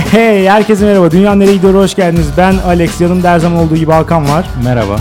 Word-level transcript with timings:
hey 0.00 0.48
herkese 0.48 0.84
merhaba. 0.84 1.10
Dünya 1.10 1.34
nereye 1.34 1.56
gidiyor 1.56 1.74
hoş 1.74 1.94
geldiniz. 1.94 2.28
Ben 2.36 2.54
Alex. 2.66 3.00
Yanımda 3.00 3.30
her 3.30 3.38
zaman 3.38 3.58
olduğu 3.58 3.76
gibi 3.76 3.92
Hakan 3.92 4.28
var. 4.28 4.46
Merhaba. 4.64 4.96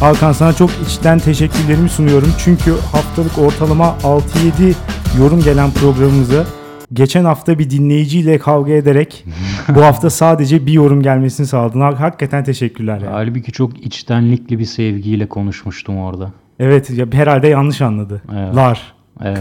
Hakan 0.00 0.32
sana 0.32 0.52
çok 0.52 0.70
içten 0.86 1.18
teşekkürlerimi 1.18 1.88
sunuyorum. 1.88 2.28
Çünkü 2.44 2.70
haftalık 2.92 3.38
ortalama 3.38 3.96
6-7 4.02 4.74
yorum 5.18 5.42
gelen 5.42 5.70
programımızı 5.70 6.44
geçen 6.92 7.24
hafta 7.24 7.58
bir 7.58 7.70
dinleyiciyle 7.70 8.38
kavga 8.38 8.72
ederek 8.72 9.24
bu 9.68 9.82
hafta 9.82 10.10
sadece 10.10 10.66
bir 10.66 10.72
yorum 10.72 11.02
gelmesini 11.02 11.46
sağladın. 11.46 11.80
Hakikaten 11.80 12.44
teşekkürler. 12.44 13.00
Yani. 13.00 13.10
Halbuki 13.10 13.52
çok 13.52 13.80
içtenlikli 13.86 14.58
bir 14.58 14.64
sevgiyle 14.64 15.28
konuşmuştum 15.28 15.98
orada. 15.98 16.32
Evet 16.58 16.90
ya 16.90 17.06
herhalde 17.12 17.48
yanlış 17.48 17.82
anladı. 17.82 18.22
Evet. 18.36 18.56
Lar. 18.56 18.94
Evet. 19.24 19.38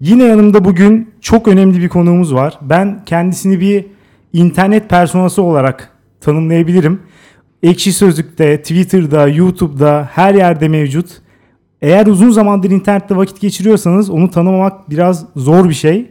Yine 0.00 0.24
yanımda 0.24 0.64
bugün 0.64 1.10
çok 1.20 1.48
önemli 1.48 1.82
bir 1.82 1.88
konuğumuz 1.88 2.34
var. 2.34 2.58
Ben 2.62 3.02
kendisini 3.06 3.60
bir 3.60 3.95
internet 4.36 4.90
personası 4.90 5.42
olarak 5.42 5.90
tanımlayabilirim. 6.20 7.02
Ekşi 7.62 7.92
Sözlük'te, 7.92 8.62
Twitter'da, 8.62 9.28
YouTube'da 9.28 10.08
her 10.12 10.34
yerde 10.34 10.68
mevcut. 10.68 11.06
Eğer 11.82 12.06
uzun 12.06 12.30
zamandır 12.30 12.70
internette 12.70 13.16
vakit 13.16 13.40
geçiriyorsanız 13.40 14.10
onu 14.10 14.30
tanımamak 14.30 14.90
biraz 14.90 15.26
zor 15.36 15.68
bir 15.68 15.74
şey. 15.74 16.10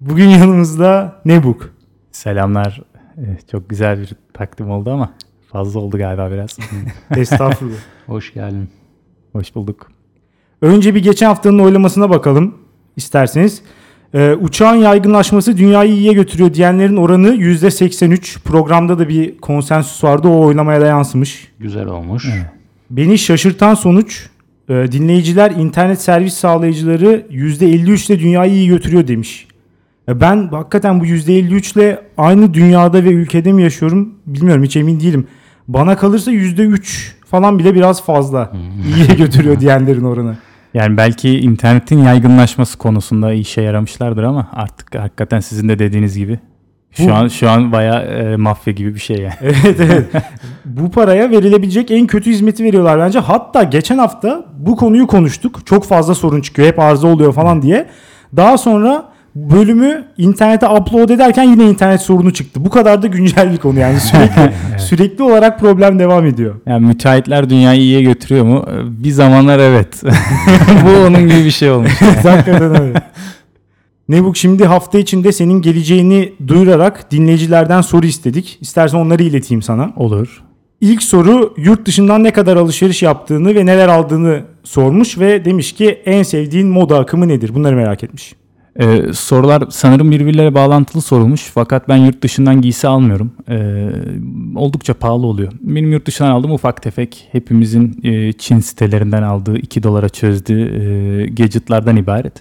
Bugün 0.00 0.28
yanımızda 0.28 1.20
Nebuk. 1.24 1.70
Selamlar. 2.12 2.82
Ee, 3.18 3.38
Çok 3.50 3.70
güzel 3.70 4.00
bir 4.00 4.12
takdim 4.34 4.70
oldu 4.70 4.90
ama 4.90 5.12
fazla 5.52 5.80
oldu 5.80 5.98
galiba 5.98 6.30
biraz. 6.30 6.58
Estağfurullah. 7.16 7.76
Hoş 8.06 8.34
geldin. 8.34 8.68
Hoş 9.32 9.54
bulduk. 9.54 9.90
Önce 10.62 10.94
bir 10.94 11.02
geçen 11.02 11.26
haftanın 11.26 11.58
oylamasına 11.58 12.10
bakalım 12.10 12.54
isterseniz. 12.96 13.62
Ee, 14.14 14.32
uçağın 14.40 14.76
yaygınlaşması 14.76 15.56
dünyayı 15.56 15.92
iyiye 15.92 16.12
götürüyor 16.12 16.54
diyenlerin 16.54 16.96
oranı 16.96 17.28
%83. 17.28 18.38
Programda 18.44 18.98
da 18.98 19.08
bir 19.08 19.38
konsensüs 19.38 20.04
vardı 20.04 20.28
o 20.28 20.44
oylamaya 20.46 20.80
da 20.80 20.86
yansımış. 20.86 21.48
Güzel 21.60 21.86
olmuş. 21.86 22.28
Beni 22.90 23.18
şaşırtan 23.18 23.74
sonuç 23.74 24.26
e, 24.68 24.72
dinleyiciler 24.92 25.50
internet 25.50 26.00
servis 26.00 26.34
sağlayıcıları 26.34 27.26
%53 27.30 28.12
ile 28.12 28.20
dünyayı 28.20 28.52
iyi 28.52 28.68
götürüyor 28.68 29.08
demiş. 29.08 29.46
Ya 30.08 30.20
Ben 30.20 30.48
hakikaten 30.48 31.00
bu 31.00 31.06
%53 31.06 31.78
ile 31.78 32.02
aynı 32.18 32.54
dünyada 32.54 33.04
ve 33.04 33.08
ülkede 33.08 33.52
mi 33.52 33.62
yaşıyorum 33.62 34.14
bilmiyorum 34.26 34.64
hiç 34.64 34.76
emin 34.76 35.00
değilim. 35.00 35.26
Bana 35.68 35.96
kalırsa 35.96 36.30
%3 36.32 37.12
falan 37.26 37.58
bile 37.58 37.74
biraz 37.74 38.04
fazla 38.04 38.52
iyiye 38.96 39.14
götürüyor 39.16 39.60
diyenlerin 39.60 40.04
oranı. 40.04 40.36
Yani 40.74 40.96
belki 40.96 41.38
internetin 41.40 41.98
yaygınlaşması 42.04 42.78
konusunda 42.78 43.32
işe 43.32 43.62
yaramışlardır 43.62 44.22
ama 44.22 44.48
artık 44.52 44.94
hakikaten 44.94 45.40
sizin 45.40 45.68
de 45.68 45.78
dediğiniz 45.78 46.18
gibi 46.18 46.38
şu 46.92 47.08
Bu- 47.08 47.12
an 47.12 47.28
şu 47.28 47.50
an 47.50 47.72
bayağı 47.72 48.02
e, 48.02 48.36
mafya 48.36 48.72
gibi 48.72 48.94
bir 48.94 49.00
şey 49.00 49.16
yani. 49.16 49.34
Evet 49.42 49.80
evet. 49.80 50.06
bu 50.64 50.90
paraya 50.90 51.30
verilebilecek 51.30 51.90
en 51.90 52.06
kötü 52.06 52.30
hizmeti 52.30 52.64
veriyorlar 52.64 52.98
bence. 52.98 53.18
Hatta 53.18 53.62
geçen 53.62 53.98
hafta 53.98 54.44
bu 54.58 54.76
konuyu 54.76 55.06
konuştuk. 55.06 55.66
Çok 55.66 55.84
fazla 55.84 56.14
sorun 56.14 56.40
çıkıyor. 56.40 56.68
Hep 56.68 56.78
arıza 56.78 57.08
oluyor 57.08 57.32
falan 57.32 57.62
diye. 57.62 57.86
Daha 58.36 58.58
sonra 58.58 59.09
bölümü 59.34 60.04
internete 60.18 60.68
upload 60.68 61.08
ederken 61.08 61.42
yine 61.42 61.64
internet 61.64 62.00
sorunu 62.00 62.32
çıktı. 62.32 62.64
Bu 62.64 62.70
kadar 62.70 63.02
da 63.02 63.06
güncel 63.06 63.52
bir 63.52 63.56
konu 63.56 63.78
yani 63.78 64.00
sürekli 64.00 64.52
sürekli 64.78 65.24
olarak 65.24 65.60
problem 65.60 65.98
devam 65.98 66.26
ediyor. 66.26 66.54
Yani 66.66 66.86
müteahhitler 66.86 67.50
dünyayı 67.50 67.80
iyiye 67.80 68.02
götürüyor 68.02 68.44
mu? 68.44 68.64
Ee, 68.68 69.04
Bir 69.04 69.10
zamanlar 69.10 69.58
evet. 69.58 70.02
Bu 70.86 71.06
onun 71.06 71.28
gibi 71.28 71.44
bir 71.44 71.50
şey 71.50 71.70
olmuş. 71.70 72.02
Hakikaten 72.22 72.80
öyle. 72.82 73.02
Nebuk 74.08 74.36
şimdi 74.36 74.64
hafta 74.64 74.98
içinde 74.98 75.32
senin 75.32 75.62
geleceğini 75.62 76.32
duyurarak 76.48 77.10
dinleyicilerden 77.10 77.80
soru 77.80 78.06
istedik. 78.06 78.58
İstersen 78.60 78.98
onları 78.98 79.22
ileteyim 79.22 79.62
sana. 79.62 79.92
Olur. 79.96 80.42
İlk 80.80 81.02
soru 81.02 81.54
yurt 81.56 81.86
dışından 81.86 82.24
ne 82.24 82.30
kadar 82.30 82.56
alışveriş 82.56 83.02
yaptığını 83.02 83.54
ve 83.54 83.66
neler 83.66 83.88
aldığını 83.88 84.42
sormuş 84.64 85.18
ve 85.18 85.44
demiş 85.44 85.72
ki 85.72 86.02
en 86.04 86.22
sevdiğin 86.22 86.68
moda 86.68 86.98
akımı 86.98 87.28
nedir? 87.28 87.54
Bunları 87.54 87.76
merak 87.76 88.04
etmiş. 88.04 88.34
Ee, 88.76 89.12
sorular 89.12 89.64
sanırım 89.70 90.10
birbirleriyle 90.10 90.54
bağlantılı 90.54 91.02
sorulmuş 91.02 91.40
fakat 91.54 91.88
ben 91.88 91.96
yurt 91.96 92.22
dışından 92.22 92.60
giysi 92.60 92.88
almıyorum. 92.88 93.32
Ee, 93.48 93.88
oldukça 94.56 94.94
pahalı 94.94 95.26
oluyor. 95.26 95.52
Benim 95.60 95.92
yurt 95.92 96.06
dışından 96.06 96.30
aldığım 96.30 96.52
ufak 96.52 96.82
tefek 96.82 97.28
hepimizin 97.32 98.00
e, 98.02 98.32
Çin 98.32 98.60
sitelerinden 98.60 99.22
aldığı 99.22 99.58
2 99.58 99.82
dolara 99.82 100.08
çözdüğü 100.08 100.60
e, 100.60 101.26
gadgetlardan 101.26 101.96
ibaret. 101.96 102.32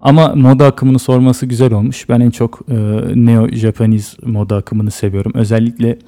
Ama 0.00 0.34
moda 0.34 0.66
akımını 0.66 0.98
sorması 0.98 1.46
güzel 1.46 1.72
olmuş. 1.72 2.08
Ben 2.08 2.20
en 2.20 2.30
çok 2.30 2.60
e, 2.70 2.74
neo 3.14 3.48
Japanese 3.48 4.16
moda 4.26 4.56
akımını 4.56 4.90
seviyorum. 4.90 5.32
Özellikle 5.34 5.98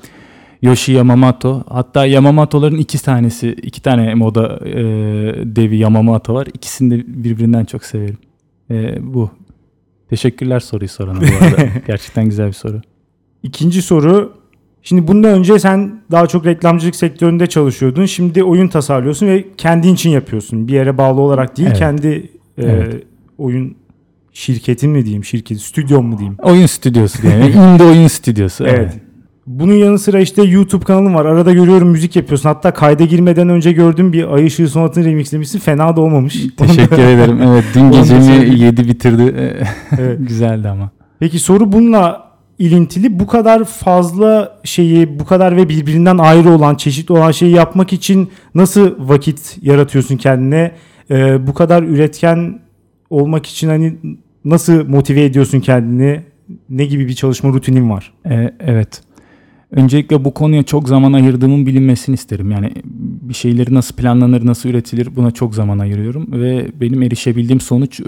Yoshi 0.62 0.93
Yamamoto. 0.93 1.65
Hatta 1.69 2.06
Yamamoto'ların 2.06 2.79
iki 2.79 3.03
tanesi, 3.03 3.53
iki 3.62 3.83
tane 3.83 4.15
moda 4.15 4.61
e, 4.69 4.75
devi 5.56 5.77
Yamamoto 5.77 6.35
var. 6.35 6.49
İkisini 6.55 6.91
de 6.91 7.05
birbirinden 7.25 7.65
çok 7.65 7.85
severim. 7.85 8.19
E, 8.71 8.99
bu. 9.15 9.31
Teşekkürler 10.11 10.61
soruyu 10.61 10.89
sorana 10.89 11.21
bu 11.21 11.45
arada. 11.45 11.69
Gerçekten 11.87 12.25
güzel 12.25 12.47
bir 12.47 12.53
soru. 12.53 12.81
İkinci 13.43 13.83
soru. 13.83 14.33
Şimdi 14.83 15.09
bundan 15.09 15.31
önce 15.39 15.59
sen 15.59 16.01
daha 16.11 16.27
çok 16.27 16.47
reklamcılık 16.47 16.97
sektöründe 16.97 17.47
çalışıyordun. 17.47 18.05
Şimdi 18.07 18.45
oyun 18.45 18.69
tasarlıyorsun 18.69 19.27
ve 19.27 19.45
kendin 19.57 19.95
için 19.95 20.11
yapıyorsun. 20.11 20.69
Bir 20.69 20.73
yere 20.73 20.99
bağlı 20.99 21.21
olarak 21.21 21.57
değil 21.57 21.69
Evet. 21.69 21.79
kendi 21.79 22.09
e, 22.59 22.63
Evet. 22.63 23.03
oyun 23.39 23.77
şirketin 24.33 24.91
mi 24.91 25.05
diyeyim, 25.05 25.25
şirket, 25.25 25.61
stüdyon 25.61 26.05
mu 26.07 26.19
diyeyim. 26.19 26.37
Oyun 26.43 26.67
stüdyosu 26.67 27.23
diye. 27.23 27.35
Indie 27.51 27.87
oyun 27.87 28.09
stüdyosu. 28.09 28.65
Evet. 28.67 28.79
Evet. 28.79 28.95
Bunun 29.47 29.75
yanı 29.75 29.99
sıra 29.99 30.21
işte 30.21 30.43
YouTube 30.43 30.84
kanalın 30.84 31.15
var. 31.15 31.25
Arada 31.25 31.53
görüyorum 31.53 31.88
müzik 31.88 32.16
yapıyorsun. 32.16 32.49
Hatta 32.49 32.75
kayda 32.75 33.05
girmeden 33.05 33.49
önce 33.49 33.72
gördüğüm 33.72 34.12
bir 34.12 34.34
Ay 34.34 34.47
Işığı 34.47 34.69
Sonatı'nı 34.69 35.05
remixlemişsin. 35.05 35.59
Fena 35.59 35.97
da 35.97 36.00
olmamış. 36.00 36.47
Teşekkür 36.56 36.99
ederim. 36.99 37.43
Evet 37.43 37.65
dün 37.75 37.91
gecemi 37.93 38.59
yedi 38.60 38.88
bitirdi. 38.88 39.34
Evet. 39.99 40.19
Güzeldi 40.28 40.69
ama. 40.69 40.91
Peki 41.19 41.38
soru 41.38 41.72
bununla 41.72 42.31
ilintili. 42.59 43.21
Bu 43.21 43.27
kadar 43.27 43.65
fazla 43.65 44.59
şeyi, 44.65 45.19
bu 45.19 45.25
kadar 45.25 45.56
ve 45.56 45.69
birbirinden 45.69 46.19
ayrı 46.19 46.50
olan, 46.50 46.75
çeşitli 46.75 47.12
olan 47.12 47.31
şeyi 47.31 47.53
yapmak 47.53 47.93
için 47.93 48.31
nasıl 48.55 49.09
vakit 49.09 49.59
yaratıyorsun 49.62 50.16
kendine? 50.16 50.72
Ee, 51.11 51.47
bu 51.47 51.55
kadar 51.55 51.82
üretken 51.82 52.61
olmak 53.11 53.47
için 53.47 53.69
hani 53.69 53.97
nasıl 54.44 54.88
motive 54.88 55.25
ediyorsun 55.25 55.61
kendini? 55.61 56.21
Ne 56.69 56.84
gibi 56.84 57.09
bir 57.09 57.15
çalışma 57.15 57.50
rutinin 57.50 57.91
var? 57.91 58.12
E, 58.26 58.55
evet. 58.61 59.03
Öncelikle 59.75 60.25
bu 60.25 60.35
konuya 60.35 60.62
çok 60.62 60.89
zaman 60.89 61.12
ayırdığımın 61.12 61.67
bilinmesini 61.67 62.15
isterim. 62.15 62.51
Yani 62.51 62.73
bir 63.23 63.35
şeyleri 63.35 63.75
nasıl 63.75 63.97
planlanır, 63.97 64.47
nasıl 64.47 64.69
üretilir 64.69 65.17
buna 65.17 65.31
çok 65.31 65.55
zaman 65.55 65.79
ayırıyorum. 65.79 66.27
Ve 66.33 66.67
benim 66.81 67.03
erişebildiğim 67.03 67.61
sonuç 67.61 68.01
e, 68.01 68.05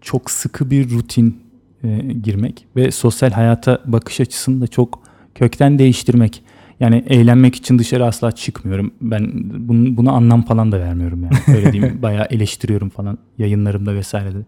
çok 0.00 0.30
sıkı 0.30 0.70
bir 0.70 0.90
rutin 0.90 1.36
e, 1.84 1.98
girmek. 2.22 2.66
Ve 2.76 2.90
sosyal 2.90 3.30
hayata 3.30 3.78
bakış 3.86 4.20
açısını 4.20 4.60
da 4.60 4.66
çok 4.66 4.98
kökten 5.34 5.78
değiştirmek. 5.78 6.42
Yani 6.80 7.04
eğlenmek 7.06 7.54
için 7.54 7.78
dışarı 7.78 8.06
asla 8.06 8.32
çıkmıyorum. 8.32 8.90
Ben 9.00 9.30
bunu, 9.68 9.96
buna 9.96 10.12
anlam 10.12 10.42
falan 10.42 10.72
da 10.72 10.80
vermiyorum 10.80 11.22
yani. 11.22 11.56
Öyle 11.58 11.72
diyeyim. 11.72 11.98
Bayağı 12.02 12.26
eleştiriyorum 12.30 12.88
falan 12.88 13.18
yayınlarımda 13.38 13.94
vesairede. 13.94 14.38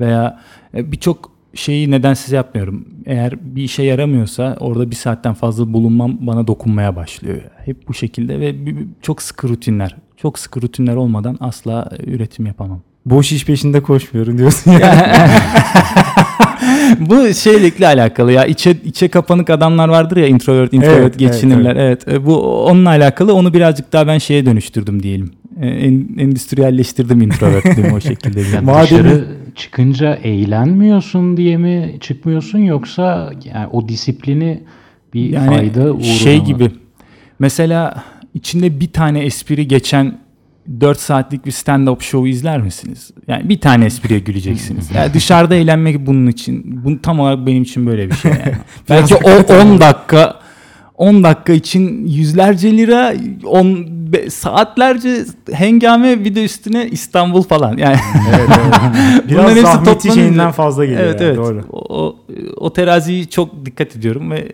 Veya 0.00 0.40
e, 0.74 0.92
birçok 0.92 1.31
şeyi 1.54 1.90
nedensiz 1.90 2.32
yapmıyorum. 2.32 2.84
Eğer 3.06 3.34
bir 3.40 3.62
işe 3.62 3.82
yaramıyorsa 3.82 4.56
orada 4.60 4.90
bir 4.90 4.96
saatten 4.96 5.34
fazla 5.34 5.72
bulunmam 5.72 6.18
bana 6.20 6.46
dokunmaya 6.46 6.96
başlıyor. 6.96 7.42
Hep 7.64 7.88
bu 7.88 7.94
şekilde 7.94 8.40
ve 8.40 8.54
çok 9.02 9.22
sıkı 9.22 9.48
rutinler. 9.48 9.96
Çok 10.16 10.38
sıkı 10.38 10.62
rutinler 10.62 10.96
olmadan 10.96 11.36
asla 11.40 11.90
üretim 12.06 12.46
yapamam. 12.46 12.82
Boş 13.06 13.32
iş 13.32 13.46
peşinde 13.46 13.82
koşmuyorum 13.82 14.38
diyorsun 14.38 14.70
ya. 14.70 15.16
bu 17.00 17.34
şeylikle 17.34 17.86
alakalı 17.86 18.32
ya 18.32 18.44
içe 18.44 18.70
içe 18.84 19.08
kapanık 19.08 19.50
adamlar 19.50 19.88
vardır 19.88 20.16
ya 20.16 20.26
introvert 20.26 20.72
introvert 20.72 21.00
Evet, 21.00 21.18
geçinirler. 21.18 21.76
Evet, 21.76 22.08
e, 22.08 22.26
bu 22.26 22.64
onunla 22.64 22.88
alakalı 22.88 23.34
onu 23.34 23.54
birazcık 23.54 23.92
daha 23.92 24.06
ben 24.06 24.18
şeye 24.18 24.46
dönüştürdüm 24.46 25.02
diyelim. 25.02 25.30
E, 25.60 25.66
en- 25.68 26.08
endüstriyelleştirdim 26.18 27.22
introvertliğimi 27.22 27.94
o 27.94 28.00
şekilde. 28.00 28.40
Yani 28.54 28.66
Madem- 28.70 28.82
dışarı 28.84 29.24
çıkınca 29.56 30.14
eğlenmiyorsun 30.14 31.36
diye 31.36 31.56
mi 31.56 31.96
çıkmıyorsun 32.00 32.58
yoksa 32.58 33.32
yani 33.44 33.66
o 33.66 33.88
disiplini 33.88 34.62
bir 35.14 35.30
Yani 35.30 35.46
fayda 35.56 35.92
uğruna 35.92 36.02
şey 36.02 36.38
mı? 36.38 36.44
gibi. 36.44 36.70
Mesela 37.38 38.04
içinde 38.34 38.80
bir 38.80 38.92
tane 38.92 39.20
espri 39.24 39.68
geçen 39.68 40.18
4 40.80 41.00
saatlik 41.00 41.46
bir 41.46 41.50
stand-up 41.50 42.00
show 42.02 42.30
izler 42.30 42.60
misiniz? 42.60 43.10
Yani 43.28 43.48
bir 43.48 43.60
tane 43.60 43.84
espriye 43.84 44.18
güleceksiniz. 44.20 44.90
Yani 44.94 45.14
dışarıda 45.14 45.54
eğlenmek 45.54 46.06
bunun 46.06 46.26
için. 46.26 46.84
Bu 46.84 47.02
tam 47.02 47.20
olarak 47.20 47.46
benim 47.46 47.62
için 47.62 47.86
böyle 47.86 48.10
bir 48.10 48.14
şey 48.14 48.30
yani. 48.30 48.54
Belki 48.90 49.14
o 49.14 49.30
10 49.54 49.80
dakika 49.80 50.41
10 50.96 51.24
dakika 51.24 51.52
için 51.52 52.06
yüzlerce 52.06 52.76
lira, 52.78 53.14
10 53.44 53.86
be- 54.12 54.30
saatlerce 54.30 55.24
hengame 55.52 56.24
bir 56.24 56.34
de 56.34 56.44
üstüne 56.44 56.88
İstanbul 56.90 57.42
falan. 57.42 57.76
Yani 57.76 57.96
evet, 58.30 58.48
evet. 58.48 59.28
Biraz 59.28 59.56
zahmeti 59.56 60.12
şeyinden 60.14 60.50
fazla 60.50 60.84
geliyor. 60.84 61.00
evet 61.00 61.20
yani, 61.20 61.28
evet. 61.28 61.36
Doğru. 61.36 61.64
O, 61.72 62.02
o, 62.02 62.16
o 62.56 62.72
teraziyi 62.72 63.28
çok 63.28 63.66
dikkat 63.66 63.96
ediyorum 63.96 64.30
ve 64.30 64.52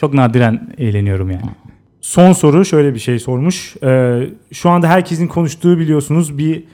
Çok 0.00 0.14
nadiren 0.14 0.68
eğleniyorum 0.78 1.30
yani. 1.30 1.42
Son 2.00 2.32
soru 2.32 2.64
şöyle 2.64 2.94
bir 2.94 2.98
şey 2.98 3.18
sormuş. 3.18 3.76
Ee, 3.82 4.20
şu 4.52 4.70
anda 4.70 4.88
herkesin 4.88 5.28
konuştuğu 5.28 5.78
biliyorsunuz 5.78 6.38
bir 6.38 6.64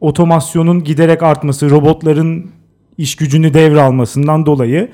otomasyonun 0.00 0.84
giderek 0.84 1.22
artması, 1.22 1.70
robotların 1.70 2.50
iş 2.98 3.16
gücünü 3.16 3.54
devralmasından 3.54 4.46
dolayı 4.46 4.90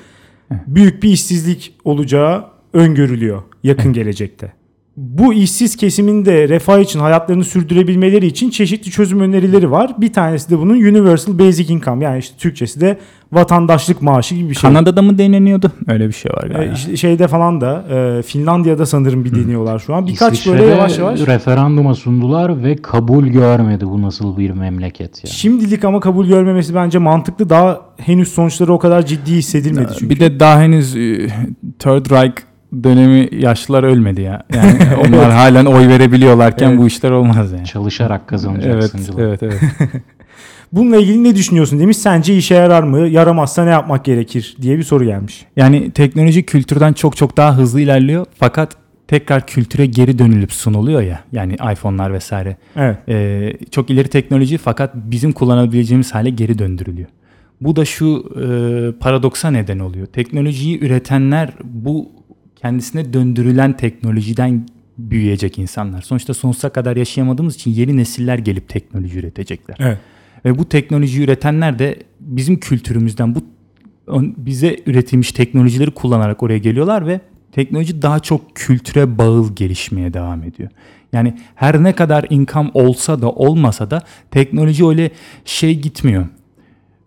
büyük 0.67 1.03
bir 1.03 1.09
işsizlik 1.09 1.75
olacağı 1.85 2.45
öngörülüyor 2.73 3.43
yakın 3.63 3.93
gelecekte. 3.93 4.53
Bu 4.97 5.35
işsiz 5.35 5.77
kesimin 5.77 6.25
de 6.25 6.49
refah 6.49 6.79
için 6.81 7.01
hayatlarını 7.01 7.45
sürdürebilmeleri 7.45 8.27
için 8.27 8.51
çeşitli 8.51 8.91
çözüm 8.91 9.21
önerileri 9.21 9.71
var. 9.71 9.95
Bir 9.99 10.13
tanesi 10.13 10.51
de 10.51 10.59
bunun 10.59 10.75
Universal 10.75 11.39
Basic 11.39 11.73
Income 11.75 12.05
yani 12.05 12.19
işte 12.19 12.35
Türkçesi 12.39 12.81
de 12.81 12.99
vatandaşlık 13.33 14.03
maaşı 14.03 14.35
gibi 14.35 14.51
bir 14.51 14.55
şey. 14.55 14.71
Kanada'da 14.71 15.03
mı 15.03 15.19
deneniyordu? 15.19 15.73
Öyle 15.89 16.09
bir 16.09 16.13
şey 16.13 16.33
var 16.33 16.45
Ee, 16.45 16.53
galiba. 16.53 16.73
işte 16.73 16.97
şeyde 16.97 17.29
falan 17.29 17.61
da 17.61 17.85
e, 18.19 18.23
Finlandiya'da 18.23 18.87
sanırım 18.87 19.25
bir 19.25 19.35
deniyorlar 19.35 19.79
şu 19.79 19.95
an. 19.95 20.07
Birkaç 20.07 20.33
İsviçre'de 20.33 20.59
böyle 20.63 20.71
yavaş 20.71 20.99
yavaş. 20.99 21.21
referanduma 21.21 21.95
sundular 21.95 22.63
ve 22.65 22.77
kabul 22.77 23.27
görmedi 23.27 23.87
bu 23.87 24.03
nasıl 24.03 24.39
bir 24.39 24.51
memleket 24.51 25.25
ya. 25.25 25.31
Şimdilik 25.31 25.85
ama 25.85 26.01
kabul 26.01 26.27
görmemesi 26.27 26.75
bence 26.75 26.99
mantıklı. 26.99 27.51
Daha 27.51 27.81
henüz 27.97 28.29
sonuçları 28.29 28.73
o 28.73 28.79
kadar 28.79 29.07
ciddi 29.07 29.31
hissedilmedi 29.33 29.89
çünkü. 29.99 30.11
Bir 30.15 30.21
de 30.21 30.41
daha 30.41 30.61
henüz 30.61 30.97
e, 30.97 31.29
Third 31.79 32.11
Reich 32.11 32.35
dönemi 32.85 33.29
yaşlılar 33.33 33.83
ölmedi 33.83 34.21
ya. 34.21 34.43
Yani 34.55 34.79
onlar 35.09 35.31
halen 35.31 35.65
oy 35.65 35.89
verebiliyorlarken 35.89 36.69
Evet. 36.69 36.79
bu 36.79 36.87
işler 36.87 37.11
olmaz 37.11 37.53
yani. 37.53 37.65
Çalışarak 37.67 38.21
Evet, 38.21 38.31
kazanacaksın. 38.31 38.99
Cılız. 39.05 39.19
evet, 39.19 39.43
evet. 39.43 39.61
Bununla 40.73 40.97
ilgili 40.97 41.25
ne 41.25 41.37
düşünüyorsun 41.37 41.81
demiş. 41.81 41.97
Sence 41.97 42.37
işe 42.37 42.55
yarar 42.55 42.83
mı? 42.83 43.09
Yaramazsa 43.09 43.65
ne 43.65 43.71
yapmak 43.71 44.05
gerekir 44.05 44.57
diye 44.63 44.79
bir 44.79 44.83
soru 44.83 45.05
gelmiş. 45.05 45.47
Yani 45.57 45.91
teknoloji 45.91 46.43
kültürden 46.43 46.93
çok 46.93 47.17
çok 47.17 47.37
daha 47.37 47.57
hızlı 47.57 47.81
ilerliyor. 47.81 48.27
Fakat 48.39 48.77
tekrar 49.09 49.47
kültüre 49.47 49.87
geri 49.87 50.19
dönülüp 50.19 50.53
sunuluyor 50.53 51.03
ya. 51.03 51.21
Yani 51.33 51.55
iPhone'lar 51.73 52.13
vesaire. 52.13 52.57
Evet. 52.77 52.97
Ee, 53.09 53.53
çok 53.71 53.91
ileri 53.91 54.09
teknoloji 54.09 54.59
fakat 54.59 54.95
bizim 54.95 55.33
kullanabileceğimiz 55.33 56.15
hale 56.15 56.31
geri 56.31 56.59
döndürülüyor. 56.59 57.09
Bu 57.61 57.77
da 57.77 57.85
şu 57.85 58.25
e, 58.37 58.45
paradoksa 58.99 59.51
neden 59.51 59.79
oluyor. 59.79 60.07
Teknolojiyi 60.07 60.85
üretenler 60.85 61.51
bu 61.65 62.09
kendisine 62.63 63.13
döndürülen 63.13 63.77
teknolojiden 63.77 64.67
büyüyecek 64.99 65.59
insanlar. 65.59 66.03
Sonuçta 66.03 66.35
sonsuza 66.35 66.69
kadar 66.69 66.97
yaşayamadığımız 66.97 67.55
için 67.55 67.71
yeni 67.71 67.97
nesiller 67.97 68.39
gelip 68.39 68.69
teknoloji 68.69 69.19
üretecekler. 69.19 69.77
Evet. 69.81 69.99
Ve 70.45 70.59
bu 70.59 70.69
teknolojiyi 70.69 71.25
üretenler 71.25 71.79
de 71.79 71.97
bizim 72.21 72.61
kültürümüzden 72.61 73.35
bu 73.35 73.41
bize 74.37 74.77
üretilmiş 74.87 75.33
teknolojileri 75.33 75.91
kullanarak 75.91 76.43
oraya 76.43 76.59
geliyorlar 76.59 77.07
ve 77.07 77.21
teknoloji 77.53 78.03
daha 78.03 78.21
çok 78.21 78.55
kültüre 78.55 79.19
bağıl 79.19 79.57
gelişmeye 79.57 80.15
devam 80.15 80.43
ediyor. 80.43 80.71
Yani 81.13 81.35
her 81.55 81.83
ne 81.83 81.93
kadar 81.93 82.27
income 82.31 82.71
olsa 82.75 83.23
da 83.23 83.31
olmasa 83.31 83.91
da 83.91 84.03
teknoloji 84.31 84.87
öyle 84.87 85.11
şey 85.45 85.81
gitmiyor. 85.81 86.27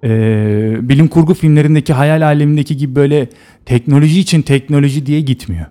Ee, 0.05 0.77
bilim 0.81 1.07
kurgu 1.07 1.33
filmlerindeki 1.33 1.93
hayal 1.93 2.21
alemindeki 2.21 2.77
gibi 2.77 2.95
böyle 2.95 3.29
teknoloji 3.65 4.19
için 4.19 4.41
teknoloji 4.41 5.05
diye 5.05 5.21
gitmiyor. 5.21 5.65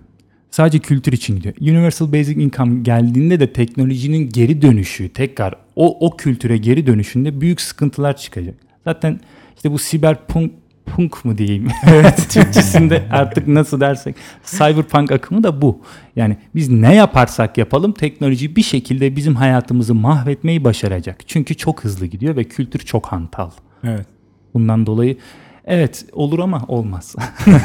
Sadece 0.51 0.79
kültür 0.79 1.13
için 1.13 1.35
gidiyor. 1.35 1.55
Universal 1.61 2.13
Basic 2.13 2.43
Income 2.43 2.81
geldiğinde 2.81 3.39
de 3.39 3.53
teknolojinin 3.53 4.29
geri 4.29 4.61
dönüşü, 4.61 5.09
tekrar 5.09 5.55
o 5.75 6.07
o 6.07 6.17
kültüre 6.17 6.57
geri 6.57 6.87
dönüşünde 6.87 7.41
büyük 7.41 7.61
sıkıntılar 7.61 8.17
çıkacak. 8.17 8.55
Zaten 8.85 9.19
işte 9.55 9.71
bu 9.71 9.77
siberpunk 9.77 10.51
punk 10.85 11.25
mu 11.25 11.37
diyeyim? 11.37 11.67
Evet. 11.87 12.29
Türkçesinde 12.29 13.03
artık 13.11 13.47
nasıl 13.47 13.79
dersek 13.79 14.15
cyberpunk 14.45 15.11
akımı 15.11 15.43
da 15.43 15.61
bu. 15.61 15.81
Yani 16.15 16.37
biz 16.55 16.69
ne 16.69 16.95
yaparsak 16.95 17.57
yapalım 17.57 17.91
teknoloji 17.91 18.55
bir 18.55 18.63
şekilde 18.63 19.15
bizim 19.15 19.35
hayatımızı 19.35 19.95
mahvetmeyi 19.95 20.63
başaracak. 20.63 21.27
Çünkü 21.27 21.55
çok 21.55 21.83
hızlı 21.83 22.05
gidiyor 22.05 22.35
ve 22.35 22.43
kültür 22.43 22.79
çok 22.79 23.05
hantal. 23.05 23.49
Evet. 23.83 24.14
Bundan 24.55 24.85
dolayı 24.85 25.17
evet 25.65 26.05
olur 26.11 26.39
ama 26.39 26.61
olmaz. 26.67 27.15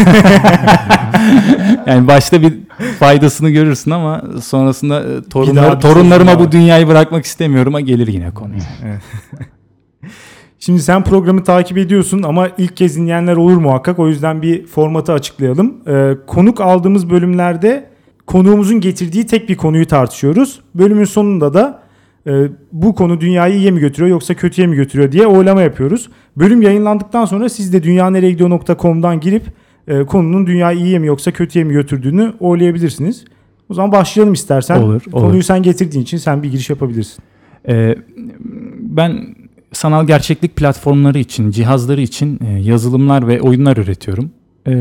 yani 1.87 2.09
başta 2.09 2.43
bir 2.43 2.55
faydasını 2.99 3.51
görürsün 3.51 3.91
ama 3.91 4.25
sonrasında 4.43 5.01
e, 5.01 5.23
torunlar, 5.23 5.81
torunlarıma 5.81 6.39
bu 6.39 6.53
dünyayı 6.53 6.89
bırakmak 6.89 7.25
istemiyorum 7.25 7.75
ama 7.75 7.81
gelir 7.81 8.07
yine 8.07 8.31
konu. 8.31 8.53
Şimdi 10.59 10.83
sen 10.83 11.05
programı 11.05 11.45
takip 11.45 11.79
ediyorsun 11.79 12.23
ama 12.23 12.49
ilk 12.59 12.77
kez 12.77 12.97
dinleyenler 12.97 13.37
olur 13.37 13.57
muhakkak. 13.57 13.99
O 13.99 14.09
yüzden 14.09 14.43
bir 14.43 14.67
formatı 14.67 15.13
açıklayalım. 15.13 15.75
Ee, 15.89 16.17
konuk 16.27 16.61
aldığımız 16.61 17.11
bölümlerde 17.11 17.91
konuğumuzun 18.27 18.81
getirdiği 18.81 19.27
tek 19.27 19.49
bir 19.49 19.57
konuyu 19.57 19.87
tartışıyoruz. 19.87 20.61
Bölümün 20.75 21.05
sonunda 21.05 21.55
da 21.55 21.83
e, 22.27 22.49
bu 22.73 22.95
konu 22.95 23.21
dünyayı 23.21 23.55
iyiye 23.55 23.71
mi 23.71 23.81
götürüyor 23.81 24.11
yoksa 24.11 24.35
kötüye 24.35 24.67
mi 24.67 24.77
götürüyor 24.77 25.13
diye 25.13 25.27
oylama 25.27 25.63
yapıyoruz. 25.63 26.11
Bölüm 26.37 26.63
yayınlandıktan 26.63 27.25
sonra 27.25 27.49
siz 27.49 27.73
de 27.73 27.83
dünyanereyegidiyor.com'dan 27.83 29.21
girip 29.21 29.43
e, 29.89 30.05
konunun 30.05 30.47
dünyayı 30.47 30.79
iyiye 30.79 30.99
mi 30.99 31.07
yoksa 31.07 31.31
kötüye 31.31 31.65
mi 31.65 31.73
götürdüğünü 31.73 32.33
oylayabilirsiniz. 32.41 33.25
O 33.69 33.75
zaman 33.75 33.93
başlayalım 33.93 34.35
istersen. 34.35 34.83
Olur, 34.83 35.03
olur. 35.13 35.23
Konuyu 35.23 35.43
sen 35.43 35.63
getirdiğin 35.63 36.03
için 36.03 36.19
sen 36.19 36.43
bir 36.43 36.51
giriş 36.51 36.71
yapabilirsin. 36.71 37.25
Ee, 37.69 37.95
ben 38.79 39.37
sanal 39.73 40.07
gerçeklik 40.07 40.57
platformları 40.57 41.19
için, 41.19 41.51
cihazları 41.51 42.01
için 42.01 42.41
e, 42.47 42.61
yazılımlar 42.61 43.29
ve 43.29 43.41
oyunlar 43.41 43.77
üretiyorum. 43.77 44.31
Ee, 44.67 44.73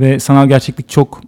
ve 0.00 0.20
sanal 0.20 0.48
gerçeklik 0.48 0.88
çok 0.88 1.20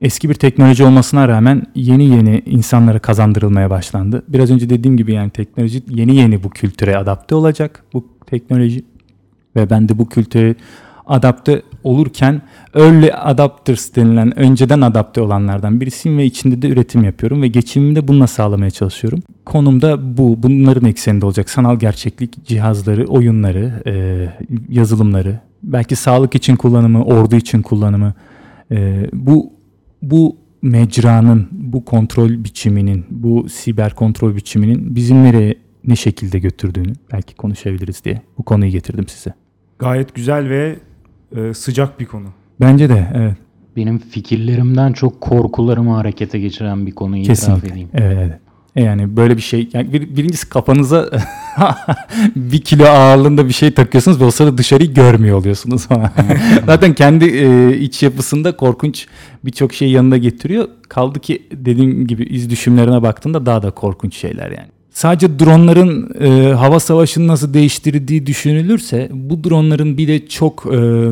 eski 0.00 0.28
bir 0.28 0.34
teknoloji 0.34 0.84
olmasına 0.84 1.28
rağmen 1.28 1.62
yeni 1.74 2.04
yeni 2.04 2.42
insanlara 2.46 2.98
kazandırılmaya 2.98 3.70
başlandı. 3.70 4.22
Biraz 4.28 4.50
önce 4.50 4.70
dediğim 4.70 4.96
gibi 4.96 5.12
yani 5.12 5.30
teknoloji 5.30 5.82
yeni 5.88 6.16
yeni 6.16 6.42
bu 6.42 6.50
kültüre 6.50 6.96
adapte 6.96 7.34
olacak 7.34 7.84
bu 7.92 8.08
teknoloji 8.26 8.84
ve 9.56 9.70
ben 9.70 9.88
de 9.88 9.98
bu 9.98 10.08
kültüre 10.08 10.54
adapte 11.06 11.62
olurken 11.84 12.42
early 12.74 13.10
adapters 13.14 13.96
denilen 13.96 14.38
önceden 14.38 14.80
adapte 14.80 15.20
olanlardan 15.20 15.80
birisiyim 15.80 16.18
ve 16.18 16.24
içinde 16.24 16.62
de 16.62 16.68
üretim 16.68 17.04
yapıyorum 17.04 17.42
ve 17.42 17.48
geçimimi 17.48 17.96
de 17.96 18.08
bununla 18.08 18.26
sağlamaya 18.26 18.70
çalışıyorum. 18.70 19.22
Konum 19.44 19.82
da 19.82 20.18
bu. 20.18 20.42
Bunların 20.42 20.88
ekseninde 20.88 21.26
olacak. 21.26 21.50
Sanal 21.50 21.78
gerçeklik 21.78 22.44
cihazları, 22.46 23.06
oyunları, 23.06 23.82
e, 23.86 24.28
yazılımları, 24.68 25.40
belki 25.62 25.96
sağlık 25.96 26.34
için 26.34 26.56
kullanımı, 26.56 27.04
ordu 27.04 27.36
için 27.36 27.62
kullanımı. 27.62 28.14
E, 28.70 29.06
bu 29.12 29.55
bu 30.10 30.36
mecranın, 30.62 31.48
bu 31.52 31.84
kontrol 31.84 32.30
biçiminin, 32.44 33.06
bu 33.10 33.48
siber 33.48 33.94
kontrol 33.94 34.36
biçiminin 34.36 34.96
bizim 34.96 35.24
nereye 35.24 35.54
ne 35.86 35.96
şekilde 35.96 36.38
götürdüğünü 36.38 36.92
belki 37.12 37.34
konuşabiliriz 37.34 38.04
diye 38.04 38.22
bu 38.38 38.42
konuyu 38.42 38.70
getirdim 38.70 39.08
size. 39.08 39.34
Gayet 39.78 40.14
güzel 40.14 40.48
ve 40.48 40.76
e, 41.36 41.54
sıcak 41.54 42.00
bir 42.00 42.06
konu. 42.06 42.26
Bence 42.60 42.88
de 42.88 43.06
evet. 43.14 43.36
Benim 43.76 43.98
fikirlerimden 43.98 44.92
çok 44.92 45.20
korkularımı 45.20 45.90
harekete 45.90 46.38
geçiren 46.38 46.86
bir 46.86 46.92
konuyu 46.92 47.22
itiraf 47.22 47.38
Kesinlikle. 47.38 47.68
edeyim. 47.68 47.88
Evet, 47.94 48.18
evet. 48.20 48.40
Yani 48.76 49.16
böyle 49.16 49.36
bir 49.36 49.42
şey 49.42 49.68
yani 49.72 49.92
bir, 49.92 50.16
birincisi 50.16 50.48
kafanıza 50.48 51.10
bir 52.36 52.60
kilo 52.60 52.84
ağırlığında 52.84 53.48
bir 53.48 53.52
şey 53.52 53.70
takıyorsunuz 53.70 54.20
ve 54.20 54.24
o 54.24 54.30
sırada 54.30 54.58
dışarıyı 54.58 54.94
görmüyor 54.94 55.38
oluyorsunuz. 55.38 55.88
Zaten 56.66 56.94
kendi 56.94 57.24
e, 57.24 57.76
iç 57.78 58.02
yapısında 58.02 58.56
korkunç 58.56 59.06
birçok 59.44 59.74
şeyi 59.74 59.92
yanında 59.92 60.16
getiriyor. 60.16 60.68
Kaldı 60.88 61.20
ki 61.20 61.42
dediğim 61.52 62.06
gibi 62.06 62.24
iz 62.24 62.50
düşümlerine 62.50 63.02
baktığında 63.02 63.46
daha 63.46 63.62
da 63.62 63.70
korkunç 63.70 64.16
şeyler 64.16 64.50
yani. 64.50 64.68
Sadece 64.90 65.38
dronların 65.38 66.14
e, 66.20 66.52
hava 66.52 66.80
savaşını 66.80 67.26
nasıl 67.28 67.54
değiştirdiği 67.54 68.26
düşünülürse 68.26 69.08
bu 69.12 69.44
dronların 69.44 69.98
bir 69.98 70.08
de 70.08 70.28
çok 70.28 70.66
e, 70.74 71.08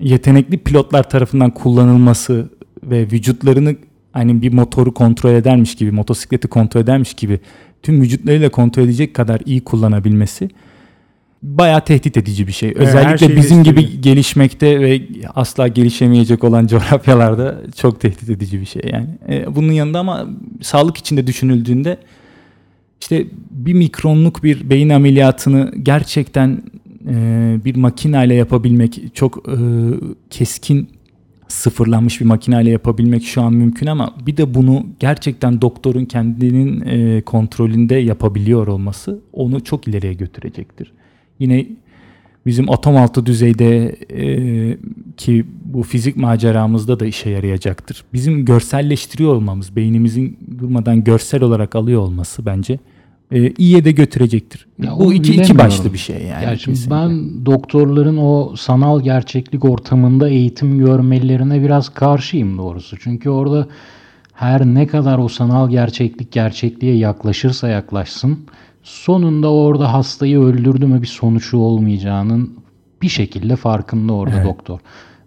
yetenekli 0.00 0.58
pilotlar 0.58 1.10
tarafından 1.10 1.50
kullanılması 1.50 2.48
ve 2.82 3.00
vücutlarını 3.00 3.76
hani 4.14 4.42
bir 4.42 4.52
motoru 4.52 4.94
kontrol 4.94 5.30
edermiş 5.30 5.74
gibi, 5.74 5.90
motosikleti 5.90 6.48
kontrol 6.48 6.80
edermiş 6.80 7.14
gibi 7.14 7.40
tüm 7.82 8.00
vücutlarıyla 8.00 8.48
kontrol 8.48 8.82
edecek 8.82 9.14
kadar 9.14 9.40
iyi 9.46 9.60
kullanabilmesi 9.60 10.50
bayağı 11.42 11.84
tehdit 11.84 12.16
edici 12.16 12.46
bir 12.46 12.52
şey. 12.52 12.72
Özellikle 12.76 13.26
şeyi 13.26 13.36
bizim 13.36 13.62
gibi 13.62 13.74
gösteriyor. 13.74 14.02
gelişmekte 14.02 14.80
ve 14.80 15.02
asla 15.34 15.68
gelişemeyecek 15.68 16.44
olan 16.44 16.66
coğrafyalarda 16.66 17.60
çok 17.76 18.00
tehdit 18.00 18.30
edici 18.30 18.60
bir 18.60 18.66
şey 18.66 18.82
yani. 18.92 19.06
E, 19.28 19.56
bunun 19.56 19.72
yanında 19.72 19.98
ama 19.98 20.26
sağlık 20.62 20.96
içinde 20.96 21.26
düşünüldüğünde 21.26 21.98
işte 23.00 23.26
bir 23.50 23.74
mikronluk 23.74 24.42
bir 24.42 24.70
beyin 24.70 24.88
ameliyatını 24.88 25.72
gerçekten 25.82 26.62
e, 27.08 27.14
bir 27.64 27.76
makineyle 27.76 28.34
yapabilmek 28.34 29.00
çok 29.14 29.48
e, 29.48 29.56
keskin 30.30 30.88
sıfırlanmış 31.48 32.20
bir 32.20 32.26
makineyle 32.26 32.70
yapabilmek 32.70 33.24
şu 33.24 33.42
an 33.42 33.52
mümkün 33.52 33.86
ama 33.86 34.14
bir 34.26 34.36
de 34.36 34.54
bunu 34.54 34.86
gerçekten 35.00 35.60
doktorun 35.60 36.04
kendinin 36.04 36.80
e, 36.80 37.22
kontrolünde 37.22 37.94
yapabiliyor 37.94 38.66
olması 38.66 39.20
onu 39.32 39.64
çok 39.64 39.88
ileriye 39.88 40.14
götürecektir. 40.14 40.92
Yine 41.38 41.66
bizim 42.46 42.70
atom 42.70 42.96
altı 42.96 43.26
düzeyde 43.26 43.96
e, 44.10 44.78
ki 45.16 45.46
bu 45.64 45.82
fizik 45.82 46.16
maceramızda 46.16 47.00
da 47.00 47.06
işe 47.06 47.30
yarayacaktır. 47.30 48.04
Bizim 48.12 48.44
görselleştiriyor 48.44 49.34
olmamız, 49.34 49.76
beynimizin 49.76 50.38
durmadan 50.58 51.04
görsel 51.04 51.42
olarak 51.42 51.76
alıyor 51.76 52.00
olması 52.00 52.46
bence 52.46 52.78
e, 53.34 53.50
iyiye 53.58 53.84
de 53.84 53.92
götürecektir. 53.92 54.66
Ya 54.82 54.98
bu 54.98 55.12
iki, 55.12 55.34
iki 55.34 55.58
başlı 55.58 55.92
bir 55.92 55.98
şey 55.98 56.16
yani. 56.16 56.44
Ya 56.44 56.56
şimdi 56.56 56.78
kesinlikle. 56.78 56.96
ben 56.96 57.46
doktorların 57.46 58.16
o 58.16 58.56
sanal 58.56 59.00
gerçeklik 59.00 59.64
ortamında 59.64 60.28
eğitim 60.28 60.78
görmelerine 60.78 61.62
biraz 61.62 61.88
karşıyım 61.88 62.58
doğrusu. 62.58 62.96
Çünkü 62.98 63.30
orada 63.30 63.66
her 64.32 64.66
ne 64.66 64.86
kadar 64.86 65.18
o 65.18 65.28
sanal 65.28 65.70
gerçeklik 65.70 66.32
gerçekliğe 66.32 66.96
yaklaşırsa 66.96 67.68
yaklaşsın 67.68 68.38
sonunda 68.82 69.52
orada 69.52 69.92
hastayı 69.92 70.40
öldürdü 70.40 70.86
mü 70.86 71.02
bir 71.02 71.06
sonucu 71.06 71.58
olmayacağının 71.58 72.50
bir 73.02 73.08
şekilde 73.08 73.56
farkında 73.56 74.12
orada 74.12 74.36
Evet. 74.36 74.46
doktor. 74.46 74.80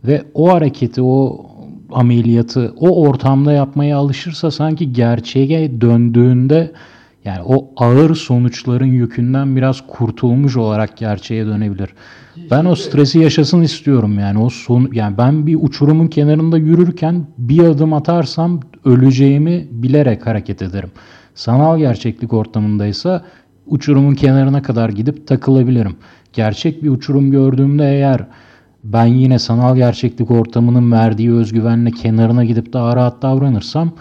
Ve 0.04 0.24
o 0.34 0.54
hareketi, 0.54 1.02
o 1.02 1.46
ameliyatı 1.92 2.74
o 2.80 3.02
ortamda 3.02 3.52
yapmaya 3.52 3.98
alışırsa 3.98 4.52
sanki 4.52 4.94
gerçeğe 4.94 5.82
döndüğünde 5.82 6.72
yani 7.28 7.42
o 7.46 7.70
ağır 7.78 8.16
sonuçların 8.16 8.86
yükünden 8.86 9.56
biraz 9.56 9.88
kurtulmuş 9.88 10.58
olarak 10.58 10.98
gerçeğe 10.98 11.46
dönebilir. 11.46 11.90
Ben 12.52 12.66
o 12.66 12.76
stresi 12.76 13.20
yaşasın 13.20 13.62
istiyorum 13.62 14.20
yani 14.20 14.40
o 14.40 14.50
son 14.50 14.90
yani 14.94 15.18
ben 15.18 15.48
bir 15.48 15.58
uçurumun 15.62 16.08
kenarında 16.08 16.58
yürürken 16.58 17.26
bir 17.38 17.64
adım 17.64 17.94
atarsam 17.94 18.60
öleceğimi 18.86 19.68
bilerek 19.72 20.28
hareket 20.28 20.62
ederim. 20.62 20.92
Sanal 21.36 21.78
gerçeklik 21.78 22.34
ortamındaysa 22.34 23.26
uçurumun 23.66 24.16
kenarına 24.16 24.62
kadar 24.62 24.90
gidip 24.90 25.28
takılabilirim. 25.28 25.96
Gerçek 26.34 26.84
bir 26.84 26.90
uçurum 26.90 27.32
gördüğümde 27.32 27.84
eğer 27.84 28.26
ben 28.84 29.06
yine 29.06 29.40
sanal 29.40 29.76
gerçeklik 29.76 30.32
ortamının 30.32 30.92
verdiği 30.92 31.34
özgüvenle 31.34 31.92
kenarına 31.92 32.46
gidip 32.46 32.74
daha 32.74 32.96
rahat 32.96 33.22
davranırsam 33.22 33.92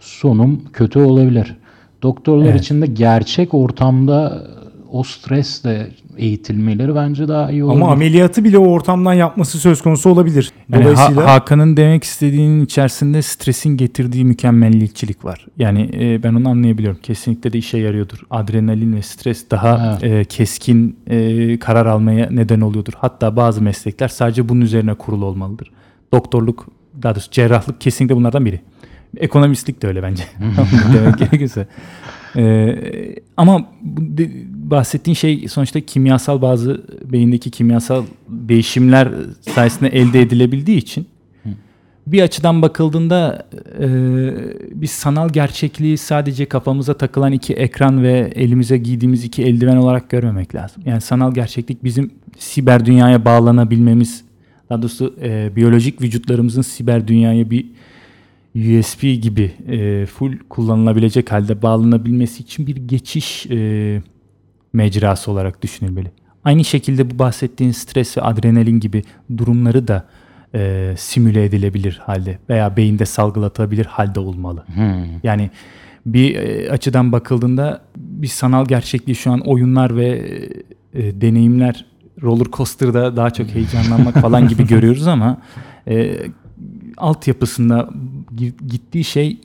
sonum 0.00 0.62
kötü 0.72 0.98
olabilir. 0.98 1.56
Doktorlar 2.02 2.46
Evet. 2.50 2.60
için 2.60 2.82
de 2.82 2.86
gerçek 2.86 3.54
ortamda 3.54 4.46
o 4.92 5.02
stresle 5.02 5.88
eğitilmeleri 6.16 6.94
bence 6.94 7.28
daha 7.28 7.50
iyi 7.50 7.64
olabilir. 7.64 7.82
Ama 7.82 7.92
ameliyatı 7.92 8.44
bile 8.44 8.58
o 8.58 8.66
ortamdan 8.66 9.12
yapması 9.14 9.58
söz 9.58 9.82
konusu 9.82 10.10
olabilir. 10.10 10.52
Yani 10.72 10.84
Ha- 10.84 10.90
Dolayısıyla 10.90 11.32
Hakan'ın 11.34 11.76
demek 11.76 12.04
istediğinin 12.04 12.64
içerisinde 12.64 13.22
stresin 13.22 13.76
getirdiği 13.76 14.24
mükemmelliyetçilik 14.24 15.24
var. 15.24 15.46
Yani 15.58 15.90
e, 16.00 16.22
ben 16.22 16.34
onu 16.34 16.48
anlayabiliyorum. 16.48 16.98
Kesinlikle 17.02 17.52
de 17.52 17.58
işe 17.58 17.78
yarıyordur. 17.78 18.18
Adrenalin 18.30 18.96
ve 18.96 19.02
stres 19.02 19.50
daha 19.50 19.98
e, 20.02 20.24
keskin 20.24 20.96
e, 21.06 21.58
karar 21.58 21.86
almaya 21.86 22.28
neden 22.30 22.60
oluyordur. 22.60 22.92
Hatta 22.96 23.36
bazı 23.36 23.62
meslekler 23.62 24.08
sadece 24.08 24.48
bunun 24.48 24.60
üzerine 24.60 24.94
kurulu 24.94 25.24
olmalıdır. 25.24 25.70
Doktorluk, 26.12 26.66
daha 27.02 27.14
doğrusu 27.14 27.30
cerrahlık 27.30 27.80
kesinlikle 27.80 28.16
bunlardan 28.16 28.44
biri. 28.44 28.60
Ekonomistlik 29.16 29.82
de 29.82 29.86
öyle 29.86 30.02
bence. 30.02 30.22
demek 30.94 31.18
gerekirse. 31.18 31.66
E, 32.36 32.76
ama 33.36 33.68
de- 33.84 34.30
bahsettiğin 34.70 35.14
şey 35.14 35.48
sonuçta 35.48 35.80
kimyasal 35.80 36.42
bazı 36.42 36.82
beyindeki 37.04 37.50
kimyasal 37.50 38.04
değişimler 38.28 39.08
sayesinde 39.40 39.88
elde 39.88 40.20
edilebildiği 40.20 40.78
için 40.78 41.06
bir 42.12 42.22
açıdan 42.22 42.62
bakıldığında 42.62 43.46
e, 43.80 43.88
biz 44.74 44.90
sanal 44.90 45.28
gerçekliği 45.28 45.98
sadece 45.98 46.46
kafamıza 46.46 46.94
takılan 46.94 47.32
iki 47.32 47.54
ekran 47.54 48.02
ve 48.02 48.32
elimize 48.34 48.78
giydiğimiz 48.78 49.24
iki 49.24 49.42
eldiven 49.42 49.76
olarak 49.76 50.10
görmemek 50.10 50.54
lazım. 50.54 50.82
Yani 50.86 51.00
sanal 51.00 51.34
gerçeklik 51.34 51.84
bizim 51.84 52.10
siber 52.38 52.86
dünyaya 52.86 53.24
bağlanabilmemiz, 53.24 54.24
daha 54.70 54.82
doğrusu 54.82 55.14
e, 55.22 55.56
biyolojik 55.56 56.02
vücutlarımızın 56.02 56.62
siber 56.62 57.08
dünyaya 57.08 57.50
bir 57.50 57.66
USB 58.58 59.22
gibi 59.22 59.52
e, 59.68 60.06
full 60.06 60.38
kullanılabilecek 60.48 61.32
halde 61.32 61.62
bağlanabilmesi 61.62 62.42
için 62.42 62.66
bir 62.66 62.76
geçiş 62.76 63.46
e, 63.46 64.02
mecrası 64.72 65.30
olarak 65.30 65.62
düşünülmeli. 65.62 66.10
Aynı 66.44 66.64
şekilde 66.64 67.10
bu 67.10 67.18
bahsettiğin 67.18 67.72
stres 67.72 68.18
ve 68.18 68.22
adrenalin 68.22 68.80
gibi 68.80 69.02
durumları 69.36 69.88
da 69.88 70.04
e, 70.54 70.94
simüle 70.98 71.44
edilebilir 71.44 72.00
halde 72.04 72.38
veya 72.48 72.76
beyinde 72.76 73.06
salgılatabilir 73.06 73.86
halde 73.86 74.20
olmalı. 74.20 74.64
Hmm. 74.74 75.04
Yani 75.22 75.50
bir 76.06 76.36
e, 76.36 76.70
açıdan 76.70 77.12
bakıldığında 77.12 77.82
bir 77.96 78.26
sanal 78.26 78.66
gerçekliği 78.66 79.16
şu 79.16 79.30
an 79.30 79.40
oyunlar 79.40 79.96
ve 79.96 80.08
e, 80.94 81.20
deneyimler 81.20 81.86
roller 82.22 82.46
coaster'da 82.52 83.16
daha 83.16 83.30
çok 83.30 83.48
heyecanlanmak 83.48 84.14
falan 84.14 84.48
gibi 84.48 84.66
görüyoruz 84.66 85.06
ama 85.06 85.38
e, 85.88 86.16
altyapısında 86.96 87.90
gittiği 88.68 89.04
şey 89.04 89.36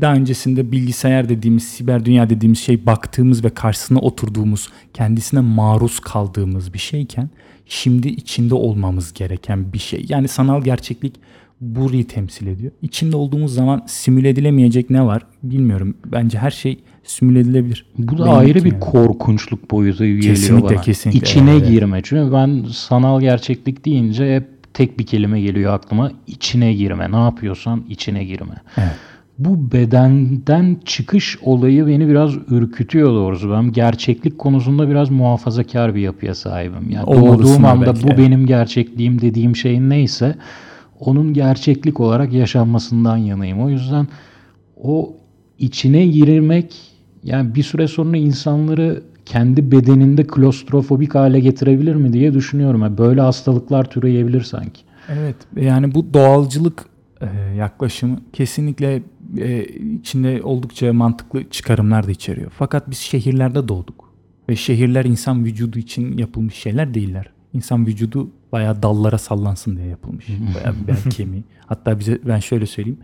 daha 0.00 0.14
öncesinde 0.14 0.72
bilgisayar 0.72 1.28
dediğimiz, 1.28 1.64
siber 1.64 2.04
dünya 2.04 2.30
dediğimiz 2.30 2.58
şey 2.58 2.86
baktığımız 2.86 3.44
ve 3.44 3.50
karşısına 3.50 3.98
oturduğumuz, 3.98 4.68
kendisine 4.94 5.40
maruz 5.40 6.00
kaldığımız 6.00 6.74
bir 6.74 6.78
şeyken 6.78 7.30
şimdi 7.66 8.08
içinde 8.08 8.54
olmamız 8.54 9.12
gereken 9.12 9.72
bir 9.72 9.78
şey. 9.78 10.04
Yani 10.08 10.28
sanal 10.28 10.62
gerçeklik 10.62 11.14
burayı 11.60 12.06
temsil 12.06 12.46
ediyor. 12.46 12.72
İçinde 12.82 13.16
olduğumuz 13.16 13.54
zaman 13.54 13.82
simüle 13.86 14.28
edilemeyecek 14.28 14.90
ne 14.90 15.06
var 15.06 15.22
bilmiyorum. 15.42 15.94
Bence 16.06 16.38
her 16.38 16.50
şey 16.50 16.78
simüle 17.04 17.40
edilebilir. 17.40 17.86
Bu 17.98 18.18
da 18.18 18.24
Benim 18.24 18.36
ayrı 18.36 18.50
için 18.50 18.64
bir 18.64 18.72
yani. 18.72 18.80
korkunçluk 18.80 19.70
boyutu 19.70 20.04
geliyor 20.04 20.22
Kesinlikle, 20.22 20.74
bana. 20.74 20.80
kesinlikle. 20.80 21.26
İçine 21.26 21.50
Evet. 21.50 21.68
girme. 21.68 22.00
Çünkü 22.04 22.32
ben 22.32 22.64
sanal 22.72 23.20
gerçeklik 23.20 23.84
deyince 23.84 24.36
hep 24.36 24.48
tek 24.74 24.98
bir 24.98 25.06
kelime 25.06 25.40
geliyor 25.40 25.74
aklıma. 25.74 26.12
İçine 26.26 26.74
girme. 26.74 27.12
Ne 27.12 27.16
yapıyorsan 27.16 27.84
içine 27.88 28.24
girme. 28.24 28.54
Evet. 28.76 28.92
Bu 29.38 29.72
bedenden 29.72 30.76
çıkış 30.84 31.38
olayı 31.42 31.86
beni 31.86 32.08
biraz 32.08 32.34
ürkütüyor 32.50 33.10
doğrusu. 33.10 33.50
Ben 33.50 33.72
gerçeklik 33.72 34.38
konusunda 34.38 34.90
biraz 34.90 35.10
muhafazakar 35.10 35.94
bir 35.94 36.00
yapıya 36.00 36.34
sahibim. 36.34 36.90
Yani 36.90 37.04
Olmalısın 37.04 37.44
doğduğum 37.44 37.62
da 37.62 37.68
anda 37.68 37.86
belki, 37.86 38.08
bu 38.08 38.18
benim 38.18 38.46
gerçekliğim 38.46 39.20
dediğim 39.20 39.56
şey 39.56 39.80
neyse 39.80 40.34
onun 41.00 41.34
gerçeklik 41.34 42.00
olarak 42.00 42.32
yaşanmasından 42.32 43.16
yanayım. 43.16 43.60
O 43.62 43.68
yüzden 43.68 44.08
o 44.82 45.14
içine 45.58 46.06
girmek 46.06 46.76
yani 47.24 47.54
bir 47.54 47.62
süre 47.62 47.88
sonra 47.88 48.16
insanları 48.16 49.02
kendi 49.30 49.72
bedeninde 49.72 50.26
klostrofobik 50.26 51.14
hale 51.14 51.40
getirebilir 51.40 51.94
mi 51.94 52.12
diye 52.12 52.34
düşünüyorum. 52.34 52.82
Yani 52.82 52.98
böyle 52.98 53.20
hastalıklar 53.20 53.90
türeyebilir 53.90 54.42
sanki. 54.42 54.80
Evet 55.08 55.36
yani 55.56 55.94
bu 55.94 56.14
doğalcılık 56.14 56.84
e, 57.20 57.26
yaklaşımı 57.56 58.20
kesinlikle 58.32 59.02
e, 59.38 59.64
içinde 60.00 60.42
oldukça 60.42 60.92
mantıklı 60.92 61.50
çıkarımlar 61.50 62.06
da 62.06 62.10
içeriyor. 62.10 62.52
Fakat 62.58 62.90
biz 62.90 62.98
şehirlerde 62.98 63.68
doğduk 63.68 64.10
ve 64.48 64.56
şehirler 64.56 65.04
insan 65.04 65.44
vücudu 65.44 65.78
için 65.78 66.18
yapılmış 66.18 66.54
şeyler 66.54 66.94
değiller. 66.94 67.30
İnsan 67.52 67.86
vücudu 67.86 68.30
bayağı 68.52 68.82
dallara 68.82 69.18
sallansın 69.18 69.76
diye 69.76 69.86
yapılmış. 69.86 70.26
Bayağı 70.28 70.74
bel 70.88 71.10
kemiği. 71.10 71.44
Hatta 71.66 71.98
bize 71.98 72.18
ben 72.24 72.38
şöyle 72.38 72.66
söyleyeyim. 72.66 73.00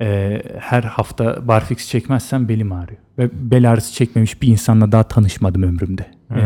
E, 0.00 0.42
her 0.58 0.82
hafta 0.82 1.48
barfix 1.48 1.88
çekmezsem 1.88 2.48
belim 2.48 2.72
ağrıyor. 2.72 3.00
Ve 3.18 3.30
bel 3.50 3.70
ağrısı 3.70 3.94
çekmemiş 3.94 4.42
bir 4.42 4.48
insanla 4.48 4.92
daha 4.92 5.02
tanışmadım 5.02 5.62
ömrümde. 5.62 6.06
E, 6.30 6.44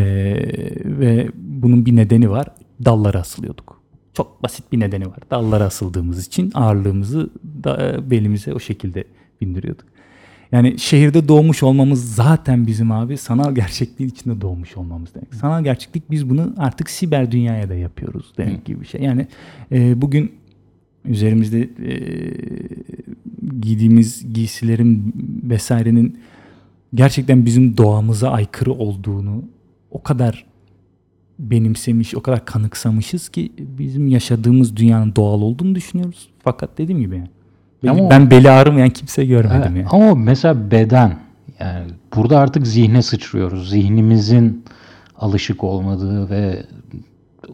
ve 0.84 1.28
bunun 1.34 1.86
bir 1.86 1.96
nedeni 1.96 2.30
var. 2.30 2.46
Dallara 2.84 3.20
asılıyorduk. 3.20 3.82
Çok 4.14 4.42
basit 4.42 4.72
bir 4.72 4.80
nedeni 4.80 5.06
var. 5.06 5.18
Dallara 5.30 5.64
asıldığımız 5.64 6.26
için 6.26 6.50
ağırlığımızı 6.54 7.30
da 7.64 7.98
belimize 8.10 8.54
o 8.54 8.58
şekilde 8.58 9.04
bindiriyorduk. 9.40 9.92
Yani 10.52 10.78
şehirde 10.78 11.28
doğmuş 11.28 11.62
olmamız 11.62 12.14
zaten 12.14 12.66
bizim 12.66 12.92
abi 12.92 13.16
sanal 13.16 13.54
gerçekliğin 13.54 14.10
içinde 14.10 14.40
doğmuş 14.40 14.76
olmamız 14.76 15.14
demek. 15.14 15.34
Sanal 15.34 15.64
gerçeklik 15.64 16.10
biz 16.10 16.30
bunu 16.30 16.54
artık 16.56 16.90
siber 16.90 17.30
dünyaya 17.32 17.68
da 17.68 17.74
yapıyoruz 17.74 18.32
demek 18.38 18.64
gibi 18.64 18.80
bir 18.80 18.86
şey. 18.86 19.00
Yani 19.00 19.26
e, 19.72 20.02
bugün 20.02 20.32
üzerimizde 21.04 21.60
e, 21.60 21.92
giydiğimiz 23.60 24.32
giysilerin 24.32 25.14
vesairenin 25.42 26.18
gerçekten 26.94 27.46
bizim 27.46 27.76
doğamıza 27.76 28.30
aykırı 28.30 28.72
olduğunu 28.72 29.44
o 29.90 30.02
kadar 30.02 30.44
benimsemiş, 31.38 32.14
o 32.14 32.20
kadar 32.20 32.44
kanıksamışız 32.44 33.28
ki 33.28 33.52
bizim 33.58 34.08
yaşadığımız 34.08 34.76
dünyanın 34.76 35.14
doğal 35.16 35.42
olduğunu 35.42 35.74
düşünüyoruz. 35.74 36.28
Fakat 36.44 36.78
dediğim 36.78 37.00
gibi 37.00 37.16
yani. 37.16 38.00
Ama- 38.00 38.10
ben 38.10 38.30
beli 38.30 38.50
ağrımayan 38.50 38.90
kimse 38.90 39.24
görmedim 39.24 39.76
Evet, 39.76 39.76
yani. 39.76 39.86
Ama 39.86 40.14
mesela 40.14 40.70
beden 40.70 41.18
yani 41.60 41.86
burada 42.16 42.38
artık 42.38 42.66
zihne 42.66 43.02
sıçrıyoruz. 43.02 43.70
Zihnimizin 43.70 44.64
alışık 45.16 45.64
olmadığı 45.64 46.30
ve 46.30 46.62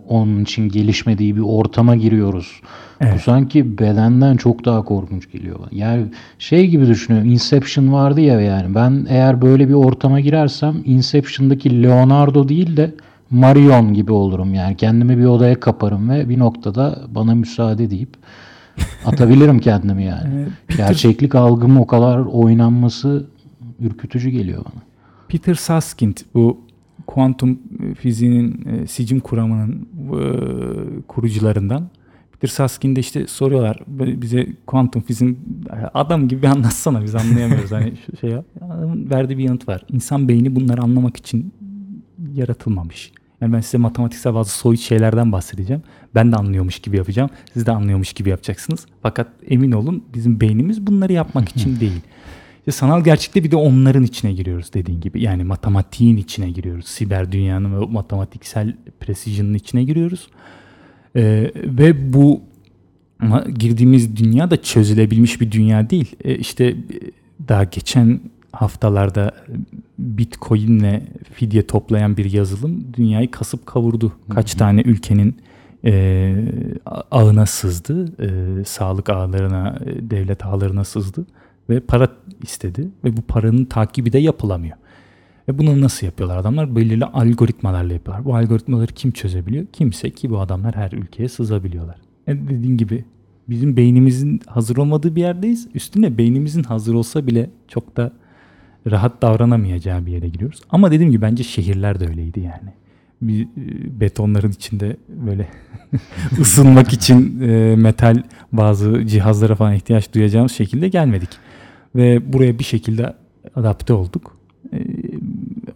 onun 0.09 0.43
için 0.43 0.69
gelişmediği 0.69 1.37
bir 1.37 1.41
ortama 1.41 1.97
giriyoruz. 1.97 2.61
Bu 3.01 3.05
Evet. 3.05 3.21
sanki 3.21 3.79
bedenden 3.79 4.37
çok 4.37 4.65
daha 4.65 4.85
korkunç 4.85 5.33
geliyor. 5.33 5.59
Yani 5.73 6.05
şey 6.39 6.67
gibi 6.67 6.87
düşünüyorum. 6.87 7.31
Inception 7.31 7.93
vardı 7.93 8.21
ya 8.21 8.41
yani. 8.41 8.75
Ben 8.75 9.07
eğer 9.09 9.43
böyle 9.43 9.69
bir 9.69 9.75
ortama 9.75 10.21
girersem 10.21 10.77
Inception'daki 10.85 11.83
Leonardo 11.83 12.49
değil 12.49 12.77
de 12.77 12.95
Marion 13.31 13.95
gibi 13.95 14.13
olurum 14.13 14.55
yani. 14.55 14.77
Kendimi 14.77 15.19
bir 15.19 15.25
odaya 15.25 15.61
kaparım 15.61 16.11
ve 16.11 16.29
bir 16.29 16.39
noktada 16.39 16.99
bana 17.15 17.35
müsaade 17.35 17.91
deyip 17.91 18.17
atabilirim 19.07 19.59
kendimi 19.59 20.05
yani. 20.05 20.47
Gerçeklik 20.77 21.35
algım 21.35 21.81
o 21.81 21.87
kadar 21.87 22.19
oynanması 22.19 23.27
ürkütücü 23.81 24.31
geliyor 24.31 24.65
bana. 24.65 24.83
Peter 25.29 25.55
Susskind 25.55 26.17
bu 26.35 26.61
kuantum 27.09 27.59
fiziğinin 28.01 28.67
e, 28.67 28.87
sicim 28.87 29.21
kuramının 29.21 29.89
e, 29.97 30.23
kurucularından. 31.09 31.89
Peter 32.33 32.49
Suskind'e 32.49 33.01
işte 33.01 33.27
soruyorlar 33.27 33.79
bize 33.89 34.47
kuantum 34.67 35.03
fiziğin 35.03 35.39
adam 35.95 36.29
gibi 36.29 36.43
bir 36.43 36.47
anlatsana 36.47 37.03
biz 37.03 37.15
anlayamıyoruz 37.15 37.73
hani 37.73 37.93
şey 38.21 38.37
adamın 38.61 39.11
verdiği 39.11 39.39
bir 39.39 39.45
yanıt 39.45 39.69
var. 39.69 39.83
İnsan 39.93 40.29
beyni 40.29 40.57
bunları 40.57 40.83
anlamak 40.83 41.17
için 41.17 41.53
yaratılmamış. 42.35 43.13
Yani 43.41 43.53
ben 43.53 43.61
size 43.61 43.79
matematiksel 43.79 44.35
bazı 44.35 44.51
soyut 44.51 44.81
şeylerden 44.81 45.33
bahsedeceğim. 45.33 45.83
Ben 46.15 46.33
de 46.33 46.37
anlıyormuş 46.37 46.79
gibi 46.79 46.97
yapacağım. 46.97 47.31
Siz 47.53 47.67
de 47.67 47.73
anlıyormuş 47.73 48.13
gibi 48.13 48.31
yapacaksınız. 48.31 48.87
Fakat 49.03 49.29
emin 49.49 49.73
olun 49.73 50.05
bizim 50.15 50.41
beynimiz 50.41 50.87
bunları 50.87 51.13
yapmak 51.13 51.49
için 51.57 51.81
değil. 51.81 52.01
İşte 52.69 52.79
sanal 52.79 53.05
gerçekte 53.05 53.45
bir 53.45 53.51
de 53.51 53.57
onların 53.57 54.03
içine 54.03 54.33
giriyoruz 54.33 54.75
dediğin 54.75 55.01
gibi. 55.01 55.23
Yani 55.23 55.45
matematiğin 55.45 56.17
içine 56.17 56.51
giriyoruz. 56.51 56.87
Siber 56.87 57.33
dünyanın 57.33 57.81
ve 57.81 57.87
matematiksel 57.87 58.77
precision'ın 59.01 59.55
içine 59.55 59.85
giriyoruz. 59.85 60.29
Ee, 61.17 61.53
ve 61.55 62.13
bu 62.13 62.43
girdiğimiz 63.59 64.17
dünya 64.17 64.51
da 64.51 64.63
çözülebilmiş 64.63 65.41
bir 65.41 65.53
dünya 65.53 65.91
değil. 65.91 66.17
Ee, 66.25 66.37
işte 66.37 66.77
daha 67.49 67.65
geçen 67.65 68.21
haftalarda 68.53 69.33
Bitcoin'le 69.99 71.01
fidye 71.33 71.67
toplayan 71.67 72.17
bir 72.17 72.33
yazılım 72.33 72.85
dünyayı 72.95 73.31
kasıp 73.31 73.67
kavurdu. 73.67 74.13
Kaç 74.31 74.51
Hı-hı. 74.51 74.59
tane 74.59 74.81
ülkenin 74.81 75.37
e, 75.85 76.35
ağına 77.11 77.47
sızdı, 77.47 78.23
e, 78.23 78.65
sağlık 78.65 79.11
ağlarına, 79.11 79.79
e, 79.87 80.11
devlet 80.11 80.45
ağlarına 80.45 80.85
sızdı 80.85 81.27
ve 81.69 81.81
para 81.81 82.09
istedi 82.43 82.89
ve 83.05 83.17
bu 83.17 83.23
paranın 83.23 83.65
takibi 83.65 84.13
de 84.13 84.19
yapılamıyor. 84.19 84.77
Ve 85.49 85.59
bunu 85.59 85.81
nasıl 85.81 86.07
yapıyorlar 86.07 86.37
adamlar? 86.37 86.77
Belirli 86.77 87.05
algoritmalarla 87.05 87.93
yapıyorlar. 87.93 88.25
Bu 88.25 88.37
algoritmaları 88.37 88.93
kim 88.93 89.11
çözebiliyor? 89.11 89.67
Kimse 89.73 90.11
ki 90.11 90.31
bu 90.31 90.41
adamlar 90.41 90.77
her 90.77 90.93
ülkeye 90.93 91.29
sızabiliyorlar. 91.29 91.97
E, 92.27 92.37
dediğim 92.37 92.77
gibi 92.77 93.05
bizim 93.49 93.77
beynimizin 93.77 94.41
hazır 94.47 94.77
olmadığı 94.77 95.17
bir 95.17 95.21
yerdeyiz. 95.21 95.69
Üstüne 95.75 96.19
beynimizin 96.19 96.63
hazır 96.63 96.95
olsa 96.95 97.27
bile 97.27 97.51
çok 97.69 97.97
da 97.97 98.13
rahat 98.91 99.23
davranamayacağı 99.23 100.07
bir 100.07 100.13
yere 100.13 100.29
giriyoruz. 100.29 100.61
Ama 100.71 100.91
dediğim 100.91 101.13
gibi 101.13 101.23
bence 101.23 101.43
şehirler 101.43 102.01
de 102.01 102.09
öyleydi 102.09 102.41
yani. 102.41 102.73
Bir 103.23 103.43
e, 103.43 104.01
betonların 104.01 104.51
içinde 104.51 104.97
böyle 105.09 105.49
ısınmak 106.41 106.93
için 106.93 107.41
e, 107.41 107.77
metal 107.77 108.23
bazı 108.53 109.07
cihazlara 109.07 109.55
falan 109.55 109.75
ihtiyaç 109.75 110.15
duyacağımız 110.15 110.53
şekilde 110.53 110.89
gelmedik. 110.89 111.29
Ve 111.99 112.33
buraya 112.33 112.59
bir 112.59 112.65
şekilde 112.65 113.15
adapte 113.57 113.93
olduk. 113.93 114.37
E, 114.73 114.79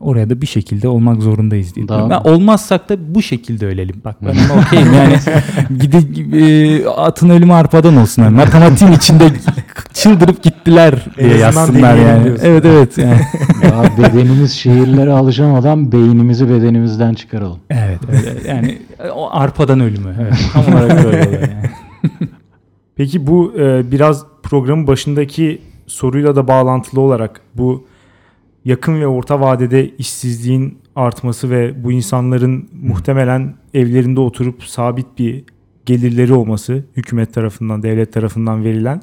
oraya 0.01 0.31
da 0.31 0.41
bir 0.41 0.47
şekilde 0.47 0.89
olmak 0.89 1.23
zorundayız 1.23 1.75
diye. 1.75 1.89
Ben 1.89 2.11
olmazsak 2.11 2.89
da 2.89 3.15
bu 3.15 3.23
şekilde 3.23 3.67
ölelim. 3.67 3.97
Bak 4.05 4.17
ben 4.23 4.59
okeyim 4.61 4.93
yani 4.95 5.17
gide 5.79 5.99
e, 6.39 6.87
atın 6.87 7.29
ölümü 7.29 7.53
arpadan 7.53 7.97
olsun. 7.97 8.23
Yani. 8.23 8.37
Matematiğin 8.37 8.93
içinde 8.93 9.25
çıldırıp 9.93 10.43
gittiler 10.43 11.07
diye 11.19 11.37
yazsınlar 11.37 11.97
yani. 11.97 12.33
Evet 12.43 12.65
evet 12.65 12.99
yani. 12.99 13.21
ya 13.63 13.85
bedenimiz 13.99 14.53
şehirlere 14.53 15.13
alışamadan 15.13 15.93
beynimizi 15.93 16.49
bedenimizden 16.49 17.15
çıkaralım. 17.15 17.59
Evet, 17.71 18.01
evet 18.11 18.47
yani 18.49 18.79
o 19.15 19.31
arpadan 19.33 19.81
ölümü. 19.81 20.17
Evet, 20.23 20.35
tam 20.53 20.75
olarak 20.75 21.05
öyle 21.07 21.19
yani. 21.19 21.71
Peki 22.97 23.27
bu 23.27 23.55
e, 23.59 23.91
biraz 23.91 24.25
programın 24.43 24.87
başındaki 24.87 25.63
soruyla 25.87 26.37
da 26.37 26.49
bağlantılı 26.49 27.01
olarak 27.01 27.41
bu 27.55 27.87
yakın 28.65 29.01
ve 29.01 29.07
orta 29.07 29.41
vadede 29.41 29.89
işsizliğin 29.89 30.79
artması 30.97 31.51
ve 31.51 31.85
bu 31.85 31.93
insanların 31.93 32.69
muhtemelen 32.83 33.55
evlerinde 33.75 34.21
oturup 34.21 34.65
sabit 34.65 35.07
bir 35.19 35.45
gelirleri 35.87 36.33
olması 36.33 36.85
hükümet 36.97 37.35
tarafından, 37.35 37.83
devlet 37.83 38.13
tarafından 38.13 38.65
verilen. 38.65 39.03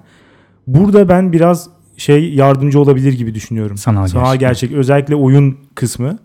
Burada 0.68 1.10
ben 1.10 1.34
biraz 1.34 1.70
şey 1.98 2.34
yardımcı 2.34 2.80
olabilir 2.80 3.14
gibi 3.14 3.36
düşünüyorum. 3.36 3.78
Sanal, 3.78 4.08
Sanal 4.08 4.26
gerçek. 4.26 4.40
gerçek. 4.40 4.72
Özellikle 4.72 5.16
oyun 5.16 5.58
kısmı. 5.76 6.18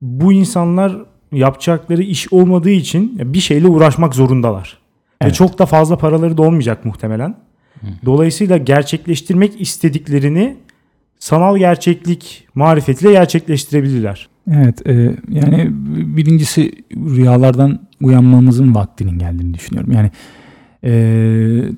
Bu 0.00 0.32
insanlar 0.32 0.96
yapacakları 1.32 2.02
iş 2.02 2.32
olmadığı 2.32 2.70
için 2.70 3.34
bir 3.34 3.40
şeyle 3.40 3.68
uğraşmak 3.68 4.14
zorundalar. 4.14 4.78
Evet. 5.20 5.32
Ve 5.32 5.34
çok 5.34 5.58
da 5.58 5.66
fazla 5.66 5.98
paraları 5.98 6.36
da 6.36 6.42
olmayacak 6.42 6.84
muhtemelen. 6.84 7.36
Dolayısıyla 8.04 8.56
gerçekleştirmek 8.56 9.60
istediklerini 9.60 10.56
sanal 11.18 11.58
gerçeklik 11.58 12.48
marifetiyle 12.54 13.12
gerçekleştirebilirler. 13.12 14.28
Evet 14.50 14.86
e, 14.86 15.16
yani 15.28 15.68
birincisi 16.16 16.72
rüyalardan 16.96 17.80
uyanmamızın 18.00 18.74
vaktinin 18.74 19.18
geldiğini 19.18 19.54
düşünüyorum. 19.54 19.92
Yani 19.92 20.10
e, 20.84 20.90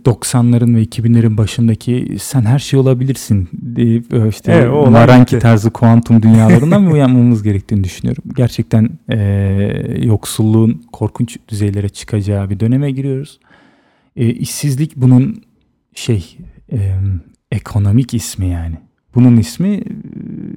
90'ların 0.05 0.77
ve 0.77 0.83
2000'lerin 0.83 1.37
başındaki 1.37 2.17
sen 2.21 2.43
her 2.43 2.59
şey 2.59 2.81
olabilirsin 2.81 3.49
deyip 3.53 4.15
e, 4.15 4.29
işte 4.29 4.53
evet, 4.53 4.91
Naranki 4.91 5.39
tarzı 5.39 5.71
kuantum 5.71 6.23
dünyalarından 6.23 6.83
mı 6.83 6.91
uyanmamız 6.93 7.43
gerektiğini 7.43 7.85
düşünüyorum. 7.85 8.25
Gerçekten 8.37 8.91
e, 9.09 9.19
yoksulluğun 10.03 10.83
korkunç 10.93 11.39
düzeylere 11.49 11.89
çıkacağı 11.89 12.51
bir 12.51 12.61
döneme 12.61 12.91
giriyoruz. 12.91 13.41
E, 14.17 14.27
işsizlik 14.27 14.97
bunun 14.97 15.43
şey 15.95 16.39
e, 16.73 16.95
ekonomik 17.53 18.15
ismi 18.15 18.47
yani. 18.49 18.77
Bunun 19.15 19.37
ismi 19.37 19.69
e, 19.69 19.83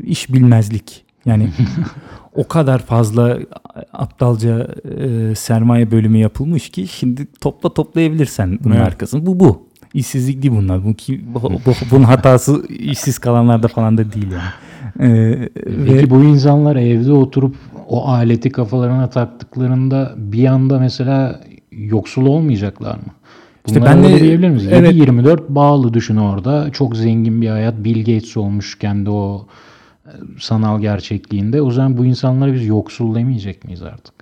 iş 0.04 0.34
bilmezlik. 0.34 1.06
Yani 1.26 1.50
o 2.36 2.48
kadar 2.48 2.80
fazla 2.80 3.40
aptalca 3.94 4.68
e, 5.00 5.36
sermaye 5.36 5.92
bölümü 5.92 6.18
yapılmış 6.18 6.70
ki 6.70 6.88
şimdi 6.88 7.28
topla 7.42 7.74
toplayabilirsen 7.74 8.60
bunun 8.64 8.76
evet. 8.76 8.88
arkasını. 8.88 9.26
Bu 9.26 9.40
bu. 9.40 9.68
İşsizlik 9.94 10.42
değil 10.42 10.54
bunlar. 10.54 10.86
Bu, 10.86 10.94
ki, 10.94 11.22
bu, 11.34 11.42
bu, 11.44 11.74
bunun 11.92 12.04
hatası 12.04 12.68
işsiz 12.68 13.20
kalanlarda 13.20 13.68
falan 13.68 13.98
da 13.98 14.14
değil 14.14 14.28
yani. 14.32 14.52
Ee, 15.00 15.50
Peki 15.64 15.94
ve... 15.94 16.10
bu 16.10 16.24
insanlar 16.24 16.76
evde 16.76 17.12
oturup 17.12 17.56
o 17.88 18.08
aleti 18.08 18.50
kafalarına 18.50 19.10
taktıklarında 19.10 20.14
bir 20.18 20.46
anda 20.46 20.80
mesela 20.80 21.42
yoksul 21.72 22.26
olmayacaklar 22.26 22.96
mı? 22.96 23.04
İşte 23.68 23.86
ben 23.86 24.04
de 24.04 24.20
diyebilir 24.20 24.50
miyiz? 24.50 24.68
Evet. 24.72 24.96
24 24.96 25.50
bağlı 25.50 25.94
düşün 25.94 26.16
orada. 26.16 26.72
Çok 26.72 26.98
zengin 26.98 27.42
bir 27.42 27.50
hayat. 27.50 27.84
Bill 27.84 28.00
Gates 28.00 28.38
olmuş 28.38 28.80
kendi 28.80 29.10
o 29.10 29.48
e, 30.06 30.12
sanal 30.40 30.82
gerçekliğinde. 30.82 31.62
O 31.62 31.72
zaman 31.72 31.98
bu 31.98 32.06
insanları 32.06 32.54
biz 32.54 32.66
yoksul 32.66 33.16
demeyecek 33.16 33.64
miyiz 33.64 33.82
artık? 33.82 34.14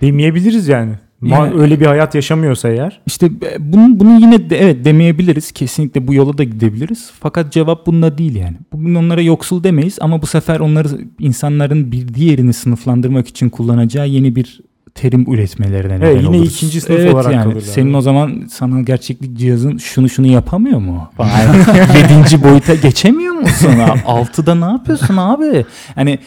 Demeyebiliriz 0.00 0.68
yani. 0.68 0.92
yani 1.22 1.60
öyle 1.60 1.80
bir 1.80 1.86
hayat 1.86 2.14
yaşamıyorsa 2.14 2.68
eğer. 2.68 3.00
İşte 3.06 3.26
e, 3.26 3.72
bunu, 3.72 4.00
bunu 4.00 4.20
yine 4.20 4.50
de, 4.50 4.58
evet 4.58 4.84
demeyebiliriz. 4.84 5.52
Kesinlikle 5.52 6.08
bu 6.08 6.14
yola 6.14 6.38
da 6.38 6.44
gidebiliriz. 6.44 7.10
Fakat 7.20 7.52
cevap 7.52 7.86
bununla 7.86 8.18
değil 8.18 8.36
yani. 8.36 8.56
Bugün 8.72 8.94
onlara 8.94 9.20
yoksul 9.20 9.64
demeyiz 9.64 9.98
ama 10.00 10.22
bu 10.22 10.26
sefer 10.26 10.60
onları 10.60 10.88
insanların 11.18 11.92
bir 11.92 12.14
diğerini 12.14 12.52
sınıflandırmak 12.52 13.28
için 13.28 13.48
kullanacağı 13.48 14.08
yeni 14.08 14.36
bir 14.36 14.60
terim 14.94 15.32
üretmelerine 15.32 15.96
neden 15.96 16.06
evet, 16.06 16.22
yine 16.24 16.36
oluruz. 16.36 16.54
ikinci 16.54 16.80
sınıf 16.80 17.00
evet, 17.00 17.14
olarak 17.14 17.32
yani, 17.32 17.60
Senin 17.60 17.94
o 17.94 18.00
zaman 18.00 18.46
sanal 18.50 18.82
gerçeklik 18.82 19.38
cihazın 19.38 19.76
şunu 19.76 20.08
şunu 20.08 20.26
yapamıyor 20.26 20.78
mu? 20.78 21.10
Yedinci 21.96 22.42
boyuta 22.42 22.74
geçemiyor 22.74 23.34
musun? 23.34 23.72
Altıda 24.06 24.54
ne 24.54 24.64
yapıyorsun 24.64 25.16
abi? 25.16 25.64
Hani 25.94 26.18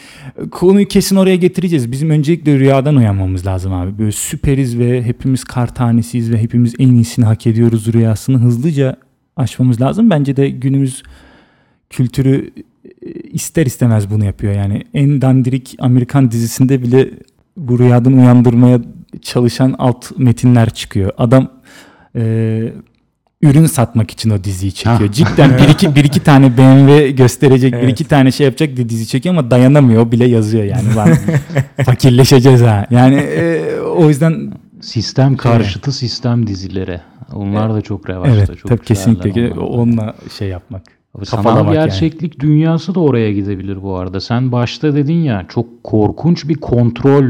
konuyu 0.50 0.88
kesin 0.88 1.16
oraya 1.16 1.36
getireceğiz. 1.36 1.92
Bizim 1.92 2.10
öncelikle 2.10 2.58
rüyadan 2.58 2.96
uyanmamız 2.96 3.46
lazım 3.46 3.72
abi. 3.72 3.98
Böyle 3.98 4.12
süperiz 4.12 4.78
ve 4.78 5.02
hepimiz 5.02 5.44
kar 5.44 5.74
tanesiyiz 5.74 6.32
ve 6.32 6.42
hepimiz 6.42 6.74
en 6.78 6.88
iyisini 6.94 7.24
hak 7.24 7.46
ediyoruz 7.46 7.92
rüyasını 7.92 8.38
hızlıca 8.38 8.96
aşmamız 9.36 9.80
lazım. 9.80 10.10
Bence 10.10 10.36
de 10.36 10.48
günümüz 10.50 11.02
kültürü 11.90 12.50
ister 13.32 13.66
istemez 13.66 14.10
bunu 14.10 14.24
yapıyor. 14.24 14.54
Yani 14.54 14.84
en 14.94 15.22
dandirik 15.22 15.76
Amerikan 15.78 16.30
dizisinde 16.30 16.82
bile 16.82 17.10
bu 17.56 17.78
rüyadan 17.78 18.12
uyandırmaya 18.12 18.80
çalışan 19.22 19.74
alt 19.78 20.18
metinler 20.18 20.70
çıkıyor. 20.70 21.10
Adam 21.18 21.48
e, 22.16 22.22
ürün 23.42 23.66
satmak 23.66 24.10
için 24.10 24.30
o 24.30 24.44
diziyi 24.44 24.72
çekiyor. 24.72 25.08
Ha. 25.08 25.12
Cidden 25.12 25.58
bir 25.58 25.68
iki, 25.68 25.94
bir 25.94 26.04
iki 26.04 26.20
tane 26.20 26.56
BMW 26.56 27.10
gösterecek, 27.10 27.74
evet. 27.74 27.84
bir 27.84 27.88
iki 27.88 28.04
tane 28.04 28.32
şey 28.32 28.46
yapacak 28.46 28.76
diye 28.76 28.88
dizi 28.88 29.06
çekiyor 29.06 29.34
ama 29.34 29.50
dayanamıyor. 29.50 30.12
Bile 30.12 30.24
yazıyor 30.24 30.64
yani. 30.64 30.94
Lan 30.94 31.10
fakirleşeceğiz 31.84 32.60
ha. 32.60 32.86
Yani 32.90 33.16
e, 33.16 33.62
o 33.80 34.08
yüzden 34.08 34.52
sistem 34.80 35.36
karşıtı 35.36 35.90
evet. 35.90 35.94
sistem 35.94 36.46
dizileri. 36.46 37.00
Onlar 37.32 37.66
evet. 37.66 37.76
da 37.76 37.80
çok 37.80 38.10
revaçta. 38.10 38.36
Evet, 38.36 38.58
çok 38.58 38.68
tabii 38.68 38.84
kesinlikle. 38.84 39.52
Onunla 39.52 40.14
şey 40.38 40.48
yapmak. 40.48 40.82
Sanal 41.24 41.72
gerçeklik 41.72 42.34
yani. 42.34 42.40
dünyası 42.40 42.94
da 42.94 43.00
oraya 43.00 43.32
gidebilir 43.32 43.82
bu 43.82 43.96
arada. 43.96 44.20
Sen 44.20 44.52
başta 44.52 44.94
dedin 44.94 45.22
ya 45.22 45.44
çok 45.48 45.84
korkunç 45.84 46.48
bir 46.48 46.54
kontrol 46.54 47.24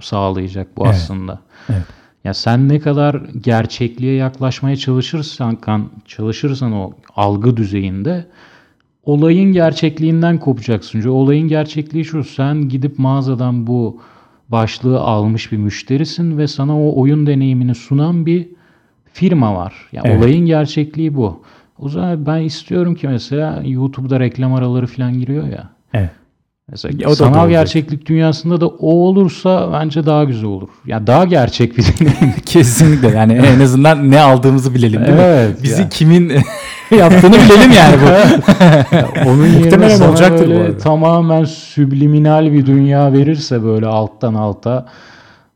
sağlayacak 0.00 0.76
bu 0.76 0.84
Evet. 0.84 0.94
aslında. 0.94 1.40
Evet. 1.70 1.82
Ya 2.24 2.34
sen 2.34 2.68
ne 2.68 2.78
kadar 2.78 3.22
gerçekliğe 3.40 4.14
yaklaşmaya 4.14 4.76
çalışırsan 4.76 5.56
kan 5.56 5.88
çalışırsan 6.06 6.72
o 6.72 6.92
algı 7.16 7.56
düzeyinde 7.56 8.26
olayın 9.04 9.52
gerçekliğinden 9.52 10.38
kopacaksın. 10.38 10.90
Çünkü 10.92 11.08
olayın 11.08 11.48
gerçekliği 11.48 12.04
şu. 12.04 12.24
Sen 12.24 12.68
gidip 12.68 12.98
mağazadan 12.98 13.66
bu 13.66 14.00
başlığı 14.48 15.00
almış 15.00 15.52
bir 15.52 15.56
müşterisin 15.56 16.38
ve 16.38 16.46
sana 16.46 16.80
o 16.80 17.00
oyun 17.00 17.26
deneyimini 17.26 17.74
sunan 17.74 18.26
bir 18.26 18.48
firma 19.12 19.54
var. 19.54 19.74
Yani 19.92 20.08
Evet. 20.08 20.20
olayın 20.20 20.46
gerçekliği 20.46 21.14
bu. 21.16 21.42
O 21.78 21.88
zaman 21.88 22.26
ben 22.26 22.38
istiyorum 22.40 22.94
ki 22.94 23.08
mesela 23.08 23.62
YouTube'da 23.64 24.20
reklam 24.20 24.54
araları 24.54 24.86
falan 24.86 25.12
giriyor 25.12 25.44
ya. 25.48 25.68
Evet. 25.94 26.10
Mesela 26.70 26.94
Ya 26.98 27.08
o 27.08 27.10
da 27.10 27.14
sanal 27.14 27.30
olacak. 27.32 27.50
gerçeklik 27.50 28.06
dünyasında 28.06 28.60
da 28.60 28.66
o 28.66 28.90
olursa 28.94 29.70
bence 29.72 30.06
daha 30.06 30.24
güzel 30.24 30.44
olur. 30.44 30.68
Ya 30.86 31.06
daha 31.06 31.24
gerçek 31.24 31.78
bir. 31.78 31.84
Kesinlikle 32.46 33.08
yani 33.08 33.32
en 33.32 33.60
azından 33.60 34.10
ne 34.10 34.20
aldığımızı 34.20 34.74
bilelim 34.74 35.06
değil 35.06 35.18
Evet 35.20 35.50
mi? 35.58 35.62
Bizi 35.62 35.82
ya. 35.82 35.88
kimin 35.88 36.32
yaptığını 36.98 37.32
bilelim 37.34 37.70
yani 37.76 37.96
bu. 38.02 38.06
Onun 39.30 39.44
yerine 39.46 39.58
Muhtemelen 39.64 40.00
olacaktır 40.00 40.46
bu 40.46 40.50
böyle 40.50 40.62
arada. 40.62 40.78
tamamen 40.78 41.44
subliminal 41.44 42.52
bir 42.52 42.66
dünya 42.66 43.12
verirse 43.12 43.62
böyle 43.64 43.86
alttan 43.86 44.34
alta 44.34 44.86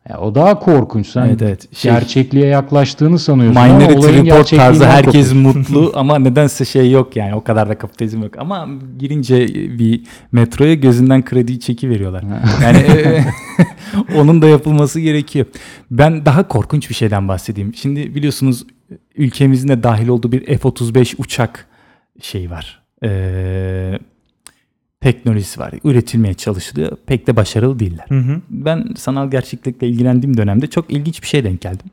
ya 0.09 0.21
o 0.21 0.35
daha 0.35 0.59
korkunç. 0.59 1.07
Sen 1.07 1.27
Evet, 1.27 1.43
evet. 1.43 1.77
Şey- 1.77 1.93
gerçekliğe 1.93 2.47
yaklaştığını 2.47 3.19
sanıyorsun 3.19 3.61
ama 3.61 3.79
Minority 3.79 3.99
olayın 3.99 4.27
Report 4.27 4.51
tarzı 4.51 4.85
herkes 4.87 5.33
kopuyorsun. 5.33 5.39
mutlu 5.59 5.93
ama 5.95 6.19
nedense 6.19 6.65
şey 6.65 6.91
yok 6.91 7.17
yani 7.17 7.35
o 7.35 7.45
kadar 7.45 7.69
da 7.69 7.79
kapitalizm 7.79 8.23
yok. 8.23 8.39
Ama 8.39 8.69
girince 8.99 9.49
bir 9.79 10.03
metroya 10.33 10.75
gözünden 10.75 11.25
krediyi 11.25 11.61
çeki 11.61 11.91
veriyorlar. 11.91 12.25
Yani 12.63 12.79
e, 12.79 13.25
onun 14.17 14.43
da 14.43 14.47
yapılması 14.47 15.01
gerekiyor. 15.01 15.47
Ben 15.91 16.27
daha 16.27 16.49
korkunç 16.49 16.91
bir 16.91 16.95
şeyden 16.95 17.29
bahsedeyim. 17.29 17.75
Şimdi 17.75 18.15
biliyorsunuz 18.15 18.67
ülkemizin 19.17 19.69
de 19.69 19.83
dahil 19.83 20.09
olduğu 20.09 20.33
bir 20.33 20.47
F-35 20.47 21.15
uçak 21.19 21.67
şey 22.21 22.51
var. 22.51 22.83
Ee, 23.05 23.99
teknolojisi 25.01 25.61
var. 25.61 25.75
Üretilmeye 25.85 26.35
çalışılıyor. 26.35 26.97
Pek 27.07 27.27
de 27.27 27.37
başarılı 27.37 27.79
değiller. 27.79 28.07
Hı 28.09 28.19
hı. 28.19 28.41
Ben 28.51 28.95
sanal 28.97 29.31
gerçeklikle 29.31 29.89
ilgilendiğim 29.89 30.37
dönemde 30.37 30.67
çok 30.67 30.91
ilginç 30.91 31.23
bir 31.23 31.27
şey 31.27 31.45
denk 31.45 31.61
geldim. 31.61 31.87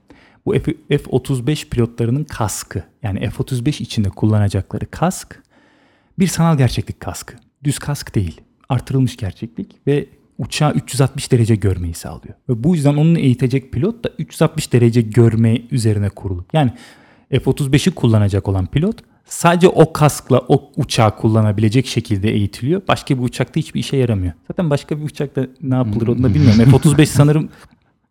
Bu 0.45 0.53
F- 0.53 0.97
F-35 0.97 1.69
pilotlarının 1.69 2.23
kaskı 2.23 2.83
yani 3.03 3.19
F-35 3.19 3.83
içinde 3.83 4.09
kullanacakları 4.09 4.85
kask 4.91 5.43
bir 6.19 6.27
sanal 6.27 6.57
gerçeklik 6.57 6.99
kaskı. 6.99 7.35
Düz 7.63 7.79
kask 7.79 8.15
değil. 8.15 8.41
Artırılmış 8.69 9.17
gerçeklik 9.17 9.87
ve 9.87 10.05
uçağı 10.37 10.73
360 10.73 11.31
derece 11.31 11.55
görmeyi 11.55 11.93
sağlıyor. 11.93 12.35
Ve 12.49 12.63
bu 12.63 12.75
yüzden 12.75 12.93
onu 12.93 13.19
eğitecek 13.19 13.71
pilot 13.71 14.03
da 14.03 14.09
360 14.19 14.73
derece 14.73 15.01
görme 15.01 15.61
üzerine 15.71 16.09
kurulu. 16.09 16.45
Yani 16.53 16.71
F-35'i 17.29 17.91
kullanacak 17.93 18.47
olan 18.47 18.65
pilot 18.65 18.95
sadece 19.27 19.67
o 19.67 19.93
kaskla 19.93 20.41
o 20.47 20.71
uçağı 20.77 21.15
kullanabilecek 21.15 21.87
şekilde 21.87 22.31
eğitiliyor. 22.31 22.81
Başka 22.87 23.17
bir 23.17 23.23
uçakta 23.23 23.59
hiçbir 23.59 23.79
işe 23.79 23.97
yaramıyor. 23.97 24.33
Zaten 24.47 24.69
başka 24.69 24.99
bir 24.99 25.03
uçakta 25.03 25.47
ne 25.61 25.75
yapılır 25.75 26.07
onu 26.07 26.23
da 26.23 26.33
bilmiyorum. 26.33 26.71
F-35 26.71 27.05
sanırım 27.05 27.49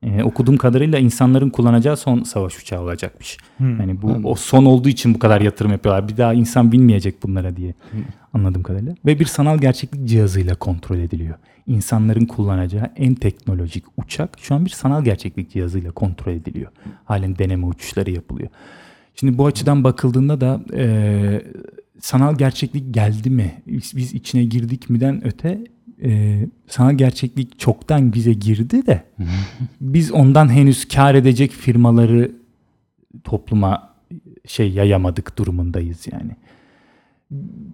e, 0.02 0.22
okuduğum 0.22 0.56
kadarıyla 0.56 0.98
insanların 0.98 1.50
kullanacağı 1.50 1.96
son 1.96 2.22
savaş 2.22 2.58
uçağı 2.58 2.82
olacakmış. 2.82 3.38
Yani 3.60 4.02
bu 4.02 4.20
o 4.24 4.34
son 4.34 4.64
olduğu 4.64 4.88
için 4.88 5.14
bu 5.14 5.18
kadar 5.18 5.40
yatırım 5.40 5.72
yapıyorlar. 5.72 6.08
Bir 6.08 6.16
daha 6.16 6.34
insan 6.34 6.72
bilmeyecek 6.72 7.22
bunlara 7.22 7.56
diye 7.56 7.74
anladığım 8.32 8.62
kadarıyla. 8.62 8.94
Ve 9.06 9.20
bir 9.20 9.24
sanal 9.24 9.58
gerçeklik 9.58 10.08
cihazıyla 10.08 10.54
kontrol 10.54 10.98
ediliyor. 10.98 11.34
İnsanların 11.66 12.26
kullanacağı 12.26 12.90
en 12.96 13.14
teknolojik 13.14 13.84
uçak 13.96 14.30
şu 14.40 14.54
an 14.54 14.64
bir 14.64 14.70
sanal 14.70 15.04
gerçeklik 15.04 15.50
cihazıyla 15.50 15.90
kontrol 15.90 16.32
ediliyor. 16.32 16.72
Halen 17.04 17.38
deneme 17.38 17.66
uçuşları 17.66 18.10
yapılıyor. 18.10 18.48
Şimdi 19.20 19.38
bu 19.38 19.46
açıdan 19.46 19.84
bakıldığında 19.84 20.40
da 20.40 20.60
e, 20.74 21.42
sanal 22.00 22.38
gerçeklik 22.38 22.94
geldi 22.94 23.30
mi? 23.30 23.62
Biz, 23.66 23.92
biz 23.96 24.14
içine 24.14 24.44
girdik 24.44 24.90
mi'den 24.90 25.26
öte 25.26 25.64
e, 26.02 26.40
sanal 26.66 26.94
gerçeklik 26.94 27.58
çoktan 27.58 28.12
bize 28.12 28.32
girdi 28.32 28.86
de 28.86 29.04
biz 29.80 30.12
ondan 30.12 30.48
henüz 30.48 30.88
kar 30.88 31.14
edecek 31.14 31.50
firmaları 31.50 32.32
topluma 33.24 33.94
şey 34.46 34.70
yayamadık 34.70 35.38
durumundayız 35.38 36.06
yani. 36.12 36.30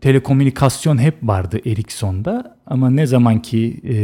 Telekomünikasyon 0.01 0.99
hep 0.99 1.15
vardı 1.23 1.61
Ericsson'da 1.67 2.57
ama 2.67 2.91
ne 2.91 3.07
zaman 3.07 3.43
ki 3.43 3.81
e, 3.89 3.95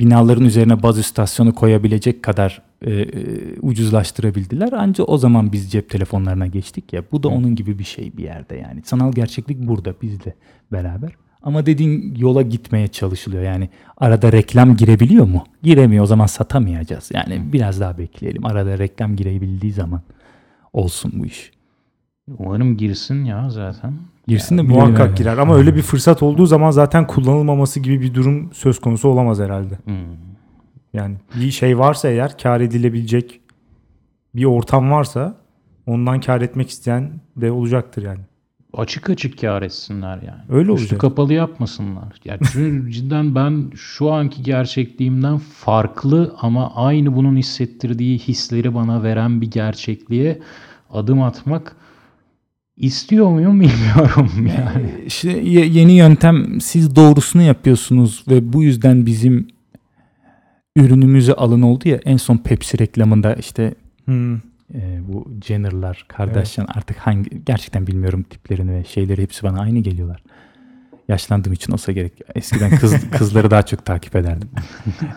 binaların 0.00 0.44
üzerine 0.44 0.82
baz 0.82 0.98
istasyonu 0.98 1.54
koyabilecek 1.54 2.22
kadar 2.22 2.62
e, 2.82 2.92
e, 2.92 3.06
ucuzlaştırabildiler. 3.60 4.72
Ancak 4.72 5.08
o 5.08 5.18
zaman 5.18 5.52
biz 5.52 5.72
cep 5.72 5.90
telefonlarına 5.90 6.46
geçtik 6.46 6.92
ya. 6.92 7.02
Bu 7.12 7.22
da 7.22 7.28
onun 7.28 7.54
gibi 7.54 7.78
bir 7.78 7.84
şey 7.84 8.16
bir 8.16 8.22
yerde 8.24 8.56
yani. 8.56 8.82
Sanal 8.84 9.12
gerçeklik 9.12 9.58
burada 9.58 9.94
bizle 10.02 10.34
beraber. 10.72 11.12
Ama 11.42 11.66
dediğin 11.66 12.14
yola 12.14 12.42
gitmeye 12.42 12.88
çalışılıyor. 12.88 13.42
Yani 13.42 13.68
arada 13.96 14.32
reklam 14.32 14.76
girebiliyor 14.76 15.26
mu? 15.26 15.44
Giremiyor. 15.62 16.04
O 16.04 16.06
zaman 16.06 16.26
satamayacağız. 16.26 17.10
Yani 17.14 17.52
biraz 17.52 17.80
daha 17.80 17.98
bekleyelim. 17.98 18.46
Arada 18.46 18.78
reklam 18.78 19.16
girebildiği 19.16 19.72
zaman 19.72 20.00
olsun 20.72 21.12
bu 21.14 21.26
iş. 21.26 21.52
Umarım 22.38 22.76
girsin 22.76 23.24
ya 23.24 23.50
zaten. 23.50 23.94
Girsin 24.26 24.58
de 24.58 24.62
bilelim 24.62 24.76
Muhakkak 24.76 25.06
yani. 25.06 25.14
girer 25.14 25.38
ama 25.38 25.56
öyle 25.56 25.76
bir 25.76 25.82
fırsat 25.82 26.22
olduğu 26.22 26.46
zaman 26.46 26.70
zaten 26.70 27.06
kullanılmaması 27.06 27.80
gibi 27.80 28.00
bir 28.00 28.14
durum 28.14 28.50
söz 28.52 28.80
konusu 28.80 29.08
olamaz 29.08 29.40
herhalde. 29.40 29.78
Hmm. 29.84 29.94
Yani 30.94 31.16
bir 31.34 31.50
şey 31.50 31.78
varsa 31.78 32.08
eğer 32.08 32.38
kar 32.38 32.60
edilebilecek 32.60 33.40
bir 34.34 34.44
ortam 34.44 34.90
varsa 34.90 35.36
ondan 35.86 36.20
kar 36.20 36.40
etmek 36.40 36.70
isteyen 36.70 37.10
de 37.36 37.50
olacaktır 37.52 38.02
yani. 38.02 38.20
Açık 38.74 39.10
açık 39.10 39.40
kar 39.40 39.62
etsinler 39.62 40.16
yani. 40.16 40.42
Öyle 40.48 40.72
Üstü 40.72 40.82
olacak. 40.84 41.00
kapalı 41.00 41.32
yapmasınlar. 41.32 42.20
Yani 42.24 42.40
çünkü 42.52 42.90
cidden 42.92 43.34
ben 43.34 43.70
şu 43.74 44.12
anki 44.12 44.42
gerçekliğimden 44.42 45.38
farklı 45.38 46.34
ama 46.40 46.74
aynı 46.74 47.16
bunun 47.16 47.36
hissettirdiği 47.36 48.18
hisleri 48.18 48.74
bana 48.74 49.02
veren 49.02 49.40
bir 49.40 49.50
gerçekliğe 49.50 50.40
adım 50.90 51.22
atmak 51.22 51.76
istiyor 52.76 53.28
muyum 53.30 53.60
bilmiyorum 53.60 54.30
yani. 54.58 54.86
İşte 55.06 55.30
ye- 55.30 55.66
yeni 55.66 55.92
yöntem 55.92 56.60
siz 56.60 56.96
doğrusunu 56.96 57.42
yapıyorsunuz 57.42 58.24
ve 58.30 58.52
bu 58.52 58.62
yüzden 58.62 59.06
bizim 59.06 59.48
ürünümüze 60.76 61.32
alın 61.32 61.62
oldu 61.62 61.88
ya 61.88 62.00
en 62.04 62.16
son 62.16 62.36
Pepsi 62.36 62.78
reklamında 62.78 63.34
işte 63.34 63.74
Hmm. 64.04 64.34
e, 64.74 65.00
bu 65.08 65.28
Jenner'lar, 65.46 66.04
Kardashian 66.08 66.66
artık 66.74 66.96
hangi 66.96 67.44
gerçekten 67.46 67.86
bilmiyorum 67.86 68.22
tiplerini 68.30 68.70
ve 68.72 68.84
şeyleri 68.84 69.22
hepsi 69.22 69.42
bana 69.42 69.60
aynı 69.60 69.78
geliyorlar. 69.78 70.22
Yaşlandığım 71.08 71.52
için 71.52 71.72
olsa 71.72 71.92
gerek. 71.92 72.12
Eskiden 72.34 72.76
kız, 72.76 73.10
kızları 73.10 73.50
daha 73.50 73.62
çok 73.62 73.84
takip 73.84 74.16
ederdim. 74.16 74.48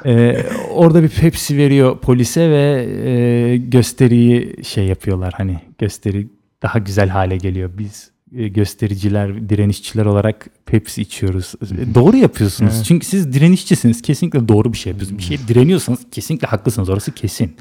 E, 0.05 0.37
orada 0.73 1.03
bir 1.03 1.09
Pepsi 1.09 1.57
veriyor 1.57 1.97
polise 1.99 2.49
ve 2.49 2.87
e, 3.09 3.57
gösteriyi 3.57 4.63
şey 4.63 4.85
yapıyorlar 4.85 5.33
hani 5.37 5.59
gösteri 5.77 6.27
daha 6.63 6.79
güzel 6.79 7.09
hale 7.09 7.37
geliyor. 7.37 7.69
Biz 7.77 8.11
e, 8.35 8.47
göstericiler, 8.47 9.49
direnişçiler 9.49 10.05
olarak 10.05 10.47
Pepsi 10.65 11.01
içiyoruz. 11.01 11.53
Doğru 11.95 12.17
yapıyorsunuz. 12.17 12.73
Evet. 12.75 12.85
Çünkü 12.85 13.05
siz 13.05 13.33
direnişçisiniz. 13.33 14.01
Kesinlikle 14.01 14.47
doğru 14.47 14.73
bir 14.73 14.77
şey 14.77 14.91
yapıyorsunuz. 14.91 15.19
Bir 15.19 15.23
şeye 15.23 15.47
direniyorsanız 15.47 15.99
kesinlikle 16.11 16.47
haklısınız. 16.47 16.89
Orası 16.89 17.11
kesin. 17.11 17.55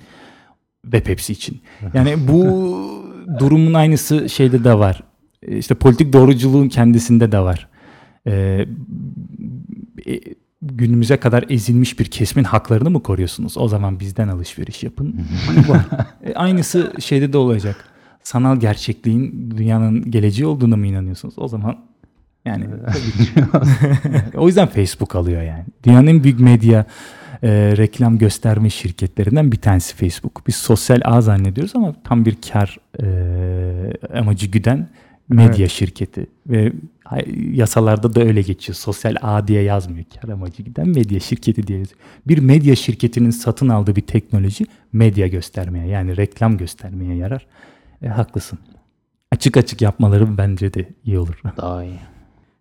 Ve 0.85 1.01
Pepsi 1.01 1.33
için. 1.33 1.61
Yani 1.95 2.29
bu 2.29 2.43
durumun 3.39 3.75
aynısı 3.75 4.29
şeyde 4.29 4.65
de 4.65 4.79
var. 4.79 5.03
E, 5.43 5.59
İşte 5.59 5.75
politik 5.75 6.13
doğruculuğun 6.13 6.69
kendisinde 6.69 7.33
de 7.33 7.39
var. 7.39 7.69
Ee, 8.27 8.67
günümüze 10.63 11.17
kadar 11.17 11.45
ezilmiş 11.49 11.99
bir 11.99 12.05
kesimin 12.05 12.45
haklarını 12.45 12.91
mı 12.91 13.03
koruyorsunuz? 13.03 13.57
O 13.59 13.69
zaman 13.69 14.01
bizden 14.01 14.29
alışveriş 14.29 14.83
yapın. 14.83 15.21
E, 16.25 16.35
aynısı 16.35 16.93
şeyde 17.01 17.33
de 17.33 17.39
olacak. 17.39 17.85
Sanal 18.27 18.61
gerçekliğin 18.61 19.51
dünyanın 19.57 20.11
geleceği 20.11 20.47
olduğuna 20.47 20.77
mı 20.77 20.87
inanıyorsunuz? 20.87 21.35
O 21.39 21.49
zaman 21.49 21.79
yani 22.45 22.67
tabii 22.87 23.27
ki. 23.27 23.45
o 24.39 24.47
yüzden 24.47 24.67
Facebook 24.69 25.17
alıyor 25.17 25.43
yani. 25.43 25.65
Dünyanın 25.85 26.07
en 26.07 26.25
büyük 26.25 26.41
medya 26.41 26.85
e, 27.43 27.49
reklam 27.77 28.19
gösterme 28.19 28.71
şirketlerinden 28.71 29.53
bir 29.53 29.57
tanesi 29.57 29.97
Facebook. 29.97 30.47
Biz 30.47 30.57
sosyal 30.57 31.01
ağ 31.05 31.21
zannediyoruz 31.21 31.77
ama 31.77 31.95
tam 32.05 32.25
bir 32.25 32.37
kar 32.53 32.79
e, 33.03 34.19
amacı 34.19 34.47
güden 34.47 34.89
medya 35.29 35.57
Evet. 35.57 35.71
şirketi 35.71 36.27
ve 36.47 36.73
yasalarda 37.53 38.15
da 38.15 38.21
öyle 38.21 38.43
geçiyor. 38.43 38.77
Sosyal 38.77 39.17
ağ 39.23 39.49
diye 39.49 39.63
yazmıyor. 39.63 40.05
Kar 40.21 40.29
amacı 40.29 40.63
giden 40.63 40.89
medya 40.89 41.21
şirketi 41.21 41.67
diye 41.67 41.79
yazıyor. 41.79 42.01
Bir 42.29 42.39
medya 42.39 42.77
şirketinin 42.77 43.31
satın 43.31 43.69
aldığı 43.69 43.97
bir 43.97 44.01
teknoloji 44.01 44.67
medya 44.93 45.27
göstermeye 45.27 45.87
yani 45.87 46.17
reklam 46.17 46.59
göstermeye 46.59 47.15
yarar. 47.15 47.47
E, 48.03 48.09
haklısın. 48.09 48.59
Açık 49.33 49.57
açık 49.57 49.83
yapmaları 49.83 50.39
bence 50.39 50.75
de 50.75 50.89
iyi 51.05 51.19
olur. 51.19 51.41
Daha 51.57 51.85
iyi. 51.85 51.99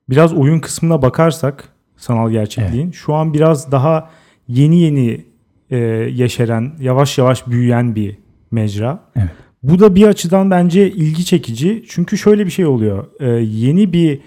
Biraz 0.10 0.34
oyun 0.34 0.60
kısmına 0.60 1.02
bakarsak 1.02 1.70
sanal 1.98 2.32
gerçekliğin 2.32 2.92
şu 2.92 3.14
an 3.14 3.34
biraz 3.34 3.72
daha 3.72 4.10
yeni 4.48 4.80
yeni 4.80 5.26
e, 5.70 5.78
yeşeren, 5.78 6.72
yavaş 6.80 7.18
yavaş 7.18 7.48
büyüyen 7.48 7.96
bir 7.96 8.18
mecra. 8.52 9.00
Evet. 9.16 9.30
Bu 9.64 9.80
da 9.80 9.96
bir 9.96 10.08
açıdan 10.08 10.52
bence 10.52 10.92
ilgi 10.92 11.26
çekici. 11.26 11.86
Çünkü 11.88 12.18
şöyle 12.18 12.46
bir 12.46 12.52
şey 12.52 12.66
oluyor. 12.66 13.08
E, 13.20 13.28
yeni 13.44 13.94
bir 13.94 14.20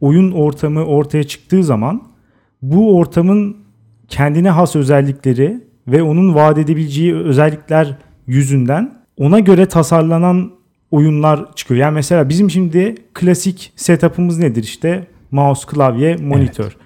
oyun 0.00 0.32
ortamı 0.32 0.84
ortaya 0.84 1.24
çıktığı 1.24 1.64
zaman 1.64 2.02
bu 2.62 2.96
ortamın 2.96 3.56
kendine 4.08 4.50
has 4.50 4.76
özellikleri 4.76 5.64
ve 5.88 6.02
onun 6.02 6.34
vaat 6.34 6.58
edebileceği 6.58 7.14
özellikler 7.14 7.98
yüzünden 8.26 9.02
ona 9.16 9.40
göre 9.40 9.66
tasarlanan 9.66 10.52
oyunlar 10.90 11.54
çıkıyor. 11.54 11.80
Yani 11.80 11.94
mesela 11.94 12.28
bizim 12.28 12.50
şimdi 12.50 12.94
klasik 13.14 13.72
setup'ımız 13.76 14.38
nedir 14.38 14.62
işte? 14.62 15.06
Mouse, 15.30 15.66
klavye, 15.66 16.16
monitör. 16.16 16.76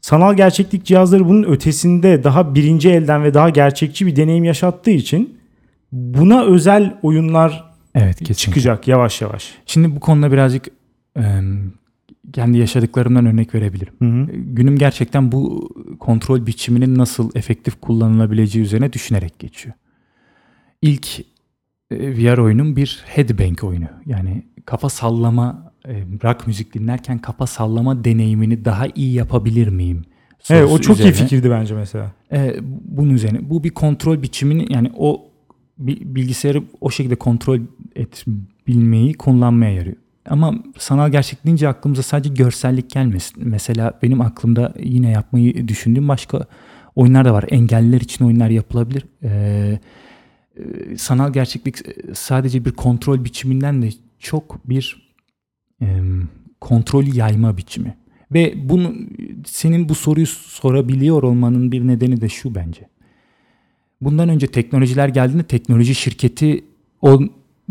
Sanal 0.00 0.34
gerçeklik 0.34 0.84
cihazları 0.84 1.28
bunun 1.28 1.42
ötesinde 1.42 2.24
daha 2.24 2.54
birinci 2.54 2.90
elden 2.90 3.24
ve 3.24 3.34
daha 3.34 3.50
gerçekçi 3.50 4.06
bir 4.06 4.16
deneyim 4.16 4.44
yaşattığı 4.44 4.90
için 4.90 5.38
buna 5.92 6.44
özel 6.44 6.98
oyunlar 7.02 7.70
Evet 7.94 8.18
kesinlikle. 8.18 8.34
çıkacak 8.34 8.88
yavaş 8.88 9.20
yavaş. 9.20 9.54
Şimdi 9.66 9.96
bu 9.96 10.00
konuda 10.00 10.32
birazcık 10.32 10.68
e, 11.16 11.24
kendi 12.32 12.58
yaşadıklarımdan 12.58 13.26
örnek 13.26 13.54
verebilirim. 13.54 13.94
Hı 13.98 14.04
hı. 14.04 14.36
Günüm 14.36 14.78
gerçekten 14.78 15.32
bu 15.32 15.68
kontrol 15.98 16.46
biçiminin 16.46 16.98
nasıl 16.98 17.30
efektif 17.34 17.80
kullanılabileceği 17.80 18.64
üzerine 18.64 18.92
düşünerek 18.92 19.38
geçiyor. 19.38 19.74
İlk 20.82 21.08
VR 21.92 22.38
oyunum 22.38 22.76
bir 22.76 23.02
headbang 23.06 23.64
oyunu. 23.64 23.86
Yani 24.06 24.42
kafa 24.66 24.88
sallama, 24.88 25.72
e, 25.88 25.92
rock 26.24 26.46
müzik 26.46 26.74
dinlerken 26.74 27.18
kafa 27.18 27.46
sallama 27.46 28.04
deneyimini 28.04 28.64
daha 28.64 28.86
iyi 28.94 29.12
yapabilir 29.14 29.68
miyim? 29.68 30.02
Evet 30.50 30.70
o 30.70 30.78
çok 30.78 30.96
iyi 30.96 31.00
üzerine. 31.00 31.14
fikirdi 31.14 31.50
bence 31.50 31.74
mesela. 31.74 32.12
E, 32.32 32.56
bunun 32.84 33.10
üzerine. 33.10 33.50
Bu 33.50 33.64
bir 33.64 33.70
kontrol 33.70 34.22
biçimini 34.22 34.72
yani 34.72 34.92
o 34.96 35.30
bi- 35.78 36.14
bilgisayarı 36.14 36.62
o 36.80 36.90
şekilde 36.90 37.16
kontrol 37.16 37.58
edebilmeyi 37.96 39.14
kullanmaya 39.14 39.72
yarıyor. 39.72 39.96
Ama 40.28 40.54
sanal 40.78 41.10
gerçeklik 41.10 41.44
deyince 41.44 41.68
aklımıza 41.68 42.02
sadece 42.02 42.34
görsellik 42.34 42.90
gelmesin. 42.90 43.48
Mesela 43.48 43.98
benim 44.02 44.20
aklımda 44.20 44.74
yine 44.82 45.10
yapmayı 45.10 45.68
düşündüğüm 45.68 46.08
başka 46.08 46.46
oyunlar 46.96 47.24
da 47.24 47.32
var. 47.34 47.44
Engelliler 47.48 48.00
için 48.00 48.24
oyunlar 48.24 48.50
yapılabilir. 48.50 49.04
Ee, 49.22 49.78
sanal 50.96 51.32
gerçeklik 51.32 51.78
sadece 52.14 52.64
bir 52.64 52.72
kontrol 52.72 53.24
biçiminden 53.24 53.82
de 53.82 53.90
çok 54.18 54.68
bir 54.68 55.12
em, 55.80 56.28
kontrol 56.60 57.04
yayma 57.04 57.56
biçimi. 57.56 57.96
Ve 58.32 58.54
bunu 58.68 58.94
senin 59.46 59.88
bu 59.88 59.94
soruyu 59.94 60.26
sorabiliyor 60.26 61.22
olmanın 61.22 61.72
bir 61.72 61.86
nedeni 61.86 62.20
de 62.20 62.28
şu 62.28 62.54
bence. 62.54 62.88
Bundan 64.00 64.28
önce 64.28 64.46
teknolojiler 64.46 65.08
geldiğinde 65.08 65.42
teknoloji 65.42 65.94
şirketi 65.94 66.64
o 67.02 67.20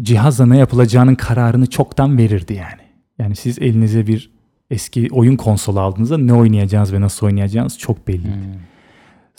cihazla 0.01 0.45
ne 0.45 0.57
yapılacağının 0.57 1.15
kararını 1.15 1.67
çoktan 1.67 2.17
verirdi 2.17 2.53
yani. 2.53 2.81
Yani 3.19 3.35
siz 3.35 3.59
elinize 3.59 4.07
bir 4.07 4.31
eski 4.71 5.07
oyun 5.11 5.35
konsolu 5.35 5.79
aldığınızda 5.79 6.17
ne 6.17 6.33
oynayacağınız 6.33 6.93
ve 6.93 7.01
nasıl 7.01 7.25
oynayacağınız 7.25 7.77
çok 7.77 8.07
belli. 8.07 8.27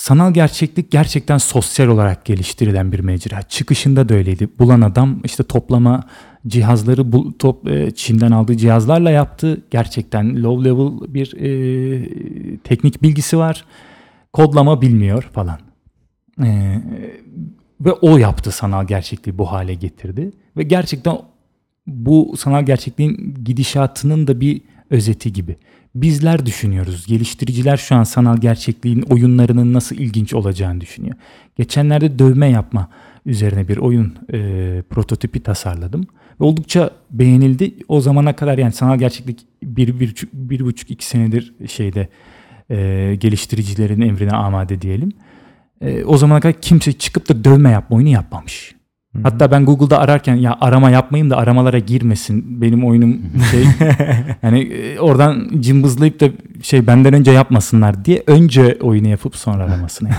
Sanal 0.00 0.34
gerçeklik 0.34 0.90
gerçekten 0.90 1.38
sosyal 1.38 1.88
olarak 1.88 2.24
geliştirilen 2.24 2.92
bir 2.92 3.00
mecra. 3.00 3.42
Çıkışında 3.42 4.08
da 4.08 4.14
öyleydi. 4.14 4.48
Bulan 4.58 4.80
adam 4.80 5.20
işte 5.24 5.42
toplama 5.42 6.02
cihazları 6.46 7.12
bu, 7.12 7.38
top, 7.38 7.68
e, 7.68 7.90
Çin'den 7.90 8.30
aldığı 8.30 8.56
cihazlarla 8.56 9.10
yaptı. 9.10 9.62
Gerçekten 9.70 10.42
low 10.42 10.70
level 10.70 11.14
bir 11.14 11.34
e, 11.36 12.58
teknik 12.58 13.02
bilgisi 13.02 13.38
var. 13.38 13.64
Kodlama 14.32 14.82
bilmiyor 14.82 15.22
falan. 15.22 15.58
E, 16.42 16.80
ve 17.80 17.92
o 17.92 18.18
yaptı 18.18 18.50
sanal 18.50 18.86
gerçekliği 18.86 19.38
bu 19.38 19.52
hale 19.52 19.74
getirdi. 19.74 20.30
Ve 20.56 20.62
gerçekten 20.62 21.18
bu 21.86 22.34
sanal 22.38 22.66
gerçekliğin 22.66 23.36
gidişatının 23.44 24.26
da 24.26 24.40
bir 24.40 24.60
özeti 24.90 25.32
gibi. 25.32 25.56
Bizler 25.94 26.46
düşünüyoruz. 26.46 27.06
Geliştiriciler 27.06 27.76
şu 27.76 27.94
an 27.94 28.04
sanal 28.04 28.36
gerçekliğin 28.36 29.02
oyunlarının 29.02 29.72
nasıl 29.72 29.96
ilginç 29.96 30.34
olacağını 30.34 30.80
düşünüyor. 30.80 31.14
Geçenlerde 31.56 32.18
dövme 32.18 32.50
yapma 32.50 32.88
üzerine 33.26 33.68
bir 33.68 33.76
oyun 33.76 34.14
e, 34.32 34.82
prototipi 34.90 35.40
tasarladım. 35.40 36.06
Ve 36.40 36.44
oldukça 36.44 36.90
beğenildi. 37.10 37.74
O 37.88 38.00
zamana 38.00 38.36
kadar 38.36 38.58
yani 38.58 38.72
sanal 38.72 38.98
gerçeklik 38.98 39.46
bir, 39.62 40.00
bir, 40.00 40.14
bir 40.32 40.60
buçuk 40.60 40.90
iki 40.90 41.06
senedir 41.06 41.54
şeyde 41.68 42.08
e, 42.70 43.16
geliştiricilerin 43.20 44.00
emrine 44.00 44.30
amade 44.30 44.82
diyelim. 44.82 45.12
E, 45.80 46.04
o 46.04 46.16
zamana 46.16 46.40
kadar 46.40 46.60
kimse 46.60 46.92
çıkıp 46.92 47.28
da 47.28 47.44
dövme 47.44 47.70
yapma 47.70 47.96
oyunu 47.96 48.08
yapmamış. 48.08 48.74
Hatta 49.22 49.50
ben 49.50 49.64
Google'da 49.64 49.98
ararken 49.98 50.34
ya 50.34 50.56
arama 50.60 50.90
yapmayayım 50.90 51.30
da 51.30 51.36
aramalara 51.36 51.78
girmesin 51.78 52.60
benim 52.60 52.86
oyunum 52.86 53.20
şey 53.50 53.64
yani 54.42 54.60
e, 54.60 54.98
oradan 54.98 55.50
cımbızlayıp 55.60 56.20
da 56.20 56.28
şey 56.62 56.86
benden 56.86 57.14
önce 57.14 57.30
yapmasınlar 57.30 58.04
diye 58.04 58.22
önce 58.26 58.78
oyunu 58.80 59.08
yapıp 59.08 59.36
sonra 59.36 59.64
aramasını. 59.64 60.08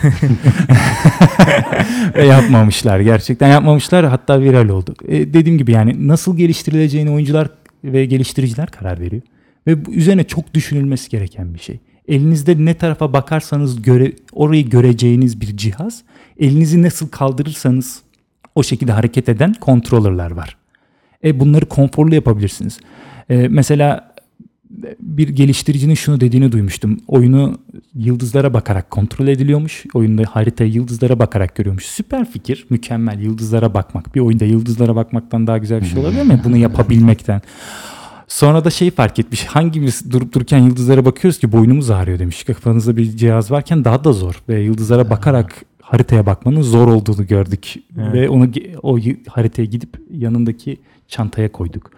Ve 2.15 2.25
yapmamışlar 2.25 2.99
gerçekten 2.99 3.47
yapmamışlar 3.47 4.05
hatta 4.05 4.41
viral 4.41 4.69
oldu. 4.69 4.95
E, 5.07 5.33
dediğim 5.33 5.57
gibi 5.57 5.71
yani 5.71 6.07
nasıl 6.07 6.37
geliştirileceğini 6.37 7.11
oyuncular 7.11 7.47
ve 7.83 8.05
geliştiriciler 8.05 8.67
karar 8.67 8.99
veriyor. 8.99 9.21
Ve 9.67 9.85
bu 9.85 9.93
üzerine 9.93 10.23
çok 10.23 10.53
düşünülmesi 10.53 11.09
gereken 11.09 11.53
bir 11.53 11.59
şey. 11.59 11.79
Elinizde 12.07 12.65
ne 12.65 12.73
tarafa 12.73 13.13
bakarsanız 13.13 13.81
göre, 13.81 14.11
orayı 14.31 14.69
göreceğiniz 14.69 15.41
bir 15.41 15.57
cihaz. 15.57 16.01
Elinizi 16.39 16.83
nasıl 16.83 17.09
kaldırırsanız 17.09 18.01
o 18.55 18.63
şekilde 18.63 18.91
hareket 18.91 19.29
eden 19.29 19.55
controller'lar 19.61 20.31
var. 20.31 20.57
E 21.23 21.39
bunları 21.39 21.65
konforlu 21.65 22.15
yapabilirsiniz. 22.15 22.79
E, 23.29 23.47
mesela 23.47 24.11
bir 24.99 25.29
geliştiricinin 25.29 25.93
şunu 25.93 26.21
dediğini 26.21 26.51
duymuştum. 26.51 26.99
Oyunu 27.07 27.57
yıldızlara 27.95 28.53
bakarak 28.53 28.91
kontrol 28.91 29.27
ediliyormuş. 29.27 29.85
Oyunda 29.93 30.23
haritayı 30.29 30.71
yıldızlara 30.71 31.19
bakarak 31.19 31.55
görüyormuş. 31.55 31.85
Süper 31.85 32.31
fikir, 32.31 32.65
mükemmel. 32.69 33.19
Yıldızlara 33.19 33.73
bakmak. 33.73 34.15
Bir 34.15 34.19
oyunda 34.19 34.45
yıldızlara 34.45 34.95
bakmaktan 34.95 35.47
daha 35.47 35.57
güzel 35.57 35.81
bir 35.81 35.85
şey 35.85 35.99
olabilir 35.99 36.23
mi? 36.23 36.41
Bunu 36.43 36.57
yapabilmekten. 36.57 37.41
Sonra 38.27 38.65
da 38.65 38.69
şeyi 38.69 38.91
fark 38.91 39.19
etmiş. 39.19 39.45
Hangimiz 39.45 40.11
durup 40.11 40.33
dururken 40.33 40.59
yıldızlara 40.59 41.05
bakıyoruz 41.05 41.39
ki 41.39 41.51
boynumuz 41.51 41.89
ağrıyor 41.89 42.19
demiş. 42.19 42.43
Kafanızda 42.43 42.97
bir 42.97 43.17
cihaz 43.17 43.51
varken 43.51 43.85
daha 43.85 44.03
da 44.03 44.13
zor. 44.13 44.43
Ve 44.49 44.61
yıldızlara 44.61 45.09
bakarak 45.09 45.65
haritaya 45.91 46.25
bakmanın 46.25 46.61
zor 46.61 46.87
olduğunu 46.87 47.27
gördük. 47.27 47.75
Evet. 47.97 48.13
Ve 48.13 48.29
onu 48.29 48.49
o 48.83 48.99
haritaya 49.27 49.65
gidip 49.65 50.01
yanındaki 50.11 50.77
çantaya 51.07 51.51
koyduk. 51.51 51.91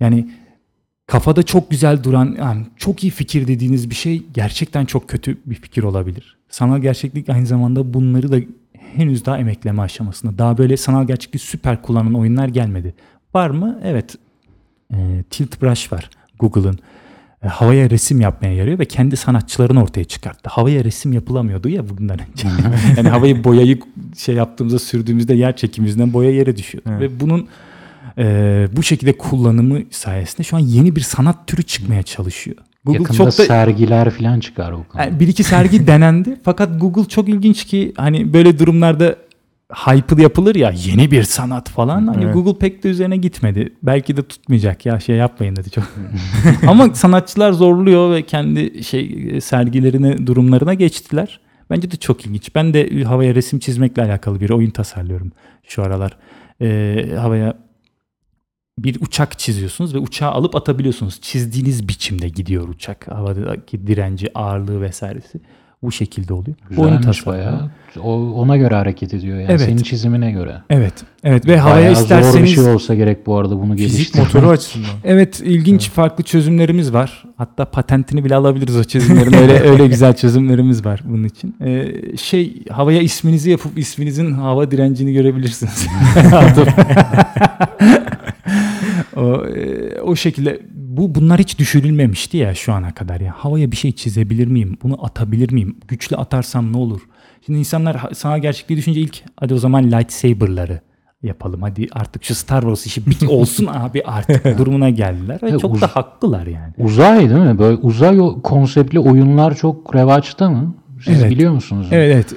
Yani 0.00 0.30
kafada 1.06 1.42
çok 1.42 1.70
güzel 1.70 2.04
duran, 2.04 2.36
yani 2.38 2.66
çok 2.76 3.04
iyi 3.04 3.10
fikir 3.10 3.46
dediğiniz 3.46 3.90
bir 3.90 3.94
şey 3.94 4.22
gerçekten 4.34 4.84
çok 4.84 5.08
kötü 5.08 5.38
bir 5.46 5.54
fikir 5.54 5.82
olabilir. 5.82 6.36
Sanal 6.48 6.78
gerçeklik 6.78 7.28
aynı 7.28 7.46
zamanda 7.46 7.94
bunları 7.94 8.32
da 8.32 8.36
henüz 8.72 9.26
daha 9.26 9.38
emekleme 9.38 9.82
aşamasında. 9.82 10.38
Daha 10.38 10.58
böyle 10.58 10.76
sanal 10.76 11.06
gerçekliği 11.06 11.40
süper 11.40 11.82
kullanan 11.82 12.14
oyunlar 12.14 12.48
gelmedi. 12.48 12.94
Var 13.34 13.50
mı? 13.50 13.80
Evet. 13.84 14.16
E, 14.94 15.24
Tilt 15.30 15.62
Brush 15.62 15.92
var 15.92 16.10
Google'ın. 16.38 16.78
E, 17.44 17.48
havaya 17.48 17.90
resim 17.90 18.20
yapmaya 18.20 18.54
yarıyor 18.54 18.78
ve 18.78 18.84
kendi 18.84 19.16
sanatçılarını 19.16 19.82
ortaya 19.82 20.04
çıkarttı. 20.04 20.50
Havaya 20.50 20.84
resim 20.84 21.12
yapılamıyordu 21.12 21.68
ya 21.68 21.88
bundan 21.88 22.18
önce. 22.30 22.48
yani 22.96 23.08
havayı 23.08 23.44
boyayı 23.44 23.78
şey 24.18 24.34
yaptığımızda 24.34 24.78
sürdüğümüzde 24.78 25.34
yer 25.34 25.56
çekimi 25.56 25.86
yüzünden 25.86 26.12
boya 26.12 26.30
yere 26.30 26.56
düşüyor. 26.56 26.84
Evet. 26.88 27.00
Ve 27.00 27.20
bunun 27.20 27.48
e, 28.18 28.68
bu 28.72 28.82
şekilde 28.82 29.18
kullanımı 29.18 29.80
sayesinde 29.90 30.42
şu 30.42 30.56
an 30.56 30.60
yeni 30.60 30.96
bir 30.96 31.00
sanat 31.00 31.46
türü 31.46 31.62
çıkmaya 31.62 32.02
çalışıyor. 32.02 32.56
Google 32.84 32.98
Yakında 32.98 33.16
çok 33.16 33.26
da 33.26 33.30
sergiler 33.30 34.10
falan 34.10 34.40
çıkar 34.40 34.72
o 34.72 34.84
konuda. 34.88 35.04
yani 35.04 35.20
bir 35.20 35.28
iki 35.28 35.44
sergi 35.44 35.86
denendi 35.86 36.36
fakat 36.44 36.80
Google 36.80 37.04
çok 37.04 37.28
ilginç 37.28 37.64
ki 37.64 37.92
hani 37.96 38.32
böyle 38.32 38.58
durumlarda 38.58 39.16
hype'lı 39.74 40.22
yapılır 40.22 40.54
ya 40.54 40.72
yeni 40.76 41.10
bir 41.10 41.22
sanat 41.22 41.70
falan 41.70 42.06
hani 42.06 42.24
Evet. 42.24 42.34
Google 42.34 42.58
pek 42.58 42.84
de 42.84 42.88
üzerine 42.88 43.16
gitmedi. 43.16 43.72
Belki 43.82 44.16
de 44.16 44.22
tutmayacak 44.22 44.86
ya 44.86 45.00
şey 45.00 45.16
yapmayın 45.16 45.56
dedi 45.56 45.70
çok. 45.70 45.84
Ama 46.66 46.94
sanatçılar 46.94 47.52
zorluyor 47.52 48.14
ve 48.14 48.22
kendi 48.22 48.84
şey 48.84 49.38
sergilerine 49.40 50.26
durumlarına 50.26 50.74
geçtiler. 50.74 51.40
Bence 51.70 51.90
de 51.90 51.96
çok 51.96 52.26
ilginç. 52.26 52.54
Ben 52.54 52.74
de 52.74 53.04
havaya 53.04 53.34
resim 53.34 53.58
çizmekle 53.58 54.02
alakalı 54.02 54.40
bir 54.40 54.50
oyun 54.50 54.70
tasarlıyorum 54.70 55.32
şu 55.62 55.82
aralar. 55.82 56.16
Ee, 56.60 57.08
havaya 57.18 57.54
bir 58.78 59.00
uçak 59.00 59.38
çiziyorsunuz 59.38 59.94
ve 59.94 59.98
uçağı 59.98 60.30
alıp 60.30 60.56
atabiliyorsunuz. 60.56 61.20
Çizdiğiniz 61.20 61.88
biçimde 61.88 62.28
gidiyor 62.28 62.68
uçak. 62.68 63.08
Havadaki 63.08 63.86
direnci, 63.86 64.38
ağırlığı 64.38 64.80
vesairesi. 64.80 65.40
Bu 65.82 65.92
şekilde 65.92 66.34
oluyor. 66.34 66.56
Oyun 66.76 66.96
Güzelmiş 66.98 67.18
tasarımı. 67.18 67.42
bayağı. 67.44 67.70
O, 68.02 68.12
ona 68.32 68.56
göre 68.56 68.74
hareket 68.74 69.14
ediyor 69.14 69.38
yani. 69.38 69.46
Evet. 69.50 69.60
Senin 69.60 69.82
çizimine 69.82 70.30
göre. 70.32 70.56
Evet. 70.70 70.92
Evet 71.24 71.46
ve 71.46 71.58
havaya 71.58 71.76
Bayağı 71.76 71.94
zor 71.94 72.00
bir 72.00 72.02
isterseniz 72.02 72.54
şey 72.54 72.74
olsa 72.74 72.94
gerek 72.94 73.26
bu 73.26 73.36
arada 73.36 73.58
bunu 73.58 73.76
Fizik 73.76 73.96
geliştirmek. 73.96 74.34
motoru 74.34 74.50
açısından. 74.54 74.90
Evet 75.04 75.40
ilginç 75.44 75.90
farklı 75.90 76.24
çözümlerimiz 76.24 76.92
var. 76.92 77.24
Hatta 77.36 77.64
patentini 77.64 78.24
bile 78.24 78.34
alabiliriz 78.34 78.76
o 78.76 78.84
çözümlerin. 78.84 79.32
öyle 79.32 79.60
öyle 79.70 79.86
güzel 79.86 80.16
çözümlerimiz 80.16 80.84
var 80.84 81.00
bunun 81.04 81.24
için. 81.24 81.56
Ee, 81.64 81.92
şey 82.16 82.62
havaya 82.70 83.02
isminizi 83.02 83.50
yapıp 83.50 83.78
isminizin 83.78 84.32
hava 84.32 84.70
direncini 84.70 85.12
görebilirsiniz. 85.12 85.86
o, 89.16 89.46
e, 89.46 90.00
o 90.00 90.16
şekilde 90.16 90.60
bu 90.96 91.14
bunlar 91.14 91.40
hiç 91.40 91.58
düşünülmemişti 91.58 92.36
ya 92.36 92.54
şu 92.54 92.72
ana 92.72 92.94
kadar 92.94 93.20
ya. 93.20 93.34
Havaya 93.36 93.70
bir 93.70 93.76
şey 93.76 93.92
çizebilir 93.92 94.46
miyim? 94.46 94.76
Bunu 94.82 95.04
atabilir 95.04 95.52
miyim? 95.52 95.76
Güçlü 95.88 96.16
atarsam 96.16 96.72
ne 96.72 96.76
olur? 96.76 97.00
Şimdi 97.46 97.58
insanlar 97.58 98.02
sana 98.14 98.38
gerçekliği 98.38 98.78
düşünce 98.78 99.00
ilk 99.00 99.22
hadi 99.36 99.54
o 99.54 99.58
zaman 99.58 99.92
lightsaber'ları 99.92 100.80
yapalım. 101.22 101.62
Hadi 101.62 101.86
artık 101.92 102.24
şu 102.24 102.34
Star 102.34 102.60
Wars 102.60 102.86
işi 102.86 103.06
bir 103.06 103.26
olsun 103.28 103.66
abi 103.66 104.02
artık 104.02 104.58
durumuna 104.58 104.90
geldiler. 104.90 105.38
Ve 105.42 105.58
çok 105.58 105.80
da 105.80 105.86
haklılar 105.86 106.46
yani. 106.46 106.74
Uzay 106.78 107.30
değil 107.30 107.40
mi? 107.40 107.58
Böyle 107.58 107.76
uzay 107.76 108.18
konseptli 108.42 109.00
oyunlar 109.00 109.56
çok 109.56 109.94
revaçta 109.94 110.50
mı? 110.50 110.74
Siz 111.04 111.20
Evet. 111.20 111.30
biliyor 111.30 111.52
musunuz? 111.52 111.86
Evet 111.90 112.14
evet. 112.14 112.34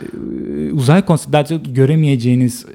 Ee, 0.70 0.74
Uzay 0.74 1.06
çok 1.50 1.76
göremeyeceğiniz 1.76 2.65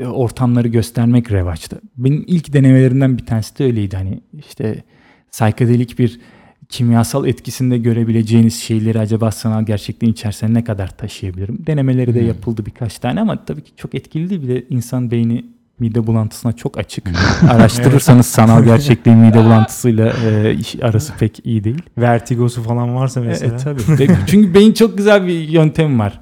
e, 0.00 0.06
ortamları 0.06 0.68
göstermek 0.68 1.32
revaçta. 1.32 1.76
Benim 1.96 2.24
ilk 2.26 2.52
denemelerimden 2.52 3.18
bir 3.18 3.26
tanesi 3.26 3.58
de 3.58 3.64
öyleydi. 3.64 3.96
Hani 3.96 4.20
işte 4.48 4.82
saykadelik 5.32 5.98
bir 5.98 6.20
kimyasal 6.68 7.26
etkisinde 7.26 7.78
görebileceğiniz 7.78 8.54
şeyleri 8.60 8.98
acaba 8.98 9.30
sanal 9.30 9.62
gerçekliğin 9.66 10.12
içerisine 10.12 10.54
ne 10.54 10.64
kadar 10.64 10.88
taşıyabilirim? 10.88 11.66
Denemeleri 11.66 12.14
de 12.14 12.20
yapıldı 12.20 12.66
birkaç 12.66 12.98
tane 12.98 13.20
ama 13.20 13.44
tabii 13.44 13.62
ki 13.64 13.70
çok 13.76 13.94
etkili 13.94 14.30
değil. 14.30 14.42
Bir 14.42 14.48
de 14.48 14.64
insan 14.70 15.10
beyni 15.10 15.44
mide 15.78 16.06
bulantısına 16.06 16.52
çok 16.52 16.78
açık. 16.78 17.10
Araştırırsanız 17.50 18.26
sanal 18.26 18.64
gerçekliğin 18.64 19.18
mide 19.18 19.38
bulantısıyla 19.44 20.12
e, 20.26 20.54
iş 20.54 20.82
arası 20.82 21.12
pek 21.18 21.46
iyi 21.46 21.64
değil. 21.64 21.82
Vertigosu 21.98 22.62
falan 22.62 22.94
varsa 22.94 23.20
mesela. 23.20 23.54
E, 23.54 23.56
tabii. 23.56 23.80
Ve 23.88 24.08
Çünkü 24.26 24.54
beyin 24.54 24.72
çok 24.72 24.98
güzel 24.98 25.26
bir 25.26 25.48
yöntem 25.48 25.98
var. 25.98 26.20